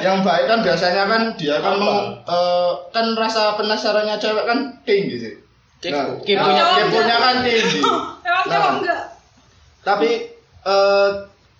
yang 0.00 0.18
baik 0.20 0.46
kan 0.46 0.58
biasanya 0.60 1.04
kan 1.04 1.22
dia 1.34 1.56
kan 1.58 1.74
Apa? 1.74 1.82
meng- 1.82 2.12
eh, 2.22 2.72
kan 2.88 3.06
rasa 3.14 3.52
penasarannya 3.54 4.16
cewek 4.16 4.44
kan 4.44 4.58
tinggi 4.82 5.16
sih. 5.18 5.34
Kepo. 5.78 5.96
Nah, 5.98 6.06
keponya, 6.22 6.64
keponya 6.78 7.04
enggak. 7.10 7.20
kan 7.20 7.36
tinggi. 7.42 7.80
emang 8.28 8.44
Nah. 8.46 8.72
enggak 8.78 9.02
Tapi 9.82 10.08
eh 10.62 11.08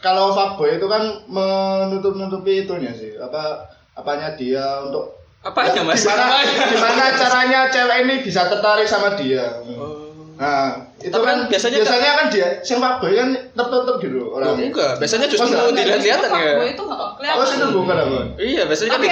kalau 0.03 0.35
fuckboy 0.35 0.77
itu 0.77 0.85
kan 0.85 1.23
menutup-nutupi 1.25 2.67
itunya 2.67 2.91
sih 2.91 3.15
apa 3.17 3.65
apanya 3.95 4.35
dia 4.35 4.83
untuk 4.83 5.23
Apanya, 5.43 5.75
Ya, 5.75 5.83
Mas? 5.83 6.07
Gimana, 6.07 6.39
gimana 6.71 7.05
caranya 7.19 7.61
cewek 7.67 8.07
ini 8.07 8.15
bisa 8.23 8.47
tertarik 8.47 8.87
sama 8.87 9.19
dia? 9.19 9.59
Oh. 9.75 10.07
Nah, 10.39 10.87
itu 11.03 11.11
Tapi 11.11 11.27
kan 11.27 11.35
kan 11.35 11.51
biasanya 11.51 11.83
biasanya, 11.83 12.11
kan 12.15 12.27
dia 12.31 12.49
sing 12.63 12.79
fuckboy 12.79 13.11
kan 13.11 13.35
tertutup 13.51 13.99
gitu 13.99 14.23
Oh, 14.23 14.39
orang. 14.39 14.55
enggak, 14.55 15.03
biasanya 15.03 15.27
justru 15.27 15.51
Masa? 15.51 15.59
mau 15.59 15.75
dilihat-lihatan 15.75 16.31
ya. 16.31 16.39
Fuckboy 16.47 16.69
itu 16.71 16.83
nggak 16.87 17.11
kelihatan. 17.19 17.39
Oh, 17.43 17.47
situ 17.51 17.67
bukan 17.75 17.97
apa? 17.99 18.19
Iya, 18.39 18.63
biasanya 18.71 18.91
kan 18.95 19.03
eh, 19.03 19.11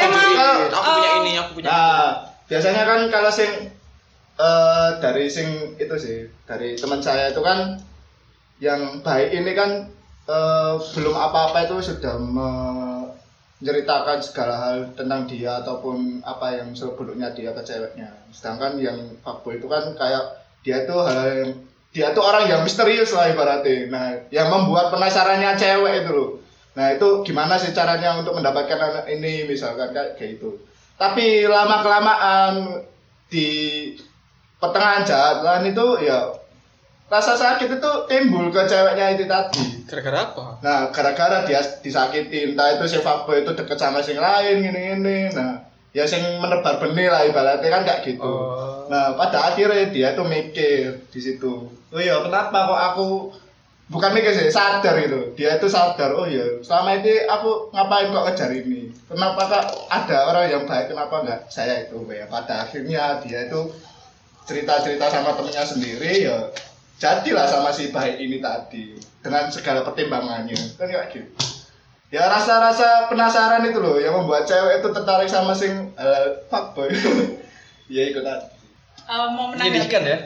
Aku 0.70 0.86
punya 0.86 1.10
eh, 1.10 1.18
ini, 1.18 1.32
aku 1.34 1.50
punya. 1.58 1.66
Nah, 1.66 2.06
biasanya 2.46 2.82
kan 2.86 3.00
kalau 3.10 3.30
sing 3.34 3.50
eh 4.38 4.88
dari 5.02 5.26
sing 5.26 5.48
itu 5.82 5.94
sih, 5.98 6.18
dari 6.46 6.78
teman 6.78 7.02
saya 7.02 7.34
itu 7.34 7.42
kan 7.42 7.74
yang 8.62 9.02
baik 9.02 9.34
ini 9.34 9.50
kan 9.50 9.90
eh, 10.30 10.72
belum 10.94 11.14
apa-apa 11.18 11.66
itu 11.66 11.82
sudah 11.90 12.14
menceritakan 12.22 14.18
segala 14.22 14.54
hal 14.62 14.94
tentang 14.94 15.26
dia 15.26 15.58
ataupun 15.58 16.22
apa 16.22 16.62
yang 16.62 16.70
sebelumnya 16.78 17.34
dia 17.34 17.50
ke 17.50 17.62
ceweknya. 17.66 18.14
Sedangkan 18.30 18.78
yang 18.78 19.18
fuckboy 19.26 19.58
itu 19.58 19.66
kan 19.66 19.90
kayak 19.98 20.46
dia 20.62 20.86
itu 20.86 20.94
hal 20.94 21.18
yang 21.26 21.52
dia 21.90 22.14
itu 22.14 22.20
orang 22.22 22.46
yang 22.46 22.62
misterius 22.62 23.10
lah 23.10 23.34
ibaratnya. 23.34 23.90
Nah, 23.90 24.06
yang 24.30 24.46
membuat 24.46 24.94
penasarannya 24.94 25.58
cewek 25.58 26.06
itu 26.06 26.10
loh. 26.14 26.30
Nah, 26.78 26.94
itu 26.94 27.26
gimana 27.26 27.58
sih 27.58 27.74
caranya 27.74 28.14
untuk 28.22 28.38
mendapatkan 28.38 28.78
anak 28.78 29.10
ini 29.10 29.42
misalkan 29.50 29.90
kayak 29.90 30.14
kayak 30.14 30.38
itu. 30.38 30.54
Tapi 30.94 31.50
lama 31.50 31.82
kelamaan 31.82 32.54
di 33.26 33.48
pertengahan 34.62 35.02
jalan 35.02 35.66
itu 35.66 35.86
ya 36.06 36.39
rasa 37.10 37.34
sakit 37.34 37.82
itu 37.82 37.90
timbul 38.06 38.54
ke 38.54 38.62
ceweknya 38.70 39.18
itu 39.18 39.26
tadi. 39.26 39.82
Gara-gara 39.90 40.30
apa? 40.30 40.46
Nah, 40.62 40.80
gara-gara 40.94 41.42
dia 41.42 41.58
disakitin, 41.82 42.54
entah 42.54 42.78
itu 42.78 42.86
si 42.86 43.02
fuckboy 43.02 43.42
itu 43.42 43.50
deket 43.58 43.74
sama 43.82 43.98
sing 43.98 44.14
lain 44.14 44.62
gini-gini. 44.62 45.34
Nah, 45.34 45.66
ya 45.90 46.06
sing 46.06 46.22
menebar 46.38 46.78
benih 46.78 47.10
lah 47.10 47.26
ibaratnya 47.26 47.66
kan 47.66 47.82
kayak 47.82 48.06
gitu. 48.06 48.22
Oh. 48.22 48.86
Nah, 48.86 49.18
pada 49.18 49.50
akhirnya 49.50 49.90
dia 49.90 50.14
tuh 50.14 50.22
mikir 50.22 51.10
di 51.10 51.20
situ. 51.20 51.66
Oh 51.90 51.98
iya, 51.98 52.22
kenapa 52.22 52.70
kok 52.70 52.82
aku 52.94 53.06
bukan 53.90 54.14
mikir 54.14 54.30
sih, 54.30 54.46
sadar 54.54 54.94
itu. 55.02 55.34
Dia 55.34 55.58
itu 55.58 55.66
sadar, 55.66 56.14
oh 56.14 56.30
iya, 56.30 56.62
selama 56.62 57.02
ini 57.02 57.26
aku 57.26 57.74
ngapain 57.74 58.14
kok 58.14 58.22
ngejar 58.30 58.50
ini? 58.54 58.86
Kenapa 59.10 59.50
kok 59.50 59.90
ada 59.90 60.30
orang 60.30 60.46
yang 60.46 60.62
baik, 60.62 60.94
kenapa 60.94 61.26
enggak 61.26 61.40
saya 61.50 61.90
itu? 61.90 61.98
Ya, 62.06 62.30
pada 62.30 62.62
akhirnya 62.62 63.18
dia 63.26 63.50
itu 63.50 63.74
cerita-cerita 64.46 65.10
sama 65.10 65.34
temennya 65.34 65.66
sendiri, 65.66 66.30
ya 66.30 66.46
jadilah 67.00 67.48
sama 67.48 67.72
si 67.72 67.88
baik 67.88 68.16
ini 68.16 68.38
tadi 68.38 68.92
dengan 69.18 69.48
segala 69.48 69.80
pertimbangannya 69.82 70.76
kan 70.76 70.84
kayak 70.84 71.08
gitu 71.10 71.32
ya 72.08 72.26
rasa-rasa 72.26 73.06
penasaran 73.06 73.64
itu 73.64 73.78
loh 73.78 73.96
yang 73.96 74.12
membuat 74.12 74.44
cewek 74.44 74.78
itu 74.78 74.88
tertarik 74.90 75.26
sama 75.26 75.50
sing 75.52 75.72
uh, 75.94 76.44
fuckboy 76.46 76.92
ya 77.88 78.04
ikut 78.06 78.20
tadi 78.20 78.46
Eh, 79.02 79.26
mau 79.28 79.50
menanggapi. 79.50 79.74
Menyedihkan 79.74 80.02
ya. 80.06 80.16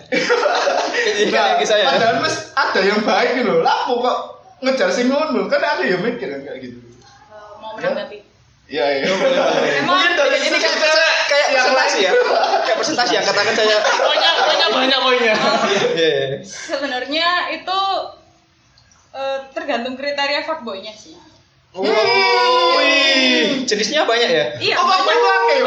Menyedihkan 0.93 1.33
Nah, 1.33 1.47
yang 1.47 1.59
kisah 1.59 1.77
ya. 1.79 1.87
padahal 1.89 2.17
mas 2.21 2.37
ada 2.53 2.81
yang 2.83 3.01
baik 3.01 3.31
gitu 3.35 3.49
loh 3.49 3.65
lapo 3.65 3.93
kok 3.99 4.19
ngejar 4.61 4.93
sing 4.93 5.09
ngono 5.09 5.49
kan 5.49 5.57
ada 5.57 5.81
yang 5.81 6.05
mikir 6.05 6.29
kan 6.29 6.41
kayak 6.43 6.59
gitu 6.61 6.79
Eh, 6.85 7.53
mau 7.59 7.73
menanggapi. 7.73 8.21
iya 8.69 8.85
iya 8.99 9.09
Emang 9.81 10.05
Ini, 10.05 10.37
ini 10.43 10.59
kayak 10.59 10.77
kayak, 11.25 11.47
Yang 11.49 11.65
presentasi 11.65 11.99
ya. 11.99 12.13
Kayak 12.65 12.79
presentasi 12.81 13.13
yang 13.15 13.27
katakan 13.29 13.55
saya. 13.55 13.77
Poinnya, 13.85 14.31
poinnya 14.41 14.69
banyak 14.73 15.01
poinnya. 15.05 15.35
Iya. 15.37 15.81
iya. 15.95 16.27
sebenarnya 16.43 17.29
itu 17.53 17.81
eh, 19.15 19.39
tergantung 19.53 19.95
kriteria 19.95 20.43
fuckboy-nya 20.49 20.97
sih. 20.97 21.15
Wih, 21.75 23.67
jenisnya 23.67 24.07
banyak 24.07 24.31
ya? 24.31 24.47
Iya. 24.63 24.75
oh 24.79 24.87
fuckboy 24.87 25.17
yo. 25.59 25.67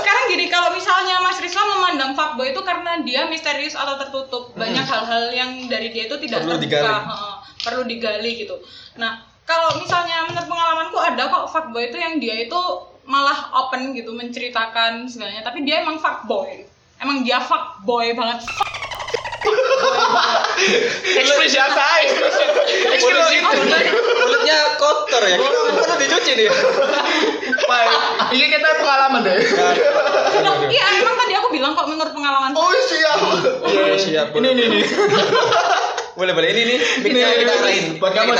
Sekarang 0.00 0.24
gini, 0.32 0.48
kalau 0.48 0.72
misalnya 0.72 1.20
Mas 1.20 1.36
Rizwan 1.36 1.68
memandang 1.68 2.16
fuckboy 2.16 2.56
itu 2.56 2.60
karena 2.64 2.96
dia 3.04 3.28
misterius 3.28 3.76
atau 3.76 4.00
tertutup, 4.00 4.56
banyak 4.56 4.82
hal-hal 4.82 5.28
yang 5.32 5.68
dari 5.68 5.92
dia 5.92 6.08
itu 6.08 6.16
tidak 6.16 6.42
Perlu 6.44 6.56
terbuka, 6.56 6.80
digali. 6.80 6.88
heeh, 6.88 7.34
perlu 7.60 7.82
digali 7.84 8.30
gitu. 8.40 8.56
Nah, 8.96 9.20
kalau 9.44 9.76
misalnya 9.76 10.24
menurut 10.32 10.48
pengalamanku 10.48 10.96
ada 10.96 11.22
kok 11.28 11.44
fuckboy 11.52 11.92
itu 11.92 11.98
yang 12.00 12.16
dia 12.16 12.48
itu 12.48 12.60
malah 13.06 13.50
open 13.64 13.94
gitu 13.94 14.14
menceritakan 14.14 15.06
segalanya, 15.10 15.42
tapi 15.42 15.66
dia 15.66 15.82
emang 15.82 15.98
fuckboy. 15.98 16.66
Emang 17.02 17.26
dia 17.26 17.42
fuckboy 17.42 18.14
banget. 18.14 18.46
Ekspresi 21.18 21.58
apa? 21.58 21.86
Ekspresi. 22.94 23.36
Mulutnya 23.42 24.56
kotor 24.78 25.22
ya. 25.26 25.36
Perlu 25.36 25.60
dicuci 25.98 26.32
nih. 26.38 26.48
Pak, 27.62 27.84
ini 28.34 28.46
kita 28.50 28.68
pengalaman 28.80 29.20
deh 29.22 29.38
Loh, 30.42 30.56
iya, 30.66 30.86
emang 30.98 31.14
tadi 31.14 31.32
aku 31.38 31.48
bilang 31.54 31.72
kok 31.78 31.86
menurut 31.86 32.10
pengalaman 32.10 32.50
oh 32.56 32.72
siap 32.90 33.18
Oh, 33.62 33.96
siap. 33.98 34.34
Ini 34.34 34.48
ini 34.56 34.62
ini. 34.66 34.80
Boleh 36.12 36.32
boleh 36.32 36.48
ini 36.52 36.62
nih. 36.66 36.78
Miknya 37.00 37.24
Ini, 37.24 37.40
kita 37.40 37.52
ini. 37.52 37.60
arahin. 37.62 37.86
Buat 37.96 38.12
kamu. 38.12 38.32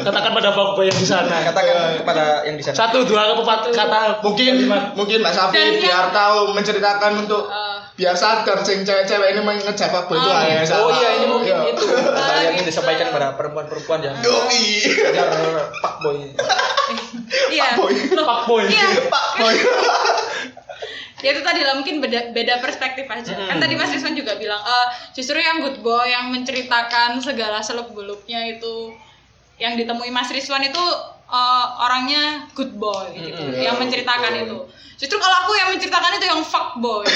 Katakan 0.00 0.30
pada 0.32 0.50
fuckboy 0.50 0.88
yang 0.88 0.96
di 0.96 1.04
sana. 1.04 1.36
Katakan 1.44 2.00
kepada 2.00 2.24
yang 2.42 2.56
di 2.56 2.64
sana. 2.64 2.76
Satu 2.78 3.04
dua 3.04 3.36
empat 3.36 3.68
kata 3.68 4.24
mungkin 4.24 4.64
mungkin 4.94 5.18
Mbak 5.20 5.34
Safi 5.34 5.60
biar 5.78 6.08
tahu 6.08 6.52
menceritakan 6.52 7.12
untuk 7.22 7.44
Eh, 7.48 7.76
biar 7.98 8.14
sadar 8.14 8.62
sing 8.62 8.80
cewek-cewek 8.80 9.34
ini 9.34 9.40
mengejar 9.42 9.90
fuckboy 9.90 10.16
itu 10.16 10.24
Oh, 10.24 10.32
hal 10.32 10.46
yang 10.46 10.64
Oh 10.78 10.90
iya 10.94 11.08
ini 11.18 11.26
mungkin 11.26 11.52
Iya. 11.52 11.72
itu 11.74 11.84
hal 11.90 12.38
yang 12.40 12.54
ingin 12.54 12.66
disampaikan 12.66 13.10
kepada 13.10 13.34
perempuan-perempuan 13.34 14.00
yang 14.00 14.14
Yoi. 14.22 14.64
agar 15.04 15.26
pak 15.82 15.94
boy. 16.00 16.16
iya. 17.50 17.74
Fuckboy. 17.74 17.92
Loh, 18.14 18.24
Fuckboy. 18.24 18.64
Iya. 18.70 18.88
Fuckboy. 19.04 19.54
Ya 21.18 21.34
itu 21.34 21.42
tadi 21.42 21.60
lah 21.66 21.74
mungkin 21.74 21.98
beda 21.98 22.30
beda 22.30 22.62
perspektif 22.62 23.10
aja 23.10 23.34
kan 23.34 23.58
tadi 23.58 23.74
Mas 23.74 23.90
Rizwan 23.90 24.14
juga 24.14 24.38
bilang 24.38 24.62
eh 24.62 24.86
justru 25.14 25.38
yang 25.38 25.62
good 25.62 25.82
boy 25.82 26.06
yang 26.06 26.30
menceritakan 26.30 27.18
segala 27.18 27.58
seluk 27.58 27.90
beluknya 27.90 28.46
itu 28.54 28.94
yang 29.58 29.74
ditemui 29.74 30.14
Mas 30.14 30.30
Rizwan 30.30 30.62
itu 30.62 30.84
eh, 31.26 31.66
orangnya 31.82 32.46
good 32.54 32.70
boy 32.78 33.10
gitu 33.18 33.34
Mm-mm. 33.34 33.58
yang 33.58 33.76
menceritakan 33.82 34.46
itu 34.46 34.58
justru 34.98 35.18
kalau 35.18 35.36
aku 35.46 35.52
yang 35.58 35.74
menceritakan 35.74 36.18
itu 36.22 36.26
yang 36.30 36.42
fuck 36.46 36.78
boy 36.78 37.02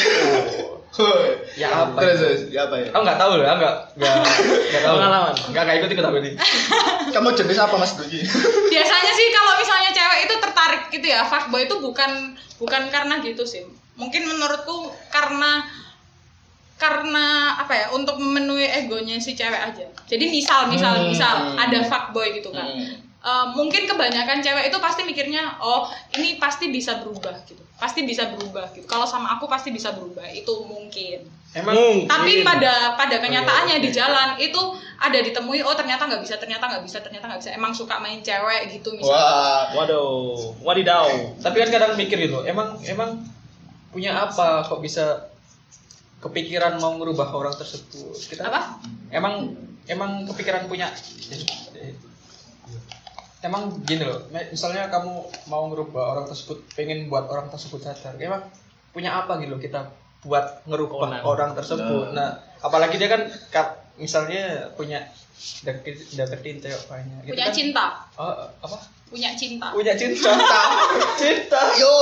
Ya 1.56 1.72
apa? 1.72 2.04
Terus, 2.04 2.20
terus, 2.20 2.40
ya 2.52 2.68
apa 2.68 2.76
ya? 2.76 2.92
Aku 2.92 3.00
nggak 3.00 3.16
tahu 3.16 3.40
ya, 3.40 3.56
nggak 3.56 3.74
nggak 3.96 4.82
tahu. 4.84 4.96
Pengalaman. 5.00 5.32
Nggak 5.48 5.62
nggak 5.64 5.76
ikut 5.80 5.90
ikut 5.96 6.04
aku 6.04 6.16
ini. 6.20 6.30
Kamu 7.16 7.28
jenis 7.32 7.58
apa 7.64 7.80
Mas 7.80 7.96
Duki? 7.96 8.20
biasanya 8.68 9.12
sih 9.16 9.26
kalau 9.32 9.52
misalnya 9.56 9.90
cewek 9.96 10.18
itu 10.28 10.34
tertarik 10.36 10.82
gitu 10.92 11.06
ya 11.08 11.24
fuckboy 11.24 11.64
itu 11.64 11.76
bukan 11.80 12.36
bukan 12.60 12.82
karena 12.92 13.24
gitu 13.24 13.44
sih 13.48 13.64
mungkin 14.02 14.26
menurutku 14.26 14.90
karena 15.08 15.62
karena 16.74 17.54
apa 17.62 17.72
ya 17.78 17.86
untuk 17.94 18.18
memenuhi 18.18 18.66
egonya 18.66 19.14
si 19.22 19.38
cewek 19.38 19.54
aja. 19.70 19.86
Jadi 20.10 20.24
misal 20.26 20.66
misal 20.66 20.98
Hmm. 20.98 21.14
misal 21.14 21.34
ada 21.54 21.78
fuckboy 21.86 22.34
gitu 22.34 22.50
kan. 22.50 22.66
Hmm. 22.66 22.98
Eh, 23.22 23.46
mungkin 23.54 23.86
kebanyakan 23.86 24.42
cewek 24.42 24.66
itu 24.66 24.78
pasti 24.82 25.06
mikirnya 25.06 25.62
oh 25.62 25.86
ini 26.18 26.42
pasti 26.42 26.74
bisa 26.74 26.98
berubah 26.98 27.38
gitu. 27.46 27.62
Pasti 27.78 28.02
bisa 28.02 28.34
berubah 28.34 28.74
gitu. 28.74 28.82
Kalau 28.90 29.06
sama 29.06 29.38
aku 29.38 29.46
pasti 29.46 29.70
bisa 29.70 29.94
berubah 29.94 30.26
itu 30.26 30.50
mungkin. 30.66 31.22
Emang 31.54 31.76
tapi 32.10 32.42
pada 32.42 32.98
pada 32.98 33.16
kenyataannya 33.22 33.78
di 33.78 33.94
jalan 33.94 34.34
itu 34.42 34.58
ada 34.98 35.18
ditemui 35.22 35.62
oh 35.62 35.76
ternyata 35.78 36.10
nggak 36.10 36.24
bisa 36.24 36.34
ternyata 36.40 36.66
nggak 36.66 36.82
bisa 36.82 36.98
ternyata 36.98 37.30
nggak 37.30 37.40
bisa. 37.46 37.54
Emang 37.54 37.70
suka 37.70 38.02
main 38.02 38.18
cewek 38.18 38.74
gitu 38.74 38.90
misalnya. 38.90 39.22
Wah, 39.22 39.62
Waduh, 39.78 40.58
wadidaw. 40.66 41.06
tapi 41.38 41.62
kan 41.62 41.70
kadang 41.70 41.94
mikir 41.94 42.18
gitu, 42.18 42.42
emang 42.42 42.74
emang 42.82 43.22
punya 43.92 44.16
apa 44.16 44.64
kok 44.66 44.80
bisa 44.80 45.28
kepikiran 46.24 46.80
mau 46.80 46.96
merubah 46.96 47.28
orang 47.30 47.54
tersebut? 47.54 48.16
Kita 48.26 48.48
apa 48.48 48.80
emang 49.12 49.52
emang 49.86 50.24
kepikiran 50.26 50.66
punya 50.66 50.88
emang 53.42 53.74
gini 53.82 54.06
loh 54.06 54.22
misalnya 54.30 54.86
kamu 54.86 55.12
mau 55.50 55.66
ngerubah 55.66 56.14
orang 56.14 56.26
tersebut 56.30 56.62
pengen 56.78 57.10
buat 57.10 57.26
orang 57.26 57.50
tersebut 57.50 57.82
sadar 57.82 58.14
emang 58.22 58.46
punya 58.94 59.18
apa 59.18 59.42
gitu 59.42 59.58
loh 59.58 59.60
kita 59.60 59.90
buat 60.22 60.62
ngerubah 60.70 61.10
Onan. 61.10 61.22
orang 61.26 61.50
tersebut 61.58 62.14
nah 62.14 62.38
apalagi 62.62 63.02
dia 63.02 63.10
kan 63.10 63.26
misalnya 63.98 64.70
punya 64.78 65.10
deket 65.66 66.06
deketin 66.14 66.62
cewek 66.62 66.86
banyak 66.86 67.18
gitu 67.26 67.34
punya 67.34 67.48
kan. 67.50 67.54
cinta 67.54 67.86
oh, 68.14 68.46
apa 68.62 68.78
punya 69.12 69.30
cinta. 69.36 69.68
Punya 69.76 69.92
cinta. 69.92 70.32
Cinta. 71.20 71.60
Yo. 71.76 71.94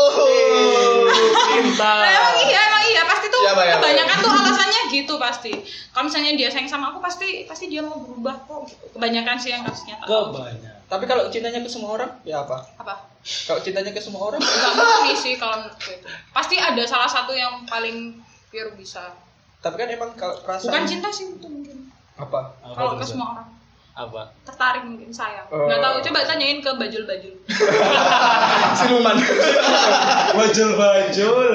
Cinta. 1.50 1.90
Nah, 1.98 2.06
emang 2.06 2.36
iya 2.46 2.61
emang 2.70 2.84
iya. 2.86 3.02
Pasti 3.02 3.26
tuh 3.26 3.42
Siapa 3.42 3.62
ya? 3.66 3.74
kebanyakan 3.82 4.16
tuh 4.22 4.30
alasannya 4.30 4.82
gitu 4.94 5.14
pasti. 5.18 5.52
Kalau 5.90 6.06
misalnya 6.06 6.38
dia 6.38 6.46
sayang 6.46 6.70
sama 6.70 6.94
aku 6.94 7.02
pasti 7.02 7.44
pasti 7.50 7.66
dia 7.66 7.82
mau 7.82 7.98
berubah 7.98 8.46
kok 8.46 8.70
gitu. 8.70 8.84
kebanyakan 8.94 9.36
sih 9.42 9.50
yang 9.50 9.66
kasusnya 9.66 9.98
Kebanyak. 10.06 10.86
tapi 10.86 11.04
kalau 11.06 11.26
cintanya 11.30 11.62
ke 11.62 11.70
semua 11.70 11.98
orang 11.98 12.11
ya 12.22 12.46
apa? 12.46 12.62
Apa? 12.78 12.94
Kalau 13.20 13.61
cintanya 13.62 13.90
ke 13.90 13.98
semua 13.98 14.30
orang? 14.30 14.38
Nggak 14.38 14.72
murni 14.78 15.14
sih 15.18 15.34
kalau 15.34 15.66
itu. 15.66 16.06
Pasti 16.30 16.56
ada 16.62 16.82
salah 16.86 17.11
satu 17.11 17.34
yang 17.34 17.66
paling 17.66 18.22
pure 18.54 18.70
bisa. 18.78 19.18
Tapi 19.61 19.74
kan 19.76 19.90
emang 19.90 20.14
kalau 20.14 20.38
perasaan 20.46 20.70
bukan 20.70 20.84
cinta 20.86 21.08
sih 21.11 21.26
itu 21.30 21.46
mungkin. 21.50 21.90
Apa? 22.18 22.54
Kalau 22.62 22.94
ke 22.98 23.06
semua 23.06 23.26
orang 23.34 23.59
apa? 23.95 24.22
Tertarik 24.47 24.82
mungkin 24.86 25.11
sayang. 25.11 25.47
Oh. 25.51 25.66
nggak 25.66 25.80
tahu 25.82 25.97
coba 26.09 26.18
tanyain 26.24 26.59
ke 26.62 26.70
bajul-bajul. 26.70 27.34
Siluman. 28.78 29.16
Bajul 30.30 30.70
bajul 30.78 31.51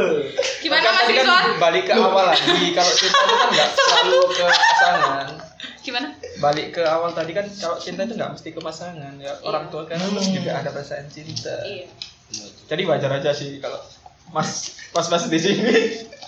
gimana 0.65 0.81
Kan 0.81 0.93
mas 0.97 1.01
tadi 1.05 1.13
kan 1.13 1.25
Rizwan? 1.25 1.45
balik 1.61 1.83
ke 1.85 1.93
awal 1.93 2.25
lagi. 2.25 2.67
Kalau 2.73 2.91
cinta 2.91 3.19
itu 3.21 3.33
kan 3.37 3.49
nggak 3.53 3.69
selalu 3.73 4.19
ke 4.33 4.43
pasangan. 4.49 5.27
Gimana? 5.85 6.07
Balik 6.41 6.67
ke 6.73 6.81
awal 6.83 7.09
tadi 7.13 7.31
kan 7.37 7.45
kalau 7.47 7.77
cinta 7.77 8.01
itu 8.03 8.13
nggak 8.17 8.31
mesti 8.33 8.49
ke 8.51 8.61
pasangan. 8.61 9.13
Ya 9.21 9.33
orang 9.45 9.65
tua 9.69 9.85
kan 9.85 10.01
juga 10.09 10.51
ada 10.57 10.69
perasaan 10.73 11.07
cinta. 11.07 11.55
Iya. 11.63 11.87
Jadi 12.65 12.81
wajar 12.89 13.11
aja 13.13 13.31
sih 13.31 13.61
kalau 13.61 13.77
mas 14.33 14.75
mas 14.91 15.07
mas 15.07 15.29
di 15.29 15.37
sini. 15.37 15.77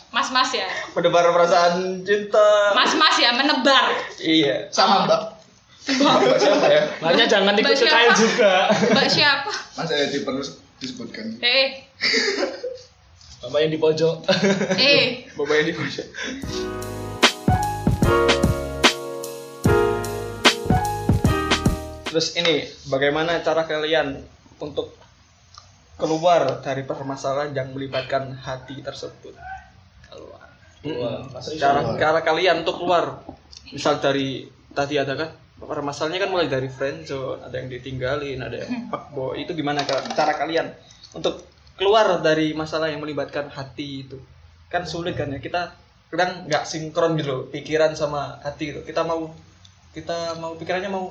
Mas-mas 0.08 0.50
ya? 0.56 0.66
Mendebar 0.96 1.30
perasaan 1.36 2.02
cinta. 2.08 2.72
Mas-mas 2.74 3.20
ya 3.20 3.36
menebar. 3.36 3.92
Iya. 4.18 4.72
Sama 4.72 5.04
mbak 5.04 5.37
siapa 5.88 6.68
ya 6.68 6.82
makanya 7.00 7.26
jangan 7.32 7.54
ikut 7.56 7.72
Mbak 7.72 7.88
kail 7.88 8.12
juga. 8.20 8.54
Mbak 8.92 9.08
siapa? 9.08 9.52
Mas 9.80 9.92
Edi 9.92 10.20
perlu 10.28 10.44
disebutkan. 10.84 11.40
Eh 11.40 11.88
bapak 13.48 13.60
yang 13.64 13.72
di 13.72 13.80
pojok. 13.80 14.16
Eh. 14.76 15.32
Bapak 15.40 15.56
yang 15.56 15.68
di 15.72 15.76
pojok. 15.78 16.08
Terus 22.12 22.28
ini 22.36 22.66
bagaimana 22.90 23.40
cara 23.46 23.64
kalian 23.70 24.26
untuk 24.58 24.98
keluar 26.02 26.66
dari 26.66 26.82
permasalahan 26.84 27.54
yang 27.54 27.72
melibatkan 27.72 28.34
hati 28.42 28.82
tersebut? 28.82 29.38
keluar. 30.88 31.30
Mas 31.34 31.46
Rizwan. 31.52 31.62
Cara 31.62 31.80
cara 31.98 32.20
kalian 32.26 32.66
untuk 32.66 32.82
keluar, 32.82 33.22
misal 33.70 34.00
dari 34.02 34.50
tadi 34.74 34.96
ada 34.98 35.14
kan 35.18 35.30
permasalahannya 35.60 36.22
kan 36.22 36.30
mulai 36.30 36.48
dari 36.48 36.70
friendzone, 36.70 37.42
ada 37.42 37.56
yang 37.58 37.68
ditinggalin, 37.68 38.38
ada 38.40 38.62
yang 38.62 38.88
fuckboy. 38.88 39.42
Itu 39.42 39.54
gimana 39.54 39.82
cara 39.88 40.34
kalian 40.34 40.70
untuk 41.14 41.42
keluar 41.74 42.22
dari 42.22 42.54
masalah 42.54 42.90
yang 42.90 43.02
melibatkan 43.02 43.50
hati 43.50 44.06
itu? 44.06 44.18
Kan 44.68 44.86
sulit 44.86 45.18
kan 45.18 45.32
ya 45.32 45.40
kita 45.40 45.74
kadang 46.08 46.46
nggak 46.46 46.64
sinkron 46.64 47.18
gitu 47.18 47.50
pikiran 47.50 47.92
sama 47.94 48.38
hati 48.40 48.72
gitu. 48.72 48.82
Kita 48.84 49.02
mau 49.02 49.34
kita 49.92 50.38
mau 50.38 50.54
pikirannya 50.54 50.88
mau 50.88 51.10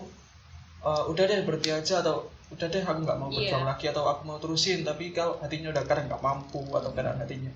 "Eh, 0.80 1.04
udah 1.10 1.24
deh 1.26 1.42
berhenti 1.42 1.74
aja 1.74 1.98
atau 1.98 2.22
udah 2.46 2.66
deh 2.70 2.78
aku 2.80 3.02
nggak 3.02 3.18
mau 3.18 3.26
Iya. 3.26 3.50
berjuang 3.50 3.66
lagi 3.66 3.86
atau 3.90 4.06
aku 4.06 4.22
mau 4.22 4.38
terusin 4.38 4.86
tapi 4.86 5.10
kalau 5.10 5.34
hatinya 5.42 5.74
udah 5.74 5.82
kadang 5.82 6.06
nggak 6.06 6.22
mampu 6.22 6.62
atau 6.70 6.94
kadang 6.94 7.18
hatinya 7.18 7.50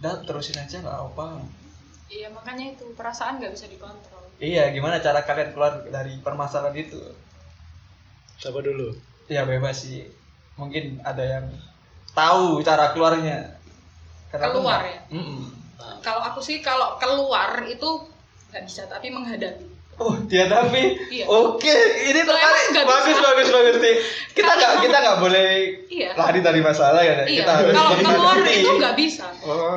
udah 0.00 0.24
terusin 0.24 0.56
aja 0.56 0.80
nggak 0.80 0.96
apa 1.12 1.44
iya 2.08 2.32
makanya 2.32 2.72
itu 2.72 2.88
perasaan 2.96 3.36
nggak 3.36 3.52
bisa 3.52 3.68
dikontrol 3.68 4.19
Iya, 4.40 4.72
gimana 4.72 4.98
cara 4.98 5.20
kalian 5.20 5.52
keluar 5.52 5.84
dari 5.86 6.16
permasalahan 6.18 6.74
itu? 6.74 6.96
siapa 8.34 8.56
dulu 8.58 8.96
Ya 9.28 9.44
bebas 9.44 9.84
sih. 9.84 10.08
Mungkin 10.56 11.04
ada 11.04 11.20
yang 11.20 11.44
tahu 12.10 12.64
cara 12.64 12.90
keluarnya. 12.90 13.60
aku 14.32 14.58
Keluar 14.58 14.80
ya? 14.82 15.00
Mm-mm. 15.10 15.60
kalau 16.00 16.20
aku 16.22 16.40
sih 16.40 16.60
kalau 16.60 16.96
keluar 16.96 17.60
itu 17.62 17.88
nggak 18.48 18.64
bisa 18.64 18.84
tapi 18.86 19.08
menghadapi 19.08 19.68
Oh, 19.96 20.16
dihadapi. 20.24 21.12
Iya. 21.12 21.28
Oke, 21.28 21.76
ini 22.02 22.16
nggak 22.16 22.84
Bagus, 22.88 23.12
bisa. 23.12 23.20
bagus, 23.20 23.48
bagus 23.50 23.76
nih. 23.78 23.94
Kita 24.32 24.48
nggak 24.50 24.72
kita 24.80 24.96
nggak 24.96 25.18
boleh 25.20 25.48
iya 25.90 26.10
lari 26.16 26.40
dari 26.40 26.60
masalah 26.60 27.04
ya. 27.04 27.28
iya 27.28 27.44
Kita 27.44 27.52
harus 27.54 27.72
kalau 27.74 27.90
menghadapi. 27.92 28.16
keluar 28.16 28.36
itu 28.40 28.70
nggak 28.74 28.96
bisa 28.96 29.26
Oh. 29.44 29.76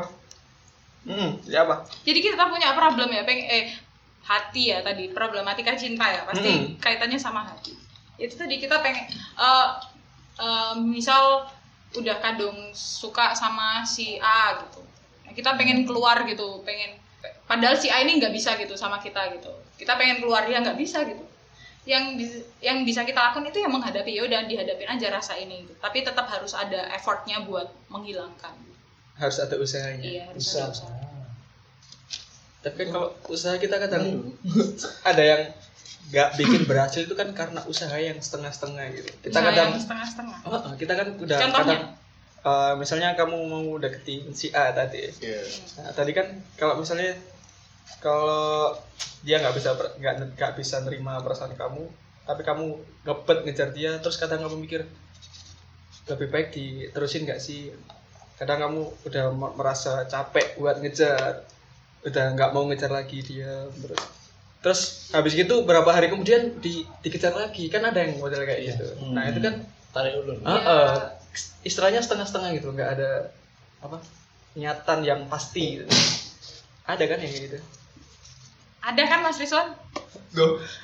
Hmm, 1.04 1.36
ya 1.44 1.68
apa? 1.68 1.84
jadi 2.08 2.16
kita 2.24 2.48
punya 2.48 2.72
problem 2.72 3.12
ya 3.12 3.28
peng 3.28 3.44
eh 3.44 3.76
hati 4.24 4.72
ya 4.72 4.80
tadi 4.80 5.12
problematika 5.12 5.76
cinta 5.76 6.08
ya 6.08 6.24
pasti 6.24 6.48
Mm. 6.48 6.80
kaitannya 6.80 7.20
sama 7.20 7.44
hati. 7.44 7.76
Itu 8.16 8.40
tadi 8.40 8.56
kita 8.58 8.80
pengen 8.80 9.04
eh 9.40 9.68
eh, 10.40 10.74
misal 10.80 11.46
udah 11.94 12.18
kadung 12.24 12.72
suka 12.74 13.36
sama 13.36 13.84
si 13.86 14.18
A 14.18 14.58
gitu. 14.66 14.82
Nah, 15.28 15.32
kita 15.36 15.54
pengen 15.60 15.86
keluar 15.86 16.24
gitu 16.26 16.64
pengen 16.64 16.98
padahal 17.46 17.76
si 17.78 17.92
A 17.92 18.02
ini 18.02 18.18
nggak 18.18 18.34
bisa 18.34 18.56
gitu 18.58 18.74
sama 18.80 19.04
kita 19.04 19.30
gitu. 19.36 19.52
Kita 19.78 20.00
pengen 20.00 20.24
keluar 20.24 20.48
dia 20.48 20.64
nggak 20.64 20.80
bisa 20.80 21.04
gitu. 21.04 21.22
Yang 21.84 22.04
yang 22.64 22.88
bisa 22.88 23.04
kita 23.04 23.20
lakukan 23.20 23.52
itu 23.52 23.60
yang 23.60 23.76
menghadapi 23.76 24.16
ya 24.16 24.24
udah 24.24 24.48
dihadapin 24.48 24.88
aja 24.88 25.08
rasa 25.12 25.36
ini 25.36 25.68
gitu. 25.68 25.76
tapi 25.84 26.00
tetap 26.00 26.32
harus 26.32 26.56
ada 26.56 26.88
effortnya 26.96 27.44
buat 27.44 27.68
menghilangkan. 27.92 28.56
Harus 29.20 29.38
ada 29.44 29.60
usahanya. 29.60 30.00
iya 30.02 30.24
harus 30.32 30.48
bisa. 30.48 30.64
ada 30.64 30.72
usaha 30.72 31.03
Tapi 32.64 32.76
kan 32.80 32.90
kalau 32.90 33.08
usaha 33.28 33.56
kita 33.56 33.76
kadang 33.78 34.32
ada 35.10 35.24
yang 35.24 35.42
nggak 36.04 36.30
bikin 36.36 36.62
berhasil 36.64 37.04
itu 37.04 37.16
kan 37.16 37.32
karena 37.32 37.60
usaha 37.66 37.96
yang 37.96 38.16
setengah-setengah 38.18 38.86
gitu. 38.94 39.10
Kita 39.22 39.36
Usaha 39.36 39.48
kadang 39.52 39.70
setengah-setengah 39.76 40.38
Oh, 40.46 40.56
oh, 40.56 40.74
kita 40.76 40.94
kan 40.94 41.08
udah 41.16 41.38
Contohnya? 41.40 41.60
kadang 41.60 41.84
eh, 42.44 42.74
misalnya 42.76 43.10
kamu 43.14 43.38
mau 43.44 43.66
deketin 43.78 44.32
si 44.32 44.48
A 44.52 44.72
tadi. 44.72 45.04
Iya. 45.20 45.44
Nah, 45.80 45.92
tadi 45.92 46.12
kan 46.12 46.28
kalau 46.56 46.80
misalnya 46.80 47.16
kalau 48.00 48.76
dia 49.24 49.40
nggak 49.40 49.56
bisa 49.56 49.70
nggak 49.76 50.16
nggak 50.36 50.52
bisa 50.56 50.84
nerima 50.84 51.20
perasaan 51.20 51.56
kamu, 51.56 51.84
tapi 52.24 52.42
kamu 52.42 52.66
ngebet 53.04 53.40
ngejar 53.44 53.70
dia, 53.72 53.92
terus 54.00 54.16
kadang 54.16 54.44
kamu 54.44 54.60
mikir 54.60 54.84
lebih 56.04 56.28
baik 56.30 56.52
diterusin 56.52 57.24
nggak 57.24 57.40
sih? 57.40 57.72
Kadang 58.36 58.60
kamu 58.60 58.82
udah 59.08 59.26
me- 59.32 59.56
merasa 59.56 60.04
capek 60.04 60.60
buat 60.60 60.84
ngejar, 60.84 61.48
udah 62.04 62.26
nggak 62.34 62.50
mau 62.52 62.64
ngejar 62.66 62.90
lagi 62.90 63.20
dia, 63.20 63.68
terus 63.74 64.02
terus 64.60 64.82
habis 65.12 65.34
gitu 65.34 65.64
berapa 65.64 65.88
hari 65.88 66.08
kemudian 66.08 66.56
di, 66.58 66.84
dikejar 67.00 67.32
lagi 67.34 67.68
kan 67.68 67.82
ada 67.82 68.00
yang 68.00 68.16
model 68.18 68.42
kayak 68.42 68.62
gitu. 68.70 68.86
Nah 69.08 69.24
itu 69.26 69.40
kan 69.40 69.64
tarik 69.90 70.16
ulur 70.16 70.36
Ya. 70.38 70.56
eh, 70.58 70.96
istilahnya 71.64 72.00
setengah-setengah 72.00 72.50
gitu, 72.54 72.70
nggak 72.70 72.90
ada 72.94 73.32
apa 73.80 74.00
niatan 74.54 75.00
yang 75.02 75.28
pasti. 75.28 75.80
Gitu. 75.80 75.88
Ada 76.84 77.04
kan 77.06 77.18
yang 77.18 77.32
kayak 77.32 77.46
gitu? 77.46 77.60
ada 78.80 79.00
kan 79.02 79.20
Mas 79.22 79.40
Rizwan 79.40 79.72
Go. 80.34 80.60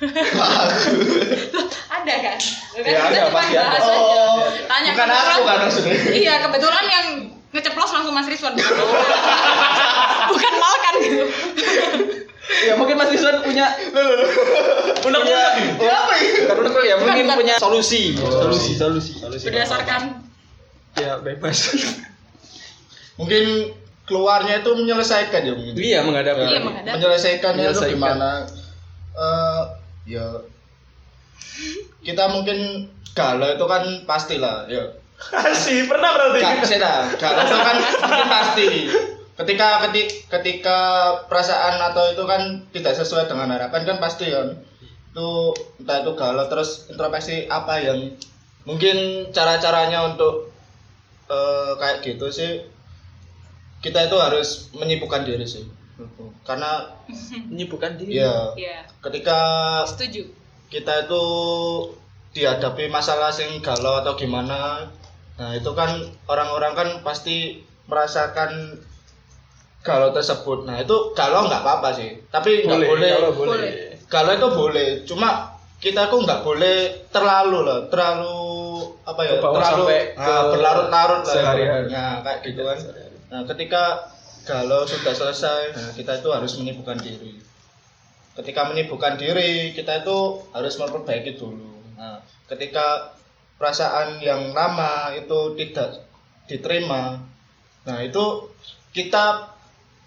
ada 1.90 2.14
kan 2.16 2.38
kan 2.70 2.80
Ya, 2.80 2.96
kita 3.02 3.20
ada, 3.20 3.28
pasti 3.28 3.54
ada. 3.54 3.78
Oh, 3.82 4.40
tanya 4.64 4.90
bukan 4.90 5.04
kebetulan- 5.04 5.28
aku 5.30 5.42
kan 5.44 5.58
maksudnya. 5.60 5.94
iya 6.10 6.34
kebetulan 6.40 6.84
yang 6.86 7.06
ngeceplos 7.50 7.90
langsung 7.90 8.14
Mas 8.14 8.26
Rizwan 8.26 8.54
bukan 10.30 10.52
Malkan 10.54 10.94
gitu 11.02 11.24
Ya 12.66 12.74
mungkin 12.74 12.98
Mas 12.98 13.10
Rizwan 13.10 13.42
punya 13.42 13.66
punya 15.00 15.40
Ya 15.78 15.94
apa 15.96 16.14
unek-unek 16.50 16.84
ya 16.84 16.96
mungkin 16.98 17.24
bukan. 17.24 17.38
punya 17.38 17.54
solusi. 17.56 18.18
Solusi, 18.18 18.72
solusi. 18.74 19.14
berdasarkan 19.46 20.02
Ya 20.96 21.14
bebas. 21.16 21.70
Mungkin 23.18 23.70
keluarnya 24.02 24.58
itu 24.58 24.70
menyelesaikan 24.74 25.46
ya 25.46 25.54
mungkin. 25.54 25.74
Iya 25.78 25.98
menghadapi. 26.02 26.40
Iya, 26.42 26.58
menghadapi. 26.58 26.94
Menyelesaikannya 26.98 27.62
itu 27.62 27.70
Menyelesaikan. 27.70 27.94
gimana? 27.94 28.30
Eh, 29.14 29.62
ya 30.10 30.26
kita 32.02 32.24
mungkin 32.26 32.90
galau 33.12 33.54
itu 33.54 33.64
kan 33.68 33.82
pastilah 34.02 34.66
ya. 34.66 34.98
Kasih 35.20 35.84
pernah 35.84 36.10
berarti 36.16 36.40
Gak 36.40 36.64
sih 36.64 36.78
dah. 36.80 37.12
Galau 37.20 37.44
itu 37.44 37.56
kan 37.60 37.76
pasti. 38.32 38.68
Ketika 39.36 39.68
ketika, 39.88 40.12
ketika 40.36 40.78
perasaan 41.28 41.80
atau 41.80 42.12
itu 42.12 42.24
kan 42.24 42.64
tidak 42.72 42.92
sesuai 42.96 43.28
dengan 43.28 43.52
harapan 43.52 43.84
kan 43.84 43.96
pasti 44.00 44.32
kan. 44.32 44.56
Itu 45.12 45.52
entah 45.80 46.00
itu 46.00 46.12
galau 46.16 46.44
terus 46.48 46.88
introspeksi 46.88 47.48
apa 47.48 47.80
yang 47.80 48.16
mungkin 48.64 49.28
cara-caranya 49.32 50.12
untuk 50.12 50.52
eh, 51.28 51.72
kayak 51.76 52.04
gitu 52.04 52.28
sih 52.28 52.50
kita 53.80 54.12
itu 54.12 54.16
harus 54.20 54.68
menyibukkan 54.76 55.24
diri 55.24 55.44
sih. 55.48 55.64
Karena 56.48 56.96
Menyibukkan 57.48 57.96
diri. 58.00 58.20
ya 58.24 58.56
ya 58.56 58.84
ketika 59.04 59.40
setuju 59.84 60.32
kita 60.72 61.04
itu 61.08 61.24
dihadapi 62.30 62.86
masalah 62.88 63.28
sing 63.34 63.58
galau 63.60 64.00
atau 64.00 64.14
gimana 64.14 64.86
nah 65.40 65.56
itu 65.56 65.72
kan 65.72 65.96
orang-orang 66.28 66.72
kan 66.76 66.88
pasti 67.00 67.64
merasakan 67.88 68.76
galau 69.80 70.12
tersebut. 70.12 70.68
Nah 70.68 70.76
itu 70.80 71.16
galau 71.16 71.48
nggak 71.48 71.64
apa-apa 71.64 71.96
sih. 71.96 72.20
Tapi 72.28 72.68
nggak 72.68 72.80
boleh 72.84 73.08
kalau 73.08 73.30
Boleh. 73.32 73.48
boleh. 73.48 73.72
galau 74.12 74.32
itu 74.36 74.48
boleh. 74.52 74.88
Cuma 75.08 75.28
kita 75.80 76.12
tuh 76.12 76.20
nggak 76.28 76.44
boleh 76.44 77.08
terlalu 77.08 77.64
loh 77.64 77.80
terlalu 77.88 78.36
apa 79.08 79.20
ya 79.24 79.40
terlalu 79.40 79.64
sampai 79.64 80.00
ah, 80.12 80.24
ke 80.28 80.34
berlarut-larut 80.52 81.22
lah. 81.24 81.34
nah 81.88 82.14
kayak 82.20 82.38
gitu 82.44 82.62
kan. 82.68 82.78
nah 83.32 83.40
ketika 83.48 84.12
galau 84.44 84.84
sudah 84.84 85.16
selesai 85.16 85.72
nah 85.72 85.88
kita 85.96 86.20
itu 86.20 86.28
harus 86.28 86.52
menyibukkan 86.60 87.00
diri. 87.00 87.40
Ketika 88.36 88.68
menyibukkan 88.68 89.16
diri 89.16 89.72
kita 89.72 90.04
itu 90.04 90.44
harus 90.52 90.76
memperbaiki 90.76 91.40
dulu. 91.40 91.80
Nah 91.96 92.20
ketika 92.44 93.16
perasaan 93.60 94.18
yang 94.18 94.50
lama 94.50 95.12
itu 95.12 95.52
tidak 95.54 96.00
diterima. 96.48 97.20
Nah 97.84 97.98
itu 98.00 98.48
kita 98.90 99.52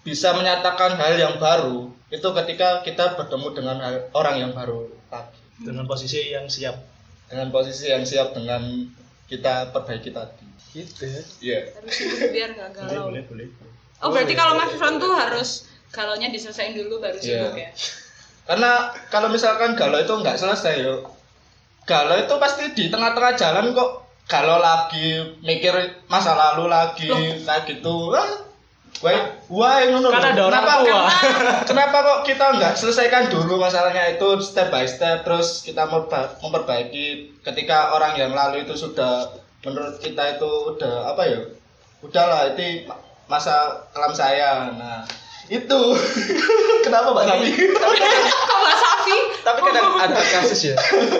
bisa 0.02 0.34
menyatakan 0.34 0.98
hal 0.98 1.14
yang 1.14 1.38
baru 1.38 1.88
itu 2.10 2.28
ketika 2.42 2.82
kita 2.82 3.14
bertemu 3.14 3.48
dengan 3.54 3.76
hal- 3.78 4.10
orang 4.12 4.36
yang 4.36 4.52
baru 4.52 4.90
lagi 5.08 5.38
dengan 5.62 5.86
posisi 5.86 6.34
yang 6.34 6.50
siap. 6.50 6.82
Dengan 7.24 7.48
posisi 7.48 7.88
yang 7.88 8.02
siap 8.02 8.34
dengan 8.34 8.90
kita 9.24 9.70
perbaiki 9.70 10.10
tadi. 10.10 10.44
Gitu 10.74 11.06
ya. 11.06 11.22
iya. 11.40 11.58
Harus 11.72 11.94
sibuk 11.94 12.34
biar 12.34 12.50
nggak 12.52 12.70
galau. 12.74 13.08
boleh 13.08 13.22
boleh. 13.24 13.46
Oh 14.02 14.10
berarti 14.10 14.34
kalau 14.34 14.58
Mas 14.58 14.74
Ron 14.74 14.98
tuh 14.98 15.14
harus 15.14 15.50
galaunya 15.88 16.28
diselesain 16.28 16.74
dulu 16.74 16.98
baru 16.98 17.16
sibuk 17.16 17.54
Iya. 17.54 17.70
ya? 17.70 17.72
Karena 18.44 18.72
kalau 19.08 19.30
misalkan 19.30 19.72
galau 19.72 19.96
itu 19.96 20.10
nggak 20.12 20.36
selesai 20.36 20.82
yo 20.82 21.06
galau 21.84 22.16
itu 22.16 22.34
pasti 22.40 22.64
di 22.72 22.84
tengah-tengah 22.88 23.32
jalan 23.36 23.72
kok. 23.72 23.90
Galau 24.24 24.56
lagi 24.56 25.20
mikir 25.44 25.72
masa 26.08 26.32
lalu 26.32 26.72
lagi 26.72 27.08
kayak 27.44 27.68
gitu. 27.68 28.08
Wah 28.08 28.44
wah 29.02 29.20
wah 29.52 29.84
ngono 29.84 30.08
Kan 30.08 30.22
loh. 30.22 30.30
ada 30.32 30.42
orang 30.48 30.62
kenapa, 30.64 30.80
tua. 30.86 31.04
kenapa 31.68 31.96
kok 32.00 32.18
kita 32.24 32.46
nggak 32.56 32.72
selesaikan 32.78 33.26
dulu 33.28 33.58
masalahnya 33.60 34.16
itu 34.16 34.38
step 34.40 34.70
by 34.70 34.86
step 34.86 35.26
terus 35.26 35.60
kita 35.60 35.84
memperba- 35.84 36.38
memperbaiki 36.40 37.36
ketika 37.42 37.92
orang 37.92 38.14
yang 38.16 38.32
lalu 38.32 38.64
itu 38.64 38.72
sudah 38.72 39.28
menurut 39.66 39.98
kita 39.98 40.38
itu 40.38 40.48
udah 40.72 41.10
apa 41.10 41.22
ya 41.26 41.40
udahlah 42.00 42.54
itu 42.54 42.88
masa 43.28 43.82
kelam 43.92 44.14
saya. 44.14 44.72
Nah 44.72 45.02
itu 45.46 45.80
kenapa 46.84 47.08
mbak 47.10 47.24
Safi 47.26 47.50
kok 47.74 47.90
Mbak 48.54 48.76
Safi 48.76 49.16
Tapi 49.44 49.58
kadang 49.60 49.86
ada 49.94 50.16
kasus 50.16 50.60
ya. 50.64 50.76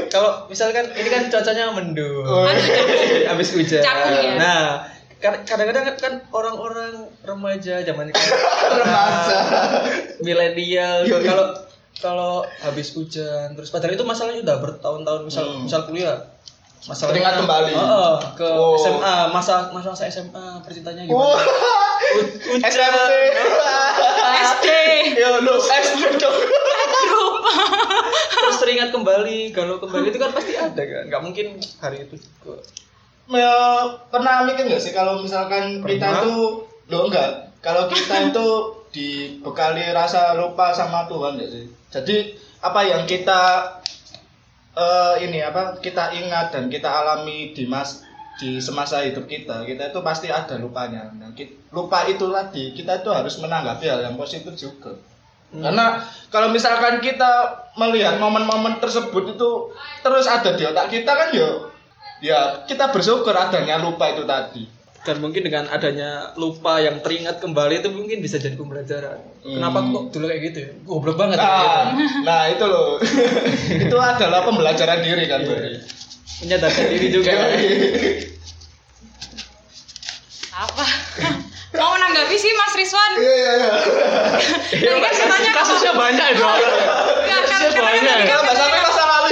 Kalau 0.09 0.49
misalkan 0.49 0.89
ini 0.91 1.09
kan 1.09 1.29
cuacanya 1.29 1.69
mendung. 1.71 2.25
Oh, 2.25 2.49
Habis 3.31 3.53
hujan. 3.53 3.85
Ya? 3.85 3.93
Nah, 4.35 4.81
kad- 5.19 5.45
kadang-kadang 5.45 5.85
kan- 5.87 6.01
kan 6.01 6.15
orang-orang 6.31 7.05
remaja 7.21 7.81
zaman 7.81 8.09
itu 8.09 8.21
Remaja. 8.73 9.37
milenial 10.19 11.05
kalau 11.21 11.47
kalau 11.95 12.33
habis 12.59 12.93
hujan 12.93 13.53
terus 13.53 13.69
padahal 13.69 13.93
itu 13.93 14.03
masalahnya 14.03 14.41
udah 14.43 14.57
bertahun-tahun 14.59 15.21
misal 15.23 15.45
Hmm. 15.47 15.63
misal 15.63 15.85
kuliah 15.85 16.17
masalah 16.85 17.11
Teringat 17.11 17.35
kembali. 17.39 17.73
ke 18.35 18.45
Oh. 18.47 18.77
SMA 18.77 19.15
masa 19.29 19.71
masa 19.71 19.91
saya 19.91 20.11
SMA 20.11 20.61
percintanya 20.61 21.03
gimana 21.03 21.33
Hujan. 22.45 22.61
SMP. 22.63 23.13
SD 24.45 24.67
Ya 25.15 25.29
lu 25.39 25.55
SD 25.57 25.93
dong. 26.19 26.37
grup 26.37 27.35
terus 28.35 28.57
teringat 28.59 28.91
kembali 28.91 29.51
kalau 29.51 29.79
kembali 29.79 30.07
itu 30.07 30.19
kan 30.19 30.31
pasti 30.31 30.53
ada 30.55 30.77
kan 30.77 31.05
nggak 31.07 31.23
mungkin 31.23 31.47
hari 31.79 32.05
itu 32.05 32.17
juga 32.19 32.61
Ya, 33.25 33.57
pernah 34.13 34.45
mikir 34.45 34.69
nggak 34.69 34.77
sih 34.79 34.93
kalau 34.93 35.17
misalkan 35.19 35.81
kita 35.81 36.21
itu 36.21 36.61
lo 36.85 36.99
enggak 37.03 37.57
kalau 37.59 37.89
kita 37.89 38.29
itu 38.29 38.49
dibekali 38.91 39.89
rasa 39.91 40.37
lupa 40.37 40.69
sama 40.71 41.09
Tuhan 41.09 41.41
nggak 41.41 41.49
sih 41.49 41.65
jadi 41.89 42.17
apa 42.61 42.81
yang 42.85 43.03
kita 43.05 43.65
eh, 44.75 45.15
ini 45.27 45.39
apa 45.41 45.79
kita 45.79 46.15
ingat 46.15 46.55
dan 46.55 46.67
kita 46.67 46.91
alami 46.91 47.55
di 47.55 47.65
mas 47.65 48.03
di 48.35 48.59
semasa 48.59 48.99
hidup 49.07 49.31
kita 49.31 49.63
kita 49.63 49.95
itu 49.95 50.01
pasti 50.03 50.27
ada 50.29 50.59
lupanya. 50.59 51.07
Nah, 51.15 51.31
lupa 51.71 52.03
itu 52.11 52.27
tadi 52.31 52.75
kita 52.75 53.03
itu 53.03 53.11
harus 53.15 53.39
menanggapi 53.39 53.87
hal 53.87 54.03
yang 54.03 54.19
positif 54.19 54.55
juga. 54.59 54.99
Karena 55.55 56.03
kalau 56.35 56.51
misalkan 56.51 56.99
kita 56.99 57.63
melihat 57.79 58.19
momen-momen 58.19 58.83
tersebut 58.83 59.39
itu 59.39 59.51
terus 60.03 60.27
ada 60.27 60.51
di 60.59 60.67
otak 60.67 60.91
kita 60.91 61.13
kan 61.15 61.31
ya 61.31 61.49
ya 62.19 62.41
kita 62.67 62.91
bersyukur 62.91 63.31
adanya 63.31 63.79
lupa 63.79 64.11
itu 64.11 64.27
tadi 64.27 64.67
dan 65.05 65.21
mungkin 65.21 65.45
dengan 65.45 65.69
adanya 65.69 66.33
lupa 66.41 66.81
yang 66.81 67.05
teringat 67.05 67.37
kembali 67.37 67.85
itu 67.85 67.93
mungkin 67.93 68.25
bisa 68.25 68.41
jadi 68.41 68.57
pembelajaran. 68.57 69.21
Hmm. 69.45 69.61
kenapa 69.61 69.79
kok 69.85 70.05
dulu 70.17 70.25
kayak 70.33 70.43
gitu 70.49 70.59
ya? 70.65 70.71
Goblok 70.89 71.17
banget. 71.21 71.37
Kayak 71.37 71.61
gitu. 71.61 71.69
nah, 71.69 71.85
nah 72.25 72.43
itu 72.49 72.65
loh. 72.65 72.91
Itu 73.85 73.97
adalah 74.01 74.41
pembelajaran 74.49 75.05
diri 75.05 75.25
kan 75.29 75.45
Bro. 75.45 75.61
menyadarkan 76.41 76.85
diri 76.89 77.09
juga. 77.13 77.33
Apa? 80.57 80.85
Mau 81.77 81.91
menanggapi 82.01 82.37
sih 82.41 82.53
Mas 82.57 82.73
Rizwan? 82.73 83.13
Iya 83.21 83.35
iya 83.37 83.53
iya. 83.61 83.73
Tadi 84.73 85.01
kan 85.05 85.13
katanya 85.13 85.51
kasusnya 85.53 85.93
banyak 85.93 86.27
itu. 86.33 86.45
Kan, 87.29 87.43
kasusnya 87.45 87.83
banyak. 87.85 88.17
kalau 88.25 88.41
kan 88.41 88.45
nggak 88.49 88.57
sampai 88.57 88.79
masa 88.81 89.03
lalu. 89.05 89.31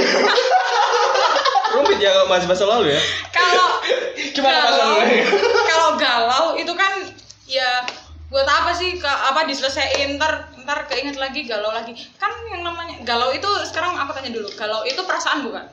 Rumit 1.73 1.99
ya 2.05 2.11
kalau 2.13 2.27
masih 2.29 2.47
masa 2.53 2.65
lalu 2.69 2.87
ya 2.93 3.01
kalau 3.43 3.69
Gimana 4.33 4.59
galau, 4.65 4.93
kalau 5.67 5.91
galau 5.97 6.47
itu 6.55 6.73
kan 6.73 6.93
ya 7.45 7.85
buat 8.29 8.49
apa 8.49 8.73
sih 8.73 8.97
ke 8.97 9.05
apa 9.05 9.45
diselesain 9.45 10.17
ntar 10.17 10.49
ntar 10.63 10.89
keinget 10.89 11.21
lagi 11.21 11.45
galau 11.45 11.69
lagi 11.69 11.93
kan 12.17 12.33
yang 12.49 12.65
namanya 12.65 12.97
galau 13.03 13.29
itu 13.29 13.45
sekarang 13.69 13.93
aku 13.93 14.15
tanya 14.15 14.33
dulu 14.33 14.49
galau 14.55 14.81
itu 14.83 14.97
perasaan 15.03 15.45
bukan 15.45 15.69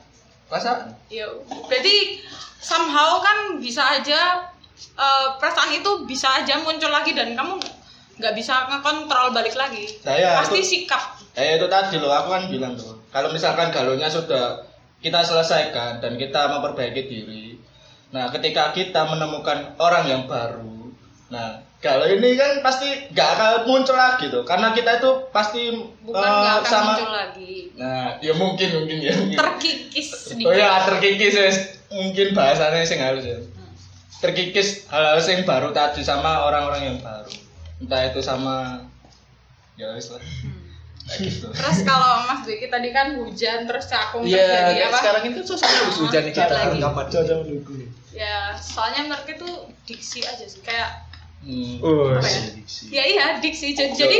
masa 0.46 0.92
Iya, 1.08 1.30
berarti 1.64 2.20
somehow 2.58 3.18
kan 3.18 3.56
bisa 3.56 3.80
aja 3.96 4.44
eh, 4.76 5.26
perasaan 5.38 5.72
itu 5.72 6.04
bisa 6.04 6.28
aja 6.36 6.60
muncul 6.60 6.90
lagi 6.90 7.14
dan 7.14 7.32
kamu 7.32 7.56
nggak 8.20 8.34
bisa 8.36 8.68
ngekontrol 8.68 9.32
balik 9.32 9.56
lagi. 9.56 9.88
Saya 9.96 10.36
Pasti 10.36 10.60
itu- 10.60 10.84
sikap. 10.84 11.16
Eh 11.32 11.56
itu 11.56 11.64
tadi 11.64 11.96
loh, 11.96 12.12
aku 12.12 12.28
kan 12.28 12.42
bilang 12.46 12.76
tuh. 12.76 13.00
Kalau 13.08 13.32
misalkan 13.32 13.72
galonnya 13.72 14.12
sudah 14.12 14.60
kita 15.00 15.24
selesaikan 15.24 16.04
dan 16.04 16.20
kita 16.20 16.44
memperbaiki 16.50 17.08
diri. 17.08 17.49
Nah, 18.10 18.26
ketika 18.30 18.70
kita 18.70 19.06
menemukan 19.06 19.78
orang 19.78 20.04
yang 20.04 20.22
baru, 20.26 20.90
nah 21.30 21.62
kalau 21.78 22.04
ini 22.04 22.34
kan 22.34 22.58
pasti 22.60 23.08
nggak 23.08 23.28
akan 23.30 23.50
muncul 23.64 23.94
lagi 23.94 24.28
tuh, 24.28 24.42
karena 24.42 24.74
kita 24.74 24.98
itu 24.98 25.10
pasti 25.30 25.70
Bukan 26.02 26.18
nggak 26.18 26.56
akan 26.60 26.68
sama. 26.68 26.92
muncul 26.92 27.10
lagi. 27.10 27.54
Nah, 27.78 28.18
ya 28.18 28.34
mungkin 28.34 28.68
mungkin 28.74 28.98
ya. 28.98 29.14
mungkin. 29.14 29.38
Terkikis 29.38 30.08
sedikit. 30.26 30.50
Oh 30.50 30.52
ya 30.52 30.84
terkikis 30.84 31.34
wes. 31.38 31.56
Mungkin 31.88 32.34
bahasanya 32.34 32.82
sing 32.82 32.98
halus 32.98 33.24
ya. 33.24 33.38
Terkikis 34.20 34.90
hal-hal 34.90 35.16
yang 35.16 35.48
baru 35.48 35.70
tadi 35.70 36.02
sama 36.02 36.44
orang-orang 36.44 36.82
yang 36.84 36.98
baru. 37.00 37.30
Entah 37.80 38.04
itu 38.04 38.20
sama 38.20 38.84
ya 39.74 39.94
wes 39.94 40.12
lah. 40.12 40.20
Kayak 41.08 41.18
gitu. 41.26 41.46
Terus 41.50 41.78
kalau 41.82 42.22
Mas 42.22 42.44
Diki 42.44 42.68
tadi 42.68 42.92
kan 42.92 43.16
hujan 43.16 43.64
terus 43.66 43.88
cakung 43.88 44.22
Iya, 44.22 44.44
terjadi 44.68 44.92
apa? 44.92 44.98
sekarang 45.00 45.22
itu 45.26 45.40
suasana 45.42 45.74
habis 45.80 45.96
hujan 45.96 46.22
nih 46.22 46.32
kita 46.36 46.52
Lagi. 46.52 46.78
rekaman. 46.78 47.06
Ya, 48.10 48.58
soalnya 48.58 49.06
menurut 49.06 49.26
itu 49.26 49.48
diksi 49.86 50.26
aja 50.26 50.44
sih 50.46 50.62
kayak 50.66 51.10
Hmm. 51.40 51.80
Oh, 51.80 52.12
apa 52.12 52.28
ya? 52.28 52.40
Ya 52.92 53.04
iya 53.08 53.26
diksi. 53.40 53.72
Jadi, 53.72 53.96
jadi 53.96 54.18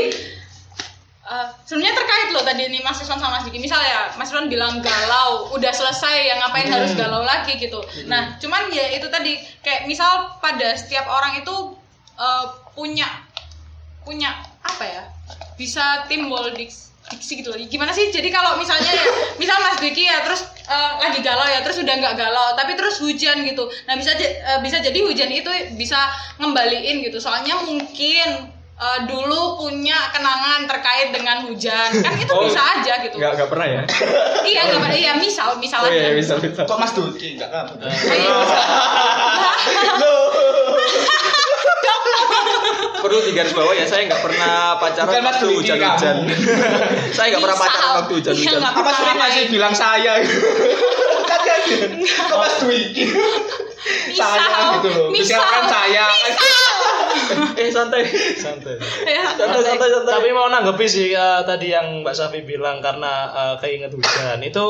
eh, 1.21 1.47
sebenarnya 1.69 1.93
terkait 1.93 2.29
loh 2.33 2.41
tadi 2.41 2.65
nih 2.65 2.81
Mas 2.81 2.97
Rizwan 2.97 3.21
sama 3.21 3.37
Mas 3.37 3.45
Diki. 3.45 3.61
Misalnya 3.61 4.09
Mas 4.17 4.33
Rizwan 4.33 4.49
bilang 4.49 4.81
galau, 4.81 5.53
udah 5.53 5.69
selesai, 5.69 6.33
ya 6.33 6.41
ngapain 6.41 6.65
harus 6.65 6.97
galau 6.97 7.21
lagi 7.21 7.61
gitu. 7.61 7.77
Nah, 8.09 8.41
cuman 8.41 8.73
ya 8.73 8.89
itu 8.97 9.05
tadi 9.13 9.37
kayak 9.61 9.85
misal 9.85 10.33
pada 10.41 10.73
setiap 10.73 11.05
orang 11.05 11.45
itu 11.45 11.77
eh, 12.17 12.45
punya 12.73 13.05
punya 14.01 14.33
apa 14.65 14.81
ya? 14.81 15.03
Bisa 15.61 16.09
timbul 16.09 16.49
diksi 16.57 16.90
diksi 17.11 17.43
gitu 17.43 17.51
loh. 17.51 17.59
Gimana 17.59 17.91
sih? 17.91 18.07
Jadi 18.07 18.31
kalau 18.31 18.55
misalnya 18.55 18.87
ya, 18.87 19.05
misal 19.35 19.59
Mas 19.59 19.77
Diki 19.77 20.07
ya 20.07 20.23
terus 20.23 20.41
eh, 20.65 20.91
lagi 20.97 21.19
galau 21.19 21.43
ya, 21.45 21.59
terus 21.59 21.77
udah 21.77 21.91
nggak 21.93 22.15
galau, 22.15 22.55
tapi 22.55 22.73
terus 22.73 22.97
hujan 22.97 23.43
gitu. 23.43 23.67
Nah 23.85 23.99
bisa 23.99 24.15
eh, 24.15 24.31
bisa 24.59 24.79
jadi 24.79 24.99
hujan 25.03 25.27
itu 25.27 25.51
bisa 25.75 25.99
ngembaliin 26.39 27.03
gitu. 27.03 27.19
Soalnya 27.19 27.59
mungkin 27.61 28.27
eh, 28.79 28.99
dulu 29.05 29.59
punya 29.59 30.09
kenangan 30.09 30.65
terkait 30.65 31.11
dengan 31.11 31.45
hujan, 31.45 31.91
kan 31.99 32.13
itu 32.15 32.31
Oh, 32.31 32.47
bisa 32.47 32.63
aja 32.79 33.03
gitu. 33.03 33.19
Nggak 33.19 33.31
nggak 33.37 33.49
pernah 33.51 33.67
ya? 33.67 33.81
Iya 34.41 34.61
nggak 34.71 34.95
iya 34.95 35.13
misal 35.19 35.59
misal 35.59 35.83
Oh 35.83 35.91
aja. 35.91 35.93
iya 35.93 36.11
bisa 36.15 36.39
bisa. 36.39 36.63
Kok 36.63 36.79
Mas 36.79 36.95
Duki 36.95 37.35
enggak 37.37 37.51
kamu? 37.51 37.73
Perlu 43.01 43.17
digaris 43.25 43.51
bawah 43.51 43.73
ya 43.73 43.83
saya 43.83 44.05
nggak 44.05 44.21
pernah 44.21 44.77
pacaran 44.77 45.09
Bukan 45.09 45.23
waktu 45.25 45.45
hujan-hujan. 45.51 46.15
saya 47.09 47.27
nggak 47.33 47.41
pernah 47.41 47.57
pacaran 47.57 47.91
waktu 47.97 48.13
hujan-hujan. 48.15 48.61
Apa 48.61 48.89
sih 48.93 49.05
masih 49.15 49.43
bilang 49.49 49.73
saya? 49.73 50.21
kan 51.23 51.39
kan 51.41 51.59
Kok 52.29 52.37
Mas 52.37 52.55
Dwiki? 52.59 53.05
Misal, 53.81 54.29
Saya 54.29 54.77
gitu 54.77 54.89
loh. 54.91 55.07
misal, 55.09 55.41
Misalkan 55.41 55.63
saya 55.65 56.05
kan 56.05 56.33
eh 57.57 57.67
santai. 57.67 58.01
santai 58.37 58.75
Ya. 59.03 59.23
Santai 59.33 59.61
santai 59.63 59.89
santai. 59.89 60.11
tapi 60.13 60.29
mau 60.29 60.47
nanggepi 60.47 60.85
sih 60.85 61.09
eh, 61.11 61.41
tadi 61.41 61.73
yang 61.73 62.05
Mbak 62.05 62.13
Safi 62.13 62.45
bilang 62.45 62.77
karena 62.79 63.11
eh, 63.31 63.55
keinget 63.57 63.89
hujan 63.89 64.37
itu 64.39 64.65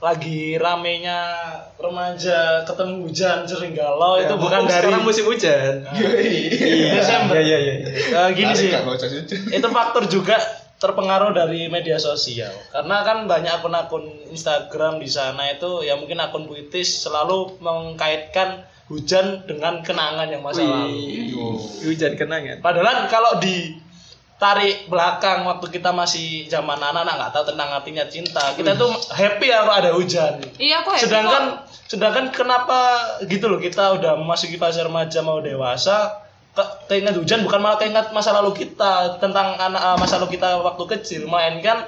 lagi 0.00 0.56
ramenya 0.56 1.20
remaja 1.76 2.64
ketemu 2.64 3.04
hujan 3.04 3.44
sering 3.44 3.76
galau 3.76 4.16
itu 4.16 4.32
Ya, 4.32 4.40
bukan 4.40 4.64
mumpung 4.64 4.72
dari 4.72 4.88
sekarang 4.88 5.04
musim 5.04 5.24
hujan. 5.28 5.72
Desember. 6.96 7.36
Iya 7.36 7.56
iya 7.60 7.74
iya. 7.76 7.88
Eh, 7.92 8.28
gini 8.32 8.52
sih 8.56 8.72
itu. 8.72 9.34
itu 9.52 9.68
faktor 9.68 10.08
juga 10.08 10.40
terpengaruh 10.80 11.36
dari 11.36 11.68
media 11.68 12.00
sosial 12.00 12.48
karena 12.72 13.04
kan 13.04 13.28
banyak 13.28 13.52
akun-akun 13.60 14.08
Instagram 14.32 14.96
di 14.96 15.12
sana 15.12 15.52
itu 15.52 15.84
ya 15.84 16.00
mungkin 16.00 16.16
akun 16.16 16.48
puitis 16.48 17.04
selalu 17.04 17.60
mengkaitkan 17.60 18.64
hujan 18.88 19.44
dengan 19.44 19.84
kenangan 19.84 20.32
yang 20.32 20.40
masa 20.40 20.64
lalu 20.64 20.88
Wih, 21.36 21.60
Hujan 21.84 22.16
kenangan. 22.16 22.64
padahal 22.64 23.12
kalau 23.12 23.36
di 23.36 23.76
tarik 24.40 24.88
belakang 24.88 25.44
waktu 25.44 25.68
kita 25.68 25.92
masih 25.92 26.48
zaman 26.48 26.74
anak-anak 26.74 27.12
nggak 27.14 27.32
tahu 27.32 27.44
tentang 27.46 27.68
artinya 27.70 28.04
cinta. 28.08 28.40
Kita 28.52 28.72
tuh 28.72 28.88
happy 29.06 29.46
kalau 29.46 29.70
ada 29.70 29.90
hujan. 29.92 30.40
Iya 30.56 30.80
aku 30.80 30.90
happy 30.90 31.04
sedangkan 31.04 31.44
kok. 31.60 31.86
sedangkan 31.86 32.24
kenapa 32.30 32.78
gitu 33.22 33.46
loh 33.46 33.58
kita 33.58 33.92
udah 33.92 34.16
memasuki 34.16 34.56
fase 34.56 34.80
remaja 34.80 35.20
mau 35.20 35.38
dewasa 35.38 36.24
ke- 36.50 36.72
keinget 36.86 37.14
hujan 37.14 37.42
bukan 37.42 37.60
malah 37.60 37.76
keinget 37.76 38.08
masa 38.10 38.32
lalu 38.32 38.56
kita 38.56 39.20
tentang 39.20 39.54
anak 39.54 39.76
eh, 39.78 39.96
masa 39.96 40.16
lalu 40.16 40.34
kita 40.34 40.56
waktu 40.58 40.84
kecil. 40.88 41.28
Melainkan 41.28 41.84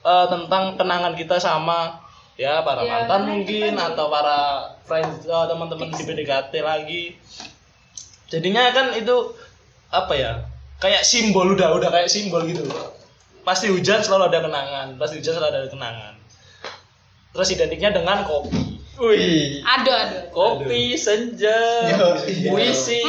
eh, 0.00 0.26
tentang 0.30 0.78
kenangan 0.78 1.12
kita 1.12 1.36
sama 1.36 2.06
ya 2.36 2.62
para 2.62 2.84
Ya, 2.84 3.02
mantan 3.02 3.26
mungkin 3.26 3.74
kita- 3.74 3.82
atau 3.92 4.06
para 4.06 4.38
friends 4.86 5.26
eh, 5.26 5.44
teman-teman 5.44 5.90
di 5.90 6.00
PDKT 6.00 6.52
lagi. 6.62 7.02
Jadinya 8.26 8.70
kan 8.70 8.90
itu 8.92 9.34
apa 9.88 10.14
ya 10.14 10.32
kayak 10.80 11.02
simbol 11.02 11.48
udah 11.52 11.76
udah 11.76 11.88
kayak 11.88 12.08
simbol 12.10 12.44
gitu 12.44 12.64
pasti 13.46 13.70
hujan 13.70 14.02
selalu 14.02 14.28
ada 14.28 14.44
kenangan 14.44 14.86
pasti 14.98 15.22
hujan 15.22 15.34
selalu 15.38 15.48
ada 15.54 15.70
kenangan 15.70 16.14
terus 17.32 17.48
identiknya 17.52 17.94
dengan 17.94 18.26
kopi 18.26 18.76
Wih. 18.96 19.60
Ada. 19.60 20.28
Kopi 20.32 20.96
senja, 20.96 21.84
puisi, 22.48 23.04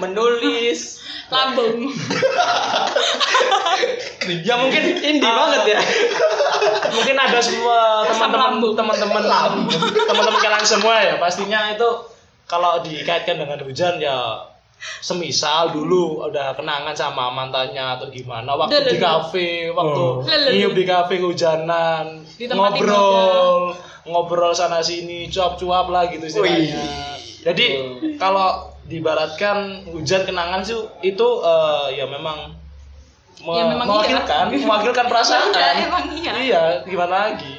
menulis. 0.00 1.00
Lambung. 1.32 1.88
Ya 4.44 4.52
mungkin 4.60 5.00
indie 5.00 5.24
banget 5.24 5.74
ya. 5.74 5.80
mungkin 6.94 7.16
ada 7.16 7.40
semua 7.40 8.04
teman-teman 8.04 8.60
lambung. 8.60 8.74
teman-teman 8.76 9.24
teman-teman 10.06 10.40
kalian 10.44 10.66
semua 10.68 11.00
ya 11.00 11.14
pastinya 11.16 11.72
itu 11.72 11.88
kalau 12.44 12.84
dikaitkan 12.84 13.40
dengan 13.40 13.58
hujan 13.64 13.96
ya 13.96 14.44
semisal 14.80 15.70
dulu 15.70 16.24
udah 16.24 16.52
kenangan 16.52 16.92
sama 16.92 17.28
mantannya 17.28 17.96
atau 17.96 18.08
gimana 18.08 18.52
waktu 18.54 18.74
Duh, 18.74 18.84
di 18.86 18.96
kafe 18.96 19.48
waktu 19.70 20.02
duh. 20.24 20.50
nyiup 20.50 20.72
di 20.72 20.84
kafe 20.84 21.16
hujanan 21.18 22.24
ngobrol 22.40 23.76
ngobrol 24.02 24.50
sana 24.50 24.80
sini 24.80 25.28
cuap-cuap 25.28 25.86
lah 25.86 26.08
gitu 26.08 26.24
istilahnya. 26.24 26.80
Jadi 27.40 27.66
kalau 28.16 28.68
dibaratkan 28.84 29.56
hujan 29.86 30.24
kenangan 30.24 30.60
sih 30.60 30.74
itu 31.02 31.28
eh, 31.40 31.86
ya 31.94 32.04
memang 32.04 32.52
me- 33.40 33.54
Ya, 33.54 33.64
memang 33.66 33.86
iya. 33.86 33.92
mewakilkan 33.94 34.44
mewakilkan 34.54 35.06
perasaan. 35.06 35.48
Iya, 35.50 35.70
emang 35.82 36.04
iya. 36.14 36.32
iya 36.38 36.62
gimana 36.82 37.32
lagi? 37.32 37.54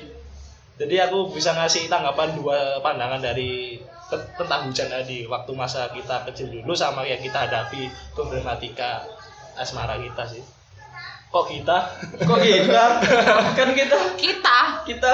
Jadi 0.78 0.95
aku 0.99 1.30
bisa 1.30 1.53
ngasih 1.53 1.86
tanggapan 1.88 2.34
dua 2.36 2.57
pandangan 2.80 3.17
dari 3.17 3.78
tentang 4.12 4.62
hujan 4.66 4.88
tadi 4.88 5.24
waktu 5.24 5.51
masa 5.51 5.88
kita 5.89 6.24
kecil 6.26 6.51
dulu 6.51 6.72
sama 6.72 7.01
yang 7.01 7.18
kita 7.18 7.45
hadapi 7.45 7.88
problematika 8.12 9.03
asmara 9.53 9.95
kita 9.95 10.24
sih 10.28 10.43
kok 11.28 11.45
kita 11.45 11.78
Kok 12.20 12.39
kita? 12.39 12.84
kan 13.57 13.70
kita 13.72 13.97
Kita. 14.16 14.57
kita 14.84 15.14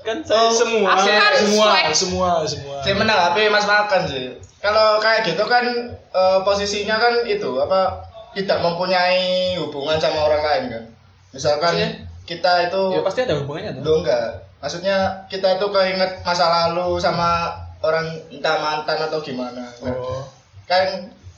kan 0.00 0.22
Oh, 0.24 0.48
semua 0.48 0.94
kan 0.94 1.34
semua 1.34 1.66
swag. 1.66 1.90
semua 1.90 2.30
semua 2.42 2.76
Saya 2.78 2.94
menanggapi 2.94 3.50
Mas 3.50 3.66
Makan 3.66 4.06
sih. 4.06 4.38
Kalau 4.56 5.02
kayak 5.02 5.26
gitu 5.26 5.42
kan 5.44 5.66
eh, 5.90 6.38
posisinya 6.40 6.94
kan 6.94 7.26
itu 7.26 7.50
apa 7.58 8.06
tidak 8.30 8.62
mempunyai 8.62 9.58
hubungan 9.58 9.98
sama 9.98 10.22
orang 10.24 10.42
lain 10.42 10.64
kan. 10.70 10.84
Misalkan 11.32 11.74
Maksudnya? 11.74 11.90
kita 12.22 12.52
itu 12.64 12.82
ya 12.92 13.00
pasti 13.02 13.20
ada 13.20 13.34
hubungannya 13.36 13.82
tuh. 13.82 13.98
Enggak. 13.98 14.28
Maksudnya 14.56 14.96
kita 15.26 15.58
itu 15.58 15.66
keinget 15.68 16.22
masa 16.22 16.46
lalu 16.46 16.94
sama 16.96 17.50
orang 17.80 18.06
entah 18.30 18.56
mantan 18.56 18.98
atau 18.98 19.20
gimana. 19.20 19.64
Nah, 19.80 19.92
oh 19.92 20.24
kan 20.66 20.82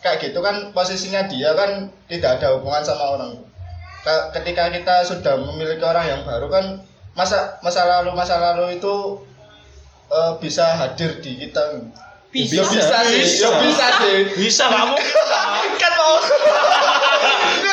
kayak 0.00 0.24
gitu 0.24 0.40
kan 0.40 0.72
posisinya 0.72 1.28
dia 1.28 1.52
kan 1.52 1.84
tidak 2.08 2.40
ada 2.40 2.56
hubungan 2.56 2.80
sama 2.80 3.18
orang. 3.18 3.32
Ka- 4.00 4.32
Ketika 4.32 4.70
kita 4.70 5.04
sudah 5.04 5.36
memiliki 5.36 5.84
orang 5.84 6.06
yang 6.06 6.22
baru 6.24 6.48
kan 6.48 6.64
masa 7.12 7.58
masa 7.60 7.84
lalu 7.84 8.14
masa 8.14 8.38
lalu 8.38 8.78
itu 8.78 8.94
eh, 10.08 10.32
bisa 10.38 10.64
hadir 10.76 11.18
di 11.20 11.44
kita. 11.44 11.60
Bisa. 12.28 12.60
Ya 12.60 12.64
bisa 12.64 12.96
sih, 13.08 13.24
ya 13.40 13.48
bisa 13.64 13.86
sih. 14.00 14.18
bisa 14.36 14.64
kamu 14.68 14.96
kan 15.80 15.92
mau 15.96 16.16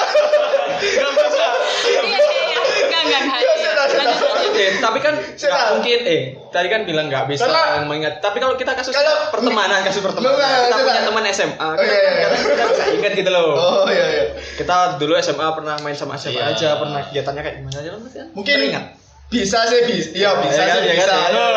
tapi 4.77 4.99
kan 4.99 5.13
nggak 5.15 5.67
mungkin 5.71 5.99
eh 6.03 6.21
tadi 6.47 6.67
kan 6.67 6.81
bilang 6.83 7.05
nggak 7.05 7.25
bisa 7.25 7.43
Karena- 7.43 7.83
mengingat. 7.83 8.19
Tapi 8.19 8.37
kalau 8.37 8.53
kita 8.53 8.71
kasus 8.71 8.91
Kalau- 8.91 9.29
pertemanan, 9.29 9.81
kasus 9.81 9.99
pertemanan, 9.99 10.33
Enggak, 10.33 10.49
kita 10.61 10.65
sudah. 10.71 10.85
punya 10.85 11.01
teman 11.03 11.23
SMA, 11.27 11.55
Oh, 11.61 11.73
kita, 11.73 11.85
iya, 11.85 11.99
iya. 12.01 12.27
kita, 12.27 12.37
kita 12.47 12.63
bisa 12.67 12.83
ingat 12.91 13.11
gitu 13.13 13.29
loh. 13.29 13.47
Oh 13.53 13.85
iya 13.87 14.05
iya. 14.07 14.23
Kita 14.55 14.75
dulu 14.95 15.13
SMA 15.15 15.47
pernah 15.51 15.75
main 15.79 15.93
sama 15.93 16.15
siapa 16.15 16.35
Iya. 16.35 16.51
aja, 16.51 16.69
pernah 16.75 16.99
kegiatannya 17.03 17.41
kayak 17.41 17.55
gimana 17.59 17.77
aja 17.77 17.89
kan? 17.91 18.01
Mungkin 18.31 18.53
Teringat. 18.55 18.85
bisa 19.25 19.59
sih 19.65 19.81
bisa. 19.83 20.09
Iya 20.13 20.29
bisa 20.39 20.61
Iya 20.61 20.73
sih 20.73 20.81
iya 20.81 20.93
kan, 20.95 21.07
bisa. 21.07 21.17
iya. 21.27 21.47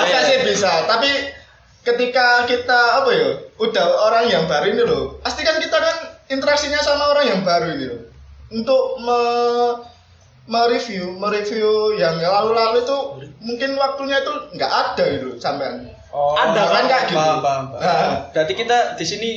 Bisa 0.00 0.18
sih 0.24 0.38
bisa. 0.44 0.72
Tapi 0.84 1.10
ketika 1.80 2.26
kita 2.44 2.80
apa 3.00 3.10
ya 3.10 3.28
udah 3.56 3.86
orang 4.04 4.24
yang 4.26 4.44
baru 4.44 4.66
ini 4.68 4.82
loh 4.82 5.16
pasti 5.18 5.40
kan 5.40 5.56
kita 5.56 5.72
kan 5.72 5.96
interaksinya 6.28 6.76
sama 6.78 7.08
orang 7.08 7.24
yang 7.26 7.40
baru 7.40 7.72
ini 7.72 7.84
loh 7.88 8.00
untuk 8.50 8.82
me 8.98 9.20
mereview 10.48 11.12
mereview 11.14 11.68
yang 11.94 12.16
lalu-lalu 12.16 12.80
itu 12.80 12.96
mungkin 13.38 13.76
waktunya 13.76 14.18
itu 14.18 14.32
nggak 14.56 14.72
ada 14.72 15.04
gitu 15.06 15.36
sampean 15.36 15.92
Oh, 16.08 16.32
Ada 16.32 16.62
kan 16.64 16.84
kayak 16.88 17.04
gitu. 17.12 17.20
Paham, 17.20 17.38
paham, 17.44 17.64
paham. 17.68 17.84
Nah. 17.84 18.32
Berarti 18.32 18.56
kita 18.56 18.96
di 18.96 19.04
sini 19.04 19.30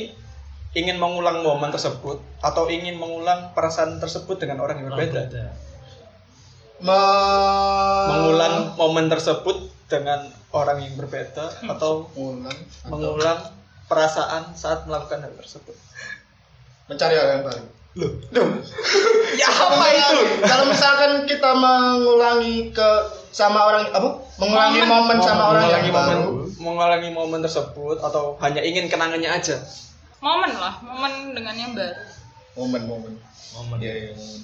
ingin 0.72 0.96
mengulang 0.96 1.44
momen 1.44 1.68
tersebut 1.68 2.16
atau 2.40 2.64
ingin 2.64 2.96
mengulang 2.96 3.52
perasaan 3.52 4.00
tersebut 4.00 4.40
dengan 4.40 4.64
orang 4.64 4.80
yang 4.80 4.88
berbeda. 4.88 5.52
Me- 6.80 8.08
Mengulang 8.08 8.72
momen 8.74 9.06
tersebut 9.06 9.68
dengan 9.86 10.32
orang 10.50 10.80
yang 10.80 10.96
berbeda 10.96 11.44
atau 11.68 12.08
mengulang 12.16 12.56
atau 12.56 12.88
mengulang 12.88 13.38
perasaan 13.84 14.56
saat 14.56 14.88
melakukan 14.88 15.22
hal 15.22 15.32
tersebut. 15.36 15.76
mencari 16.88 17.14
hal 17.14 17.28
yang 17.30 17.44
baru 17.46 17.62
Loh, 17.92 18.08
loh. 18.32 18.46
ya 19.40 19.48
apa 19.52 19.86
itu? 19.92 20.20
kalau 20.48 20.64
misalkan 20.64 21.28
kita 21.28 21.52
mengulangi 21.52 22.72
ke 22.72 22.90
sama 23.32 23.68
orang 23.68 23.84
apa 23.92 24.08
mengulangi 24.40 24.80
momen, 24.88 25.16
sama 25.20 25.52
orang 25.52 25.62
yang 25.68 25.68
mengulangi 25.68 25.90
momen, 25.92 26.08
baru 26.08 26.30
mengulangi 26.56 27.10
momen 27.12 27.40
tersebut 27.44 27.96
atau 28.00 28.40
hanya 28.40 28.64
ingin 28.64 28.88
kenangannya 28.88 29.28
aja. 29.28 29.60
Momen 30.24 30.56
lah, 30.56 30.80
momen 30.80 31.36
dengan 31.36 31.52
yang 31.52 31.72
baru. 31.76 32.00
momen 32.52 32.82
momen 32.84 33.12
momen 33.56 33.76
Iya, 33.80 33.92
iya, 33.92 34.10
momen. 34.16 34.40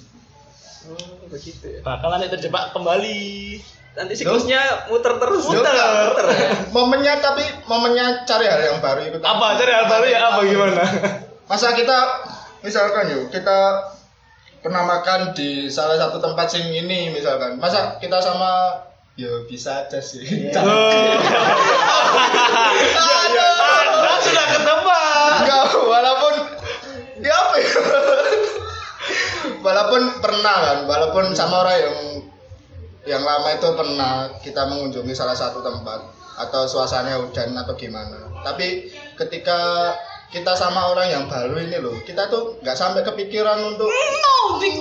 Oh, 0.89 1.29
begitu 1.29 1.65
ya. 1.69 1.79
bakalan 1.85 2.25
terjebak 2.25 2.73
kembali 2.73 3.61
Nanti 3.97 4.13
siklusnya 4.15 4.87
muter 4.87 5.17
terus. 5.17 5.43
Muter, 5.49 5.73
muter. 5.73 6.25
momennya 6.75 7.19
tapi 7.19 7.43
momennya 7.65 8.23
cari 8.23 8.45
hal 8.45 8.61
yang 8.61 8.79
baru 8.79 9.01
ikut 9.09 9.21
apa 9.25 9.45
cari 9.57 9.71
hal 9.73 9.85
baru 9.89 10.05
ya 10.07 10.19
apa 10.29 10.39
gimana 10.45 10.83
masa 11.49 11.73
kita 11.73 11.97
misalkan 12.63 13.11
yuk 13.11 13.31
kita 13.31 13.89
pernah 14.59 14.83
makan 14.83 15.31
di 15.31 15.71
salah 15.71 15.95
satu 15.95 16.19
tempat 16.19 16.51
sing 16.51 16.67
ini 16.67 17.15
misalkan 17.15 17.55
masa 17.59 17.95
kita 18.03 18.19
sama 18.19 18.83
ya 19.15 19.31
bisa 19.47 19.87
aja 19.87 19.99
sih 20.03 20.23
Aduh. 20.51 20.67
anda 23.79 24.13
sudah 24.19 24.45
ketebak 24.51 25.31
Enggak, 25.39 25.71
walaupun 25.71 26.33
ya 27.23 27.31
apa 27.31 27.55
ya? 27.59 27.71
walaupun 29.59 30.01
pernah 30.23 30.55
kan, 30.63 30.77
walaupun 30.87 31.35
sama 31.35 31.63
orang 31.63 31.77
yang 31.79 31.97
yang 33.07 33.23
lama 33.23 33.49
itu 33.55 33.67
pernah 33.73 34.11
kita 34.43 34.67
mengunjungi 34.69 35.13
salah 35.15 35.35
satu 35.35 35.63
tempat 35.63 35.99
atau 36.39 36.67
suasananya 36.69 37.19
hujan 37.23 37.51
atau 37.57 37.73
gimana. 37.75 38.31
Tapi 38.45 38.91
ketika 39.19 39.91
kita 40.29 40.53
sama 40.53 40.93
orang 40.93 41.09
yang 41.09 41.23
baru 41.25 41.57
ini 41.57 41.77
loh, 41.81 41.97
kita 42.05 42.29
tuh 42.29 42.61
nggak 42.61 42.77
sampai 42.77 43.01
kepikiran 43.01 43.57
untuk 43.65 43.89
No, 43.89 44.61
big 44.61 44.77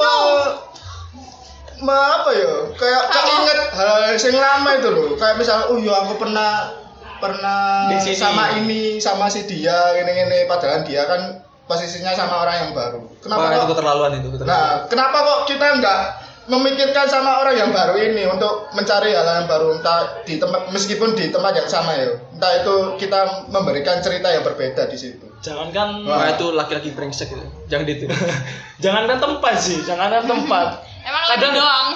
me, 1.78 1.94
apa 1.94 2.30
ya? 2.34 2.53
Kayak 2.74 3.03
keinget 3.14 3.61
hal 3.70 3.88
yang 4.18 4.38
lama 4.42 4.70
itu 4.76 4.88
loh. 4.90 5.07
Kayak 5.14 5.36
misal, 5.38 5.70
oh 5.70 5.78
iya 5.78 5.94
aku 6.05 6.18
pernah 6.18 6.74
pernah 7.18 7.90
Di 7.90 7.99
sini. 7.99 8.18
sama 8.18 8.55
ini 8.59 9.03
sama 9.03 9.26
si 9.26 9.42
dia 9.46 9.74
gini-gini 9.99 10.46
padahal 10.46 10.86
dia 10.86 11.03
kan 11.07 11.42
posisinya 11.66 12.14
sama 12.14 12.46
orang 12.46 12.57
yang 12.66 12.70
baru. 12.74 13.03
Kenapa 13.20 13.40
Wah, 13.42 13.51
itu 13.51 13.59
kok? 13.61 13.68
keterlaluan 13.74 14.12
itu. 14.18 14.28
keterlaluan. 14.34 14.55
Nah, 14.55 14.70
kenapa 14.86 15.16
kok 15.20 15.40
kita 15.51 15.66
nggak 15.82 16.01
memikirkan 16.49 17.07
sama 17.12 17.44
orang 17.44 17.61
yang 17.61 17.70
baru 17.76 17.94
ini 18.01 18.24
untuk 18.24 18.72
mencari 18.72 19.12
hal 19.12 19.44
yang 19.44 19.49
baru 19.51 19.76
entah 19.76 20.24
di 20.24 20.40
tempat 20.40 20.72
meskipun 20.72 21.12
di 21.12 21.28
tempat 21.28 21.53
yang 21.53 21.68
sama 21.68 21.92
ya 21.92 22.16
entah 22.32 22.53
itu 22.64 22.74
kita 22.96 23.53
memberikan 23.53 24.01
cerita 24.01 24.32
yang 24.32 24.40
berbeda 24.40 24.88
di 24.88 24.96
situ 24.96 25.28
jangankan 25.39 26.03
Wah, 26.03 26.28
itu 26.28 26.51
laki-laki 26.51 26.91
brengsek 26.91 27.30
itu. 27.30 27.47
Jangan 27.66 27.86
itu. 27.86 28.05
jangankan 28.82 29.18
tempat 29.18 29.55
sih 29.57 29.78
jangankan 29.80 30.24
tempat 30.24 30.66
Emang 31.09 31.24
Kadang- 31.26 31.55
doang. 31.55 31.89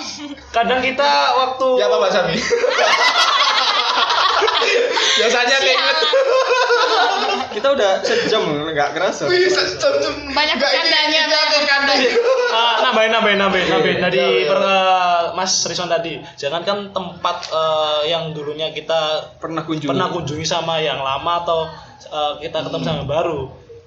kadang 0.48 0.80
kita 0.80 1.08
waktu 1.34 1.68
ya 1.76 1.84
apa 1.84 1.96
mbak 1.98 2.10
Sami 2.10 2.36
Biasanya 5.12 5.56
keinget. 5.58 5.96
kita 7.52 7.68
udah 7.68 8.00
sejam 8.00 8.42
nggak 8.64 8.96
kerasa. 8.96 9.28
Wih, 9.28 9.44
sejam 9.44 9.92
Banyak 10.26 10.56
aku 10.56 10.66
banyak 10.88 11.26
kandang. 11.62 11.98
Ah, 12.48 12.74
nambahin 12.80 13.12
nambahin 13.12 13.38
nambahin 13.38 13.66
nambahin 13.68 13.98
Iya, 13.98 14.02
tadi 14.02 14.16
iya, 14.16 14.28
iya. 14.30 14.48
per- 14.48 14.64
eh, 14.64 15.22
Mas 15.32 15.52
Rison 15.62 15.86
tadi 15.86 16.12
jangan 16.34 16.62
kan 16.62 16.78
tempat 16.90 17.36
eh, 17.50 18.00
yang 18.08 18.32
dulunya 18.32 18.70
kita 18.70 19.00
Pernah 19.36 19.62
kunjungi. 19.62 19.88
pernah 19.88 20.08
kunjungi 20.08 20.44
sama 20.44 20.78
yang 20.78 20.98
lama 20.98 21.44
atau 21.44 21.68
eh, 22.08 22.32
kita 22.42 22.66
ketemu 22.66 22.82
sama 22.82 22.98
yang 23.04 23.10
baru 23.10 23.40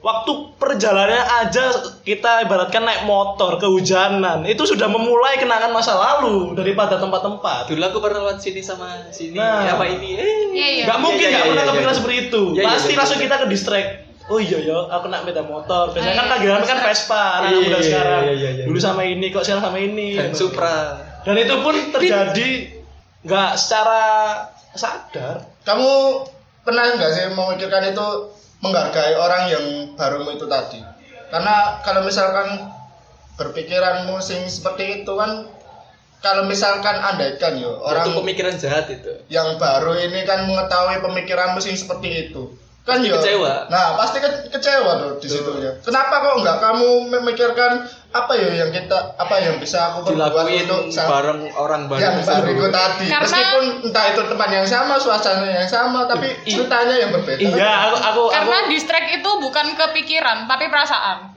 waktu 0.06 0.32
perjalanannya 0.62 1.26
aja 1.42 1.66
kita 2.06 2.46
ibaratkan 2.46 2.86
naik 2.86 3.10
motor 3.10 3.58
kehujanan 3.58 4.46
itu 4.46 4.62
sudah 4.62 4.86
memulai 4.86 5.42
kenangan 5.42 5.74
masa 5.74 5.98
lalu 5.98 6.54
daripada 6.54 7.02
tempat-tempat 7.02 7.66
Dulu 7.74 7.82
aku 7.82 7.98
pernah 8.06 8.30
lewat 8.30 8.38
sini 8.38 8.62
sama 8.62 9.10
sini. 9.10 9.34
Nah. 9.34 9.66
Apa 9.66 9.90
ini? 9.90 10.14
Eh. 10.14 10.54
Iya, 10.54 10.68
iya. 10.78 10.84
nggak 10.86 11.00
mungkin 11.02 11.26
Iya, 11.26 11.30
nggak 11.34 11.42
iya, 11.42 11.50
pernah 11.50 11.64
iya, 11.66 11.72
kepikiran 11.74 11.96
seperti 11.98 12.16
itu 12.30 12.42
pasti 12.62 12.94
langsung 12.94 13.20
kita 13.20 13.36
ke 13.42 13.48
distract 13.50 13.90
oh 14.30 14.40
iya 14.42 14.58
ya 14.62 14.78
aku 14.90 15.06
naik 15.10 15.24
beda 15.30 15.42
motor 15.46 15.94
biasanya 15.94 16.16
kan 16.18 16.28
kagiran 16.38 16.62
kan. 16.66 16.78
Vespa 16.82 17.24
anak 17.42 17.50
muda 17.62 17.80
sekarang 17.82 18.22
dulu 18.66 18.80
sama 18.82 19.02
ini 19.06 19.26
kok 19.30 19.44
sekarang 19.46 19.64
sama 19.70 19.78
ini 19.82 20.18
Dan 20.18 20.34
Supra. 20.34 20.78
dan 21.26 21.36
itu 21.38 21.56
pun 21.62 21.76
terjadi 21.94 22.50
nggak 23.26 23.52
secara 23.58 24.02
sadar 24.78 25.46
Kamu 25.66 25.90
pernah 26.66 26.98
nggak 26.98 27.12
sih 27.14 27.26
memikirkan 27.32 27.94
itu 27.94 28.08
menghargai 28.60 29.14
orang 29.16 29.44
yang 29.54 29.66
barumu 29.94 30.34
itu 30.34 30.50
tadi? 30.50 30.82
Karena 31.30 31.80
kalau 31.86 32.02
misalkan 32.02 32.74
berpikiranmu 33.38 34.18
sing 34.24 34.48
seperti 34.50 35.04
itu 35.04 35.14
kan 35.14 35.46
kalau 36.24 36.50
misalkan 36.50 36.98
andaikan 36.98 37.60
yo 37.62 37.78
Orang 37.86 37.86
orang 37.86 38.06
itu 38.10 38.20
pemikiran 38.26 38.54
jahat 38.58 38.90
itu. 38.90 39.14
yang 39.30 39.62
baru 39.62 39.94
ini 40.00 40.26
kan 40.26 40.50
mengetahui 40.50 41.04
pemikiranmu 41.06 41.62
sing 41.62 41.78
seperti 41.78 42.32
itu 42.32 42.50
kan 42.86 43.02
yo 43.02 43.18
kecewa. 43.18 43.66
nah 43.68 43.98
pasti 43.98 44.22
ke- 44.22 44.46
kecewa 44.48 44.92
tuh 45.02 45.12
di 45.18 45.26
situ 45.26 45.52
ya 45.58 45.74
kenapa 45.82 46.22
kok 46.22 46.36
nggak 46.40 46.58
kamu 46.62 46.90
memikirkan 47.10 47.82
apa 48.10 48.32
ya 48.32 48.48
yang 48.56 48.70
kita 48.70 48.94
apa 49.18 49.36
yang 49.42 49.58
bisa 49.58 49.92
aku 49.92 50.06
perbuat 50.08 50.46
untuk 50.64 50.94
sa- 50.94 51.10
bareng 51.10 51.50
orang 51.52 51.90
baru. 51.90 52.00
yang 52.00 52.16
baru 52.22 52.48
itu 52.48 52.68
tadi 52.70 53.06
Karena- 53.10 53.26
meskipun 53.26 53.64
entah 53.84 54.06
itu 54.08 54.22
tempat 54.24 54.50
yang 54.50 54.64
sama 54.64 54.96
suasana 54.96 55.44
yang 55.44 55.66
sama 55.66 56.06
tapi 56.06 56.30
ceritanya 56.46 56.96
yang 56.96 57.12
berbeda 57.12 57.42
iya 57.44 57.72
aku 57.90 57.96
aku 58.00 58.22
Karena 58.32 58.56
aku 58.56 58.70
distract 58.70 59.10
itu 59.12 59.30
bukan 59.36 59.68
kepikiran, 59.76 60.38
tapi 60.46 60.66
perasaan. 60.70 61.35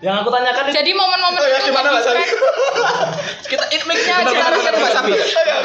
Yang 0.00 0.16
aku 0.16 0.28
tanyakan 0.28 0.64
itu 0.64 0.74
Jadi 0.74 0.90
momen-momen 0.92 1.36
Oh 1.36 1.44
ya, 1.44 1.58
itu 1.58 1.68
gimana, 1.68 1.88
Mbak 1.92 2.02
Sari? 2.02 2.24
ke-distract. 2.24 3.46
kita 3.46 3.64
it 3.68 3.82
make-nya 3.84 4.14
aja 4.16 4.32
kita 4.32 4.70
Mbak 4.72 4.92
Safi. 4.92 5.12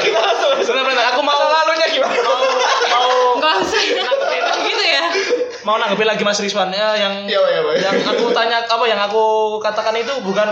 kita 0.02 0.18
langsung 0.20 0.52
benar-benar 0.60 1.04
aku 1.08 1.20
mau 1.20 1.40
lalunya 1.40 1.86
gimana? 1.88 2.20
mau 2.20 2.36
mau 2.86 3.08
Enggak 3.34 3.54
usah 3.58 3.80
gitu 4.62 4.82
ya. 4.82 5.02
mau 5.62 5.76
nanggepin 5.76 6.04
lagi 6.04 6.22
Mas 6.22 6.36
Rizwan 6.36 6.68
ya 6.68 6.94
yang 6.94 7.24
iya, 7.24 7.40
iya. 7.40 7.60
yang 7.82 7.96
aku 8.06 8.28
tanya 8.30 8.60
apa 8.62 8.84
yang 8.84 9.00
aku 9.00 9.24
katakan 9.58 9.94
itu 9.94 10.12
bukan 10.20 10.48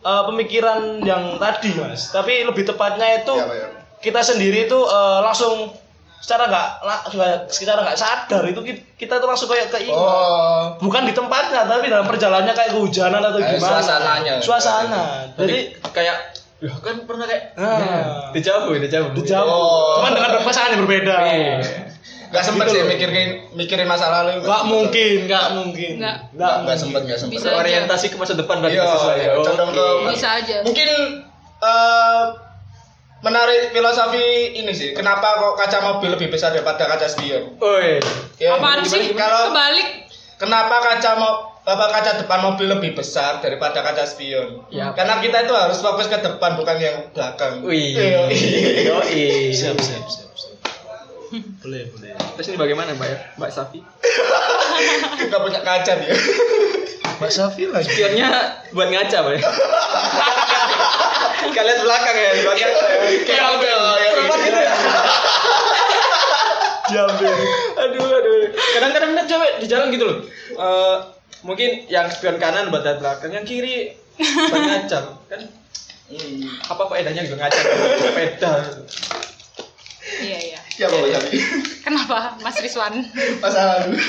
eh, 0.00 0.22
pemikiran 0.26 0.80
yang 1.02 1.38
tadi 1.38 1.72
Mas 1.74 2.10
tapi 2.10 2.42
lebih 2.42 2.64
tepatnya 2.64 3.22
itu 3.22 3.34
Iya, 3.34 3.46
iya. 3.48 3.68
kita 3.98 4.20
sendiri 4.20 4.66
itu 4.66 4.78
eh, 4.78 5.18
langsung 5.20 5.70
secara 6.18 6.44
nggak 6.46 6.68
secara 7.48 7.80
nggak 7.80 7.94
sadar 7.94 8.42
itu 8.44 8.60
ki- 8.60 8.82
kita 8.96 9.16
tuh 9.16 9.26
langsung 9.26 9.46
kayak 9.46 9.68
keinget 9.68 9.92
oh 9.92 10.74
bukan 10.76 11.02
di 11.02 11.12
tempatnya 11.12 11.62
tapi 11.62 11.86
dalam 11.86 12.04
perjalanannya 12.04 12.52
kayak 12.52 12.70
kehujanan 12.70 13.20
atau 13.20 13.38
Eh, 13.38 13.46
gimana 13.48 13.78
suasananya. 13.78 14.34
suasana 14.38 15.04
jadi 15.34 15.56
kayak 15.84 16.16
ya 16.58 16.74
kan 16.76 16.96
pernah 17.02 17.22
kayak 17.24 17.54
nah, 17.54 18.30
dijauh 18.30 18.66
dijauh 18.72 19.14
dijauh 19.14 19.46
Oh. 19.46 19.96
cuman 19.96 20.10
dengan 20.12 20.42
pasangan 20.42 20.74
yang 20.74 20.82
berbeda 20.82 21.16
nggak 22.28 22.44
sempet 22.44 22.64
Gitu 22.66 22.74
sih 22.74 22.82
mikirin 22.84 23.30
mikirin 23.54 23.86
masa 23.86 24.10
lalu 24.10 24.42
nggak 24.42 24.62
mungkin 24.66 25.16
nggak 25.24 25.44
mungkin 25.54 25.92
Nggak. 25.96 26.16
nggak 26.34 26.54
nggak 26.60 26.76
sempet 26.76 27.00
nggak 27.04 27.16
sempet 27.16 27.40
Bisa. 27.40 27.48
orientasi 27.54 28.06
ke 28.08 28.16
masa 28.16 28.34
depan 28.34 28.58
berarti 28.58 28.76
Iya, 28.76 28.84
sesuai. 28.86 29.16
iya, 29.16 29.32
Oke. 29.38 29.86
Bisa 30.12 30.28
aja. 30.34 30.56
mungkin 30.60 30.88
eh, 31.58 32.24
menarik 33.20 33.70
filosofi 33.70 34.22
ini 34.54 34.70
sih 34.70 34.90
kenapa 34.92 35.26
kok 35.36 35.54
kaca 35.56 35.78
mobil 35.84 36.14
lebih 36.14 36.28
besar 36.28 36.50
daripada 36.50 36.86
kaca 36.86 37.06
spion 37.06 37.58
Oi. 37.58 37.98
ya, 38.36 38.54
Apaan 38.54 38.82
sih? 38.82 39.10
kalau 39.12 39.50
Kebalik. 39.50 40.06
kenapa 40.36 40.76
kaca 40.80 41.10
mo 41.14 41.30
apa 41.60 41.84
kaca 41.90 42.10
depan 42.16 42.40
mobil 42.42 42.64
lebih 42.66 42.94
besar 42.94 43.38
daripada 43.38 43.82
kaca 43.82 44.02
spion 44.02 44.62
Ya. 44.68 44.90
karena 44.92 45.18
kita 45.18 45.44
itu 45.44 45.52
harus 45.52 45.78
fokus 45.78 46.06
ke 46.06 46.16
depan 46.16 46.54
bukan 46.54 46.76
yang 46.76 46.96
belakang 47.10 47.60
Wih. 47.60 47.92
Iya. 47.92 48.30
Yoi. 48.86 49.50
siap 49.50 49.76
siap 49.76 50.04
siap, 50.06 50.30
siap. 50.32 50.56
boleh 51.58 51.90
boleh 51.90 52.14
Terus 52.34 52.48
ini 52.48 52.56
bagaimana 52.56 52.94
Mbak 52.94 53.04
ya? 53.04 53.18
Mbak 53.34 53.50
Safi? 53.50 53.82
nggak 55.26 55.40
punya 55.42 55.60
kaca 55.60 55.92
dia 55.98 56.14
Mbak 57.18 57.30
Safi 57.30 57.66
lagi 57.66 57.90
Spionnya 57.90 58.28
buat 58.70 58.88
ngaca 58.88 59.18
ya? 59.34 59.40
Kalian 61.58 61.78
belakang 61.82 62.16
ya, 62.16 62.30
buat 62.46 62.54
ngaca 62.54 62.78
ya. 62.78 62.98
Kayak 63.26 63.42
ya? 63.98 64.08
Perempuan 64.14 64.40
gitu 64.40 64.58
ya? 64.58 64.72
diambil 66.88 67.34
Aduh, 67.78 68.08
aduh. 68.08 68.38
Kadang-kadang 68.56 69.10
ada 69.12 69.24
cewek 69.26 69.52
di 69.60 69.66
jalan 69.68 69.92
gitu 69.92 70.04
loh. 70.06 70.18
Eh, 70.56 70.96
mungkin 71.44 71.84
yang 71.86 72.08
spion 72.08 72.40
kanan 72.40 72.72
buat 72.72 72.82
dari 72.82 72.98
belakang, 72.98 73.30
yang 73.34 73.44
kiri 73.44 73.92
buat 74.18 74.62
ngaca. 74.62 74.98
Kan 75.28 75.42
Hmm. 76.08 76.40
apa 76.64 76.88
faedahnya 76.88 77.20
juga 77.20 77.44
ngaca 77.44 77.60
sepeda? 78.00 78.64
Iya, 80.24 80.38
iya. 80.40 80.58
siapa 80.72 80.96
Mbak 80.96 81.10
Safi 81.12 81.36
Kenapa 81.84 82.32
Mas 82.40 82.56
Rizwan? 82.64 83.04
masa 83.44 83.84
lalu 83.84 84.00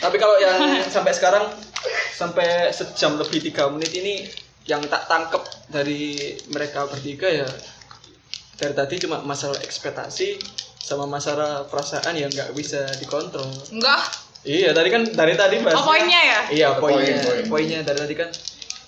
Tapi 0.00 0.16
kalau 0.16 0.40
yang 0.40 0.56
sampai 0.88 1.12
sekarang 1.12 1.52
sampai 2.12 2.68
sejam 2.70 3.16
lebih 3.16 3.40
tiga 3.40 3.72
menit 3.72 3.92
ini 3.96 4.28
yang 4.68 4.84
tak 4.86 5.10
tangkep 5.10 5.42
dari 5.72 6.14
mereka 6.54 6.86
bertiga 6.86 7.26
ya 7.26 7.48
dari 8.62 8.74
tadi 8.78 8.94
cuma 9.02 9.18
masalah 9.26 9.58
ekspektasi 9.58 10.38
sama 10.82 11.06
masalah 11.10 11.66
perasaan 11.66 12.14
yang 12.14 12.30
nggak 12.30 12.54
bisa 12.54 12.86
dikontrol. 13.02 13.48
Enggak. 13.74 14.02
Iya 14.42 14.74
tadi 14.74 14.88
kan 14.90 15.02
dari 15.06 15.34
tadi 15.38 15.62
bahas. 15.62 15.78
Oh, 15.78 15.86
poinnya 15.86 16.20
ya? 16.20 16.40
Iya 16.50 16.68
poinnya. 16.78 17.22
Poin, 17.22 17.42
poin. 17.42 17.42
Poinnya 17.48 17.80
dari 17.86 17.98
tadi 18.02 18.14
kan 18.14 18.30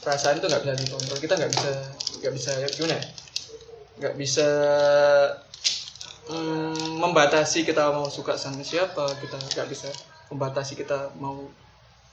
perasaan 0.02 0.42
itu 0.42 0.46
nggak 0.50 0.62
bisa 0.62 0.74
dikontrol. 0.78 1.18
Kita 1.18 1.34
nggak 1.38 1.50
bisa 1.54 1.70
nggak 2.22 2.32
bisa 2.34 2.50
ya 2.58 2.68
gimana? 2.70 2.94
ya? 2.94 3.02
Nggak 3.94 4.14
bisa 4.18 4.48
mm, 6.30 6.98
membatasi 6.98 7.62
kita 7.62 7.94
mau 7.94 8.10
suka 8.10 8.34
sama 8.38 8.62
siapa. 8.66 9.06
Kita 9.18 9.38
nggak 9.38 9.68
bisa 9.70 9.90
membatasi 10.34 10.74
kita 10.74 11.14
mau 11.18 11.46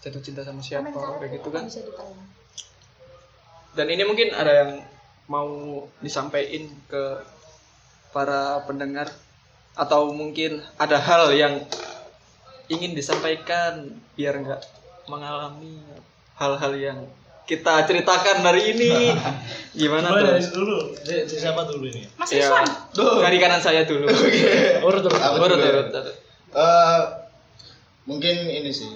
jatuh 0.01 0.19
cinta 0.19 0.41
sama 0.41 0.59
siapa 0.59 0.89
kayak 0.89 1.31
gitu 1.35 1.49
kan. 1.49 1.65
Dan 3.71 3.87
ini 3.87 4.03
mungkin 4.03 4.29
ada 4.31 4.51
yang 4.51 4.71
mau 5.25 5.47
disampaikan 5.97 6.67
ke 6.85 7.03
para 8.11 8.59
pendengar 8.61 9.07
atau 9.73 10.11
mungkin 10.11 10.59
ada 10.75 10.99
hal 10.99 11.31
yang 11.31 11.63
ingin 12.67 12.91
disampaikan 12.91 13.87
biar 14.13 14.35
nggak 14.37 14.61
mengalami 15.05 15.79
hal-hal 16.35 16.73
yang 16.73 16.99
kita 17.41 17.83
ceritakan 17.83 18.43
hari 18.43 18.71
ini 18.71 19.15
gimana 19.79 20.11
Mulai 20.11 20.23
dari 20.25 20.41
tuh? 20.41 20.51
dulu 20.53 20.77
dari, 20.97 21.19
siapa 21.25 21.61
dulu 21.63 21.83
ini 21.85 22.03
Mas 22.15 22.27
Ya, 22.29 22.47
Rizwan. 22.47 22.67
dari 23.19 23.37
kanan 23.39 23.59
saya 23.59 23.83
dulu. 23.83 24.07
urut 24.07 25.03
urut 25.03 25.15
Urut, 25.15 25.49
juga. 25.49 25.67
urut, 25.71 25.87
urut. 25.89 26.07
Eh, 26.51 26.99
mungkin 28.05 28.35
ini 28.43 28.71
sih 28.71 28.91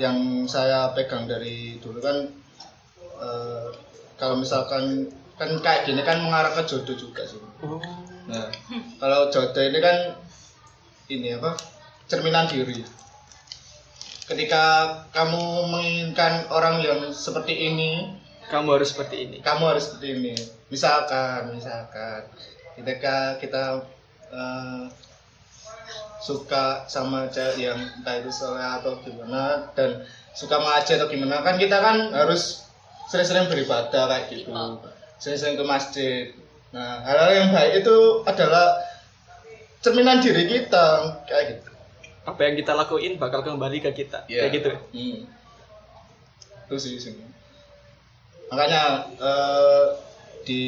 yang 0.00 0.48
saya 0.48 0.92
pegang 0.96 1.28
dari 1.28 1.76
dulu 1.82 2.00
kan 2.00 2.16
eh, 3.20 3.66
kalau 4.16 4.38
misalkan 4.40 5.08
kan 5.36 5.50
kayak 5.58 5.88
gini 5.88 6.00
kan 6.06 6.22
mengarah 6.22 6.54
ke 6.54 6.62
jodoh 6.68 6.94
juga 6.94 7.26
sih. 7.26 7.40
Oh. 7.66 7.80
Nah, 8.30 8.48
kalau 9.02 9.28
jodoh 9.34 9.64
ini 9.64 9.78
kan 9.82 10.14
ini 11.10 11.34
apa 11.34 11.58
cerminan 12.06 12.46
diri. 12.46 12.84
Ketika 14.22 14.64
kamu 15.12 15.66
menginginkan 15.68 16.46
orang 16.48 16.80
yang 16.80 17.10
seperti 17.10 17.68
ini, 17.68 18.16
Kamu 18.48 18.78
harus 18.78 18.94
seperti 18.94 19.16
ini. 19.28 19.36
kamu 19.42 19.62
harus 19.74 19.90
seperti 19.90 20.08
ini. 20.14 20.34
Misalkan, 20.70 21.52
misalkan 21.52 22.30
ketika 22.78 23.36
kita 23.42 23.82
eh, 24.30 24.84
suka 26.22 26.86
sama 26.86 27.26
cewek 27.26 27.66
yang 27.66 27.78
entah 27.98 28.14
itu 28.22 28.30
soleh 28.30 28.62
atau 28.62 28.94
gimana 29.02 29.74
dan 29.74 30.06
suka 30.38 30.54
mengaji 30.62 30.94
atau 30.94 31.10
gimana 31.10 31.42
kan 31.42 31.58
kita 31.58 31.82
kan 31.82 32.14
harus 32.14 32.62
sering-sering 33.10 33.50
beribadah 33.50 34.06
kayak 34.06 34.30
gitu 34.30 34.54
sering-sering 35.18 35.58
ke 35.58 35.64
masjid 35.66 36.30
nah 36.70 37.02
hal-hal 37.02 37.30
yang 37.34 37.48
baik 37.50 37.82
itu 37.82 37.96
adalah 38.22 38.80
cerminan 39.82 40.22
diri 40.22 40.46
kita 40.46 41.18
kayak 41.26 41.44
gitu 41.58 41.70
Apa 42.22 42.38
yang 42.46 42.54
kita 42.54 42.70
lakuin 42.78 43.18
bakal 43.18 43.42
kembali 43.42 43.82
ke 43.82 43.90
kita. 43.98 44.22
Iya. 44.30 44.46
Kayak 44.46 44.52
gitu. 44.54 44.70
Hmm. 44.94 45.18
Itu 46.70 46.76
sih 46.78 46.94
sih. 47.02 47.18
Makanya 48.46 49.10
eh, 49.18 49.84
di 50.46 50.62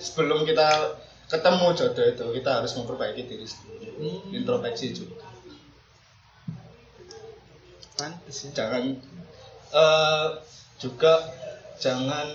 sebelum 0.00 0.48
kita 0.48 0.96
ketemu 1.30 1.66
jodoh 1.72 2.06
itu 2.06 2.24
kita 2.40 2.50
harus 2.60 2.72
memperbaiki 2.76 3.22
diri 3.24 3.46
sendiri 3.46 3.74
Hmm. 3.94 4.34
introspeksi 4.34 4.90
juga 4.90 5.22
Pantes 7.94 8.50
ya. 8.50 8.50
jangan 8.50 8.82
eh, 9.70 10.26
juga 10.82 11.14
jangan 11.78 12.26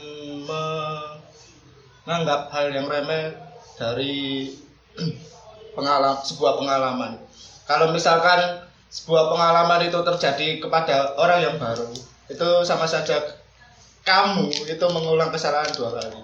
menganggap 2.08 2.48
hal 2.56 2.72
yang 2.72 2.88
remeh 2.88 3.36
dari 3.76 4.48
pengalaman 5.76 6.24
sebuah 6.24 6.64
pengalaman 6.64 7.20
kalau 7.68 7.92
misalkan 7.92 8.64
sebuah 8.88 9.36
pengalaman 9.36 9.86
itu 9.86 10.00
terjadi 10.00 10.64
kepada 10.64 11.20
orang 11.20 11.40
yang 11.44 11.56
baru 11.60 11.92
itu 12.32 12.50
sama 12.64 12.88
saja 12.88 13.20
kamu 14.08 14.48
itu 14.66 14.86
mengulang 14.90 15.30
kesalahan 15.30 15.70
dua 15.76 15.92
kali 15.94 16.24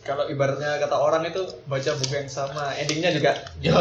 Kalau 0.00 0.24
ibaratnya 0.26 0.78
kata 0.78 0.96
orang 0.96 1.22
itu 1.22 1.38
baca 1.64 1.90
buku 1.94 2.14
yang 2.14 2.24
sama, 2.26 2.72
endingnya 2.74 3.10
juga 3.10 3.36
gitu, 3.62 3.76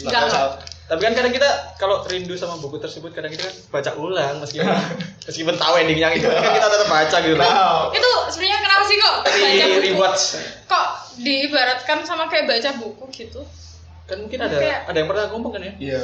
bakal 0.00 0.62
Tapi 0.82 1.00
kan 1.00 1.14
kadang 1.14 1.32
kita 1.32 1.48
kalau 1.74 2.04
rindu 2.04 2.34
sama 2.34 2.54
buku 2.56 2.76
tersebut 2.76 3.10
kadang 3.10 3.28
kita 3.28 3.42
kan 3.42 3.54
baca 3.72 3.90
ulang 3.96 4.38
meskipun 4.38 4.68
meskipun 5.26 5.54
tahu 5.56 5.74
endingnya 5.76 6.12
gitu 6.12 6.28
kan 6.28 6.52
kita 6.52 6.68
tetap 6.68 6.86
baca 6.86 7.16
gitu. 7.18 7.34
Nah, 7.34 7.88
Itu 7.90 8.10
sebenarnya 8.28 8.58
kenapa 8.60 8.84
sih 8.84 8.96
kok 8.96 9.14
baca 9.24 9.32
Di 9.32 9.64
buku? 9.64 9.80
rewatch 9.88 10.22
Kok 10.64 10.86
diibaratkan 11.18 11.98
sama 12.02 12.28
kayak 12.28 12.44
baca 12.46 12.70
buku 12.76 13.04
gitu? 13.10 13.40
kan 14.02 14.18
mungkin 14.18 14.34
ada 14.36 14.58
Kayak- 14.58 14.82
ada 14.84 14.98
yang 14.98 15.08
pernah 15.08 15.24
ngomong 15.30 15.50
kan 15.50 15.62
ya. 15.62 15.72
iya 15.78 16.02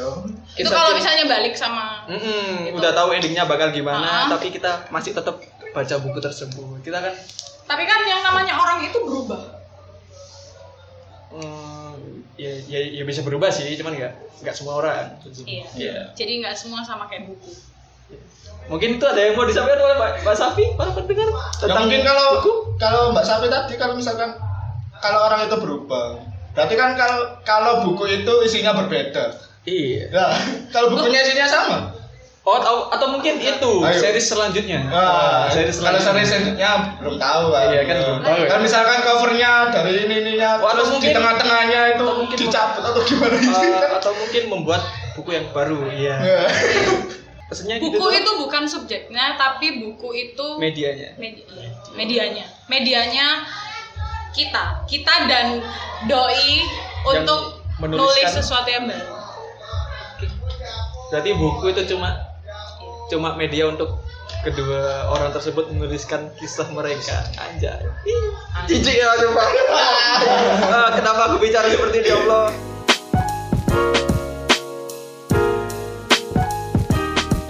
itu 0.55 0.70
kalau 0.70 0.94
misalnya 0.94 1.26
balik 1.28 1.53
sama 1.53 2.07
Mm-mm, 2.07 2.64
Gitu. 2.64 2.78
udah 2.78 2.94
tahu 2.94 3.11
endingnya 3.11 3.44
bakal 3.44 3.68
gimana, 3.68 4.24
Ah. 4.24 4.30
tapi 4.30 4.49
kita 4.49 4.86
masih 4.88 5.12
tetap 5.12 5.36
baca 5.75 5.95
buku 6.01 6.19
tersebut. 6.21 6.81
Kita 6.85 6.99
kan 7.01 7.14
tapi 7.69 7.85
kan 7.85 8.01
yang 8.09 8.25
namanya 8.25 8.57
orang 8.57 8.81
itu 8.81 8.97
berubah. 8.97 9.61
mm, 11.29 12.25
ya, 12.41 12.53
ya, 12.64 12.81
ya 12.97 13.03
bisa 13.05 13.21
berubah 13.21 13.53
sih, 13.53 13.77
cuman 13.77 13.93
nggak 13.93 14.12
nggak 14.41 14.55
semua 14.57 14.81
orang. 14.81 15.21
Iya. 15.45 15.69
Iya. 15.77 15.99
Jadi 16.16 16.41
nggak 16.41 16.57
semua 16.57 16.81
sama 16.81 17.05
kayak 17.12 17.29
buku. 17.29 17.53
Mungkin 18.69 19.01
itu 19.01 19.05
ada 19.05 19.21
yang 19.21 19.37
mau 19.37 19.49
disampaikan 19.49 19.81
oleh 19.81 19.97
Pak, 19.97 20.11
Pak 20.29 20.37
Safi, 20.37 20.64
para 20.77 20.93
pendengar 20.93 21.29
Ya 21.64 21.73
mungkin 21.73 22.01
kalau 22.05 22.29
kalau 22.77 23.01
Mbak 23.16 23.25
Sapi 23.25 23.49
tadi 23.49 23.75
kalau 23.81 23.97
misalkan 23.97 24.37
kalau 25.01 25.25
orang 25.25 25.49
itu 25.49 25.57
berubah, 25.57 26.21
berarti 26.53 26.75
kan 26.77 26.93
kalau 26.97 27.19
kalau 27.49 27.73
buku 27.89 28.25
itu 28.25 28.33
isinya 28.45 28.77
berbeda. 28.77 29.41
Iya. 29.64 30.12
Nah, 30.12 30.33
kalau 30.75 30.93
bukunya 30.93 31.21
isinya 31.25 31.49
sama. 31.49 31.79
Oh, 32.49 32.57
atau, 32.57 32.88
atau 32.88 33.12
mungkin 33.12 33.36
itu 33.36 33.72
Ayo. 33.84 34.01
series 34.01 34.24
selanjutnya. 34.24 34.80
Nah, 34.88 35.53
series 35.53 35.84
kalau 35.84 36.01
selanjutnya. 36.01 36.57
seriesnya 36.57 36.70
belum 36.96 37.20
tahu 37.20 37.44
kan. 37.53 37.66
Iya, 37.68 37.82
kan 37.84 37.96
belum 38.01 38.20
tahu. 38.24 38.36
Kan 38.49 38.61
misalkan 38.64 38.99
covernya 39.05 39.53
dari 39.68 39.92
ini 40.09 40.14
ininya, 40.24 40.51
Oh, 40.57 40.64
atau 40.64 40.72
terus 40.72 40.88
di 40.88 40.92
mungkin- 40.96 41.12
tengah-tengahnya 41.12 41.80
itu 41.92 42.03
atau 42.03 42.16
mungkin- 42.16 42.38
dicabut 42.40 42.82
atau 42.82 43.01
gimana 43.05 43.36
Eh, 43.36 43.53
sih? 43.53 43.70
atau 44.01 44.12
mungkin 44.16 44.42
membuat 44.49 44.80
buku 45.12 45.30
yang 45.30 45.46
baru, 45.53 45.78
iya. 45.92 46.16
Ya. 46.16 46.40
Pesannya 47.49 47.74
gitu 47.76 47.84
Buku 47.92 48.01
tuh, 48.01 48.12
itu 48.12 48.30
bukan 48.38 48.62
subjeknya, 48.64 49.36
tapi 49.36 49.66
buku 49.78 50.09
itu 50.14 50.46
medianya. 50.57 51.16
medi- 51.16 51.44
medianya. 51.92 52.44
Medianya 52.64 53.44
kita, 54.30 54.84
kita 54.84 55.14
dan 55.24 55.61
doi 56.05 56.64
untuk 57.07 57.61
menuliskan- 57.76 58.01
nulis 58.01 58.28
sesuatu 58.34 58.68
yang 58.68 58.84
baru. 58.84 59.16
Berarti 61.09 61.30
buku 61.32 61.72
itu 61.72 61.82
cuma 61.88 62.28
cuma 63.09 63.32
media 63.34 63.66
untuk 63.66 64.00
kedua 64.40 65.09
orang 65.09 65.32
tersebut 65.32 65.68
menuliskan 65.68 66.28
kisah 66.36 66.68
mereka. 66.68 67.24
Anjay. 67.36 67.88
Jijik 68.66 68.94
ya 68.94 69.09
coba 69.18 69.42
Ah, 70.68 70.88
kenapa 70.92 71.20
aku 71.26 71.36
bicara 71.38 71.66
seperti 71.66 72.00
ini 72.00 72.09
ya 72.09 72.16
Allah? 72.22 72.46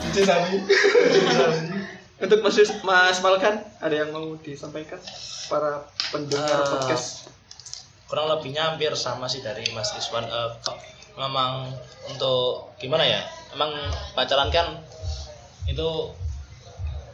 Cici 0.00 0.22
Sani. 0.24 0.56
untuk 2.18 2.38
Mas, 2.40 2.56
Mas 2.82 3.18
Malkan 3.18 3.54
ada 3.78 3.94
yang 3.94 4.10
mau 4.10 4.34
disampaikan? 4.36 4.98
Para 5.46 5.86
pendengar 6.10 6.50
Ah. 6.56 6.66
podcast. 6.68 7.30
kurang 8.04 8.24
lebihnya 8.26 8.72
hampir 8.72 8.88
sama 8.96 9.28
sih 9.28 9.44
dari 9.44 9.68
Mas 9.70 9.92
Rizwan 9.92 10.24
Eh, 10.24 10.50
memang 11.14 11.68
untuk 12.08 12.72
gimana 12.76 13.04
ya? 13.04 13.20
Emang 13.52 13.68
pacaran 14.14 14.48
kan 14.48 14.80
itu 15.68 15.88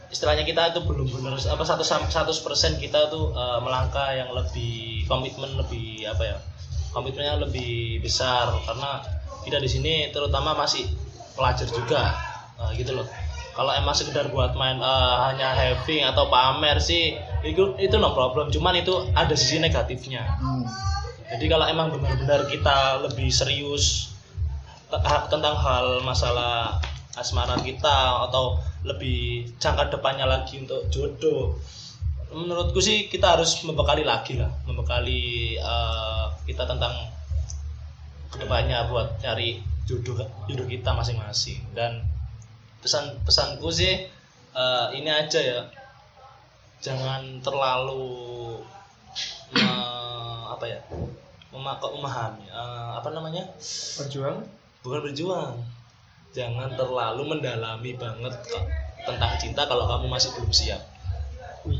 istilahnya 0.09 0.47
kita 0.47 0.71
itu 0.71 0.79
belum 0.87 1.11
benar 1.11 1.35
apa 1.35 1.63
satu 1.67 1.83
satu 1.83 2.31
persen 2.41 2.79
kita 2.79 3.11
tuh 3.11 3.35
eh, 3.35 3.59
melangkah 3.61 4.15
yang 4.15 4.31
lebih 4.31 5.03
komitmen 5.05 5.59
lebih 5.59 6.07
apa 6.07 6.23
ya 6.23 6.37
komitmennya 6.95 7.43
lebih 7.43 7.99
besar. 7.99 8.55
Karena 8.63 9.03
kita 9.43 9.59
di 9.59 9.67
sini 9.67 9.93
terutama 10.15 10.55
masih 10.55 10.87
pelajar 11.35 11.67
juga 11.67 12.15
Eh, 12.55 12.71
gitu 12.79 12.95
loh. 12.95 13.07
Kalau 13.55 13.71
emang 13.71 13.95
sekedar 13.95 14.31
buat 14.31 14.55
main 14.55 14.79
eh, 14.79 15.15
hanya 15.31 15.51
having 15.55 16.07
atau 16.07 16.31
pamer 16.31 16.79
sih 16.79 17.19
itu 17.43 17.75
itu 17.79 17.95
no 17.99 18.15
problem. 18.15 18.47
Cuman 18.51 18.79
itu 18.79 18.95
ada 19.15 19.35
sisi 19.35 19.59
negatifnya. 19.59 20.23
Hmm. 20.39 20.67
jadi 21.25 21.57
kalau 21.57 21.65
emang 21.65 21.89
benar-benar 21.89 22.45
kita 22.45 23.01
lebih 23.01 23.33
serius 23.33 24.13
tentang 25.25 25.57
hal 25.57 26.05
masalah 26.05 26.77
asmara 27.15 27.55
kita 27.63 28.27
atau 28.27 28.59
lebih 28.83 29.47
jangka 29.57 29.87
depannya 29.87 30.27
lagi 30.27 30.59
untuk 30.59 30.85
jodoh, 30.91 31.55
menurutku 32.35 32.83
sih 32.83 33.07
kita 33.07 33.39
harus 33.39 33.63
membekali 33.63 34.03
lagi 34.03 34.35
lah, 34.35 34.51
membekali 34.67 35.55
eh, 35.55 36.25
kita 36.43 36.67
tentang 36.67 36.91
ke 38.31 38.43
depannya 38.43 38.91
buat 38.91 39.15
cari 39.23 39.63
jodoh 39.87 40.19
jodoh 40.45 40.67
kita 40.67 40.91
masing-masing. 40.91 41.63
Dan 41.71 42.03
pesan 42.83 43.15
pesanku 43.23 43.71
sih 43.71 44.05
eh, 44.53 44.87
ini 44.93 45.09
aja 45.09 45.39
ya. 45.39 45.61
Jangan 46.83 47.41
terlalu 47.41 48.61
me- 49.55 50.45
apa 50.51 50.65
ya 50.67 50.79
memahami 51.55 52.45
eh, 52.51 52.91
apa 52.99 53.09
namanya? 53.15 53.47
Berjuang? 53.97 54.43
Bukan 54.83 54.99
berjuang 55.01 55.55
jangan 56.35 56.69
terlalu 56.75 57.23
mendalami 57.31 57.95
banget 57.95 58.33
tentang 59.07 59.31
cinta 59.39 59.63
kalau 59.63 59.87
kamu 59.87 60.11
masih 60.11 60.29
belum 60.35 60.51
siap 60.51 60.81
Wih, 61.63 61.79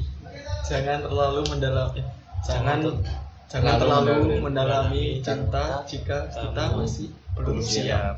jangan 0.66 1.04
terlalu 1.04 1.44
mendalami 1.52 2.00
jangan 2.48 2.80
Jangan 2.80 3.04
jangan 3.52 3.74
terlalu 3.78 4.08
terlalu 4.08 4.40
mendalami 4.40 4.40
mendalami 4.40 5.06
cinta 5.20 5.84
cinta 5.84 5.84
jika 5.84 6.18
kita 6.32 6.62
kamu 6.72 6.88
masih 6.88 7.08
belum 7.36 7.56
belum 7.60 7.68
siap 7.68 8.16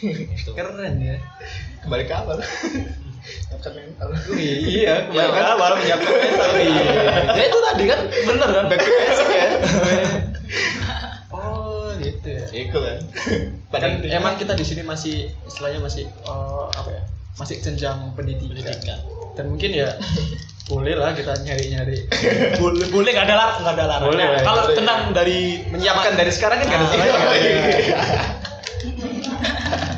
Gitu. 0.00 0.56
keren 0.56 0.96
ya 1.04 1.20
Kembali 1.84 2.08
ke 2.08 2.14
awal. 2.16 2.40
Mental. 3.76 4.08
Iya 4.32 5.04
Ya, 5.12 5.24
kemarin 5.28 5.36
kan? 5.36 5.56
baru 5.60 5.74
menyiapkan 5.76 6.14
mental 6.16 6.50
iya. 6.56 6.82
ya 7.28 7.42
itu 7.44 7.58
tadi 7.60 7.84
kan 7.90 8.00
bener 8.08 8.48
kan 8.48 8.64
Back 8.72 8.80
to 8.80 8.88
basic 8.88 9.28
ya. 9.28 9.46
ya 12.56 12.62
Itu 12.64 12.78
kan. 12.78 12.98
kan 13.76 13.92
emang 14.02 14.34
kita 14.34 14.52
di 14.52 14.64
sini 14.64 14.80
masih 14.82 15.28
istilahnya 15.42 15.78
masih 15.78 16.04
eh, 16.06 16.64
apa 16.72 16.88
ya 16.88 17.02
masih 17.36 17.60
jenjang 17.60 18.16
pendidikan. 18.16 18.56
pendidikan 18.56 18.98
dan 19.32 19.44
mungkin 19.46 19.70
ya 19.70 19.92
boleh 20.66 20.94
lah 20.94 21.12
kita 21.12 21.36
nyari-nyari 21.38 22.08
boleh 22.60 22.86
boleh 22.88 23.10
nggak 23.12 23.26
ada 23.26 23.36
lah 23.36 23.50
nggak 23.56 23.72
ada 23.72 23.84
larangan 23.86 24.08
Boleh, 24.08 24.24
boleh. 24.26 24.42
kalau 24.42 24.62
Boleh. 24.64 24.74
tentang 24.74 25.00
dari 25.12 25.38
menyiapkan 25.68 26.12
dari 26.14 26.32
sekarang 26.32 26.58
kan 26.58 26.66
nggak 26.66 26.80
ada 26.80 26.88
Ah, 27.06 27.34
iya. 27.36 27.56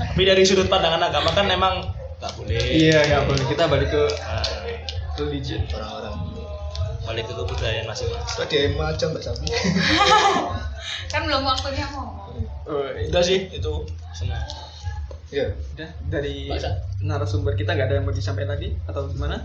tapi 0.09 0.23
dari 0.25 0.43
sudut 0.43 0.67
pandangan 0.67 0.99
agama 1.01 1.31
kan 1.31 1.47
emang 1.47 1.75
nggak 2.19 2.33
boleh 2.35 2.59
iya 2.69 2.99
nggak 3.01 3.23
boleh 3.25 3.45
kita 3.47 3.65
balik 3.65 3.89
ke 3.89 4.03
Nah, 4.11 4.45
religion 5.17 5.63
Orang-orang. 5.69 6.17
Balik 7.09 7.25
ke 7.25 7.33
kebudayaan 7.33 7.89
masing-masing 7.89 8.47
dia 8.47 8.69
aja 8.69 9.05
Mbak 9.09 9.23
Sapi. 9.23 9.47
Kan 11.11 11.25
belum 11.25 11.41
waktunya 11.43 11.89
ngomong. 11.89 12.37
oh, 12.69 12.85
udah 13.09 13.23
sih 13.25 13.49
itu 13.49 13.73
semua 14.13 14.37
Iya. 15.29 15.53
udah 15.75 15.89
dari 16.09 16.49
Baca. 16.49 16.69
narasumber 17.01 17.53
kita 17.53 17.73
nggak 17.73 17.89
ada 17.89 17.97
yang 17.97 18.05
mau 18.05 18.13
disampaikan 18.13 18.49
lagi 18.51 18.77
atau 18.85 19.09
gimana 19.09 19.41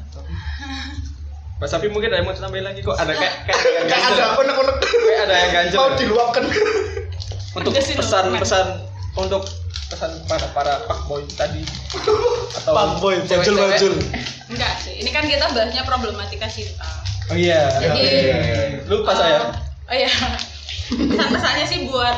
Mas 1.59 1.69
Sapi 1.69 1.87
mungkin 1.87 2.07
ada 2.07 2.19
yang 2.19 2.27
mau 2.27 2.35
disampaikan 2.35 2.67
lagi 2.67 2.79
kok 2.79 2.95
ada 2.95 3.11
kayak 3.11 3.33
kayak 3.45 3.59
ada 3.63 3.69
yang 3.71 3.87
ganjel 3.87 4.15
ada 4.15 4.27
unek-unek. 4.37 4.75
kayak 4.79 5.21
ada 5.21 5.35
yang 5.37 5.51
ganjel 5.53 5.79
Mau 5.79 5.91
diluapkan. 5.95 6.43
untuk 7.53 7.71
pesan-pesan 7.71 8.65
untuk 9.13 9.41
pesan 9.87 10.11
para 10.25 10.47
para 10.51 10.73
pak 10.83 10.99
boy 11.05 11.21
tadi 11.31 11.61
atau 12.57 12.73
Fuckboy, 12.73 13.21
cewek-cewek. 13.21 13.37
bajul-bajul. 13.45 13.93
Enggak 14.49 14.73
sih. 14.79 14.97
Ini 14.97 15.09
kan 15.09 15.23
kita 15.23 15.45
bahasnya 15.49 15.83
problematika 15.83 16.47
cinta. 16.47 17.02
Oh 17.31 17.37
iya. 17.37 17.61
Jadi- 17.79 18.87
lupa 18.89 19.11
saya. 19.15 19.53
Oh 19.87 19.95
iya. 19.95 20.11
Pesan-pesannya 20.89 21.65
sih 21.69 21.87
buat 21.87 22.17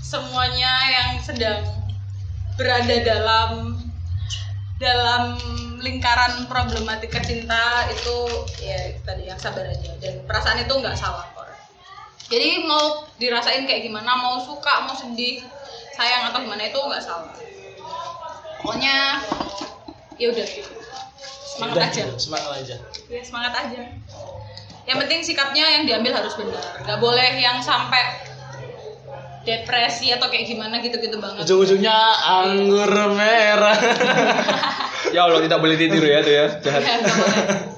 semuanya 0.00 0.72
yang 0.88 1.10
sedang 1.20 1.60
berada 2.56 2.96
dalam 3.04 3.76
dalam 4.80 5.36
lingkaran 5.84 6.48
problematika 6.48 7.20
cinta 7.20 7.88
itu 7.92 8.16
ya 8.64 8.96
tadi 9.04 9.28
yang 9.28 9.36
sabar 9.36 9.68
aja. 9.68 9.92
Dan 10.00 10.24
perasaan 10.24 10.64
itu 10.64 10.72
nggak 10.72 10.96
salah 10.96 11.28
kok 11.36 11.40
jadi 12.30 12.62
mau 12.62 13.10
dirasain 13.18 13.66
kayak 13.66 13.90
gimana 13.90 14.14
mau 14.14 14.38
suka 14.38 14.86
mau 14.86 14.94
sedih 14.94 15.42
sayang 15.98 16.30
atau 16.30 16.38
gimana 16.46 16.62
itu 16.70 16.78
nggak 16.78 17.02
salah. 17.02 17.34
Pokoknya 18.62 19.18
ya 20.14 20.30
udah 20.30 20.46
semangat 21.60 21.76
Udah, 21.76 21.88
aja 21.92 22.04
semangat 22.16 22.50
aja 22.56 22.76
ya 23.12 23.20
semangat 23.20 23.52
aja 23.52 23.80
yang 24.88 24.98
penting 25.04 25.20
sikapnya 25.20 25.64
yang 25.76 25.84
diambil 25.84 26.12
harus 26.16 26.32
benar 26.40 26.64
nggak 26.88 26.98
boleh 26.98 27.30
yang 27.36 27.60
sampai 27.60 28.32
depresi 29.44 30.12
atau 30.12 30.28
kayak 30.32 30.48
gimana 30.48 30.80
gitu-gitu 30.80 31.20
banget 31.20 31.44
ujung-ujungnya 31.44 31.96
anggur 32.24 32.92
merah 33.12 33.76
Ya 35.10 35.26
Allah 35.26 35.42
tidak 35.42 35.58
boleh 35.58 35.74
ditiru 35.74 36.06
ya 36.06 36.20
tuh 36.22 36.34
ya. 36.34 36.46
Jahat. 36.62 36.82
Ya. 36.86 36.96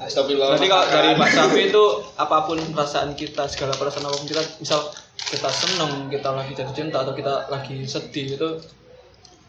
Astagfirullah. 0.04 0.52
Berarti 0.52 0.68
kalau 0.68 0.84
dari 0.90 1.10
Pak 1.16 1.30
Safi 1.32 1.60
itu 1.72 1.84
apa 2.20 2.36
pun 2.44 2.59
perasaan 2.60 3.10
kita, 3.16 3.48
segala 3.48 3.72
perasaan 3.78 4.04
apa 4.04 4.16
pun 4.20 4.28
kita, 4.28 4.42
misal 4.60 4.80
kita 5.16 5.48
seneng, 5.48 6.12
kita 6.12 6.28
lagi 6.28 6.52
jatuh 6.52 6.74
cinta 6.76 7.00
atau 7.00 7.16
kita 7.16 7.48
lagi 7.48 7.88
sedih 7.88 8.36
itu 8.36 8.48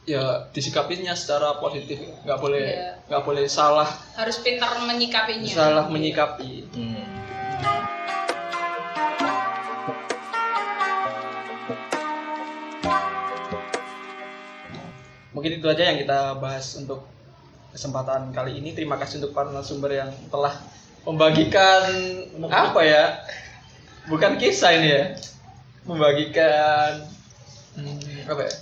ya 0.04 0.52
disikapinya 0.52 1.16
secara 1.16 1.56
positif, 1.64 1.96
nggak 2.28 2.40
boleh 2.40 2.64
Iya. 2.64 2.92
nggak 3.08 3.24
boleh 3.24 3.46
salah 3.48 3.88
harus 4.20 4.36
pintar 4.44 4.76
menyikapinya 4.84 5.48
salah 5.48 5.86
menyikapi. 5.88 6.68
Hmm. 6.76 7.08
Mungkin 15.34 15.60
itu 15.60 15.66
aja 15.66 15.84
yang 15.90 15.98
kita 15.98 16.38
bahas 16.38 16.78
untuk 16.78 17.10
kesempatan 17.74 18.30
kali 18.32 18.62
ini. 18.62 18.78
Terima 18.78 19.02
kasih 19.02 19.24
untuk 19.24 19.34
para 19.34 19.50
narasumber 19.50 19.92
yang 19.92 20.12
telah 20.30 20.62
membagikan 21.04 21.84
apa 22.48 22.82
ya? 22.86 23.04
Bukan 24.08 24.38
kisah 24.38 24.72
ini 24.78 24.90
ya. 24.94 25.04
Membagikan 25.84 27.08
hmm, 27.76 28.30
apa 28.30 28.42
ya? 28.46 28.54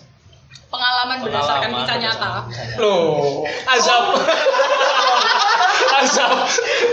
Pengalaman 0.71 1.17
berdasarkan 1.19 1.69
kisah 1.83 1.97
nyata. 1.99 2.29
Loh, 2.79 3.43
azab. 3.67 4.03
Azab. 6.01 6.33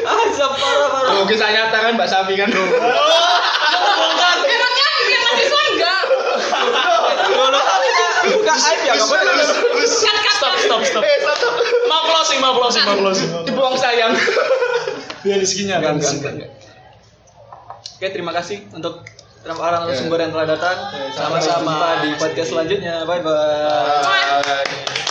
Azab 0.04 0.52
parah 0.58 0.88
parah. 0.90 1.10
Oh, 1.16 1.24
kisah 1.24 1.48
nyata 1.48 1.76
kan 1.78 1.92
Mbak 1.94 2.08
Safi 2.10 2.34
kan. 2.34 2.50
emangnya 5.38 5.66
enggak 5.70 6.02
Loh, 7.38 7.48
loh, 7.54 7.62
buka 8.34 8.54
aib 8.58 8.80
ya, 8.84 8.94
kamu 8.98 9.14
cut 9.78 10.18
cut 10.18 10.34
stop 10.34 10.54
stop 10.58 10.82
stop. 10.82 11.02
Eh, 11.06 11.16
stop, 11.22 11.36
stop. 11.38 11.54
mau 11.86 12.02
closing 12.10 12.38
mau 12.42 12.52
closing 12.58 12.82
mau 12.84 12.96
closing. 12.98 13.28
Dibuang 13.46 13.76
sayang. 13.78 14.12
biar 15.22 15.38
rezekinya 15.38 15.78
enggak. 15.80 16.50
Oke, 17.98 18.06
terima 18.14 18.30
kasih 18.34 18.66
untuk 18.74 19.06
Arang 19.56 19.88
yeah. 19.88 19.96
Sumber 19.96 20.20
yang 20.20 20.32
telah 20.36 20.46
datang. 20.52 20.76
Sama-sama. 21.16 22.04
Di 22.04 22.12
podcast 22.20 22.52
selanjutnya. 22.52 23.08
Bye 23.08 23.24
bye 23.24 25.07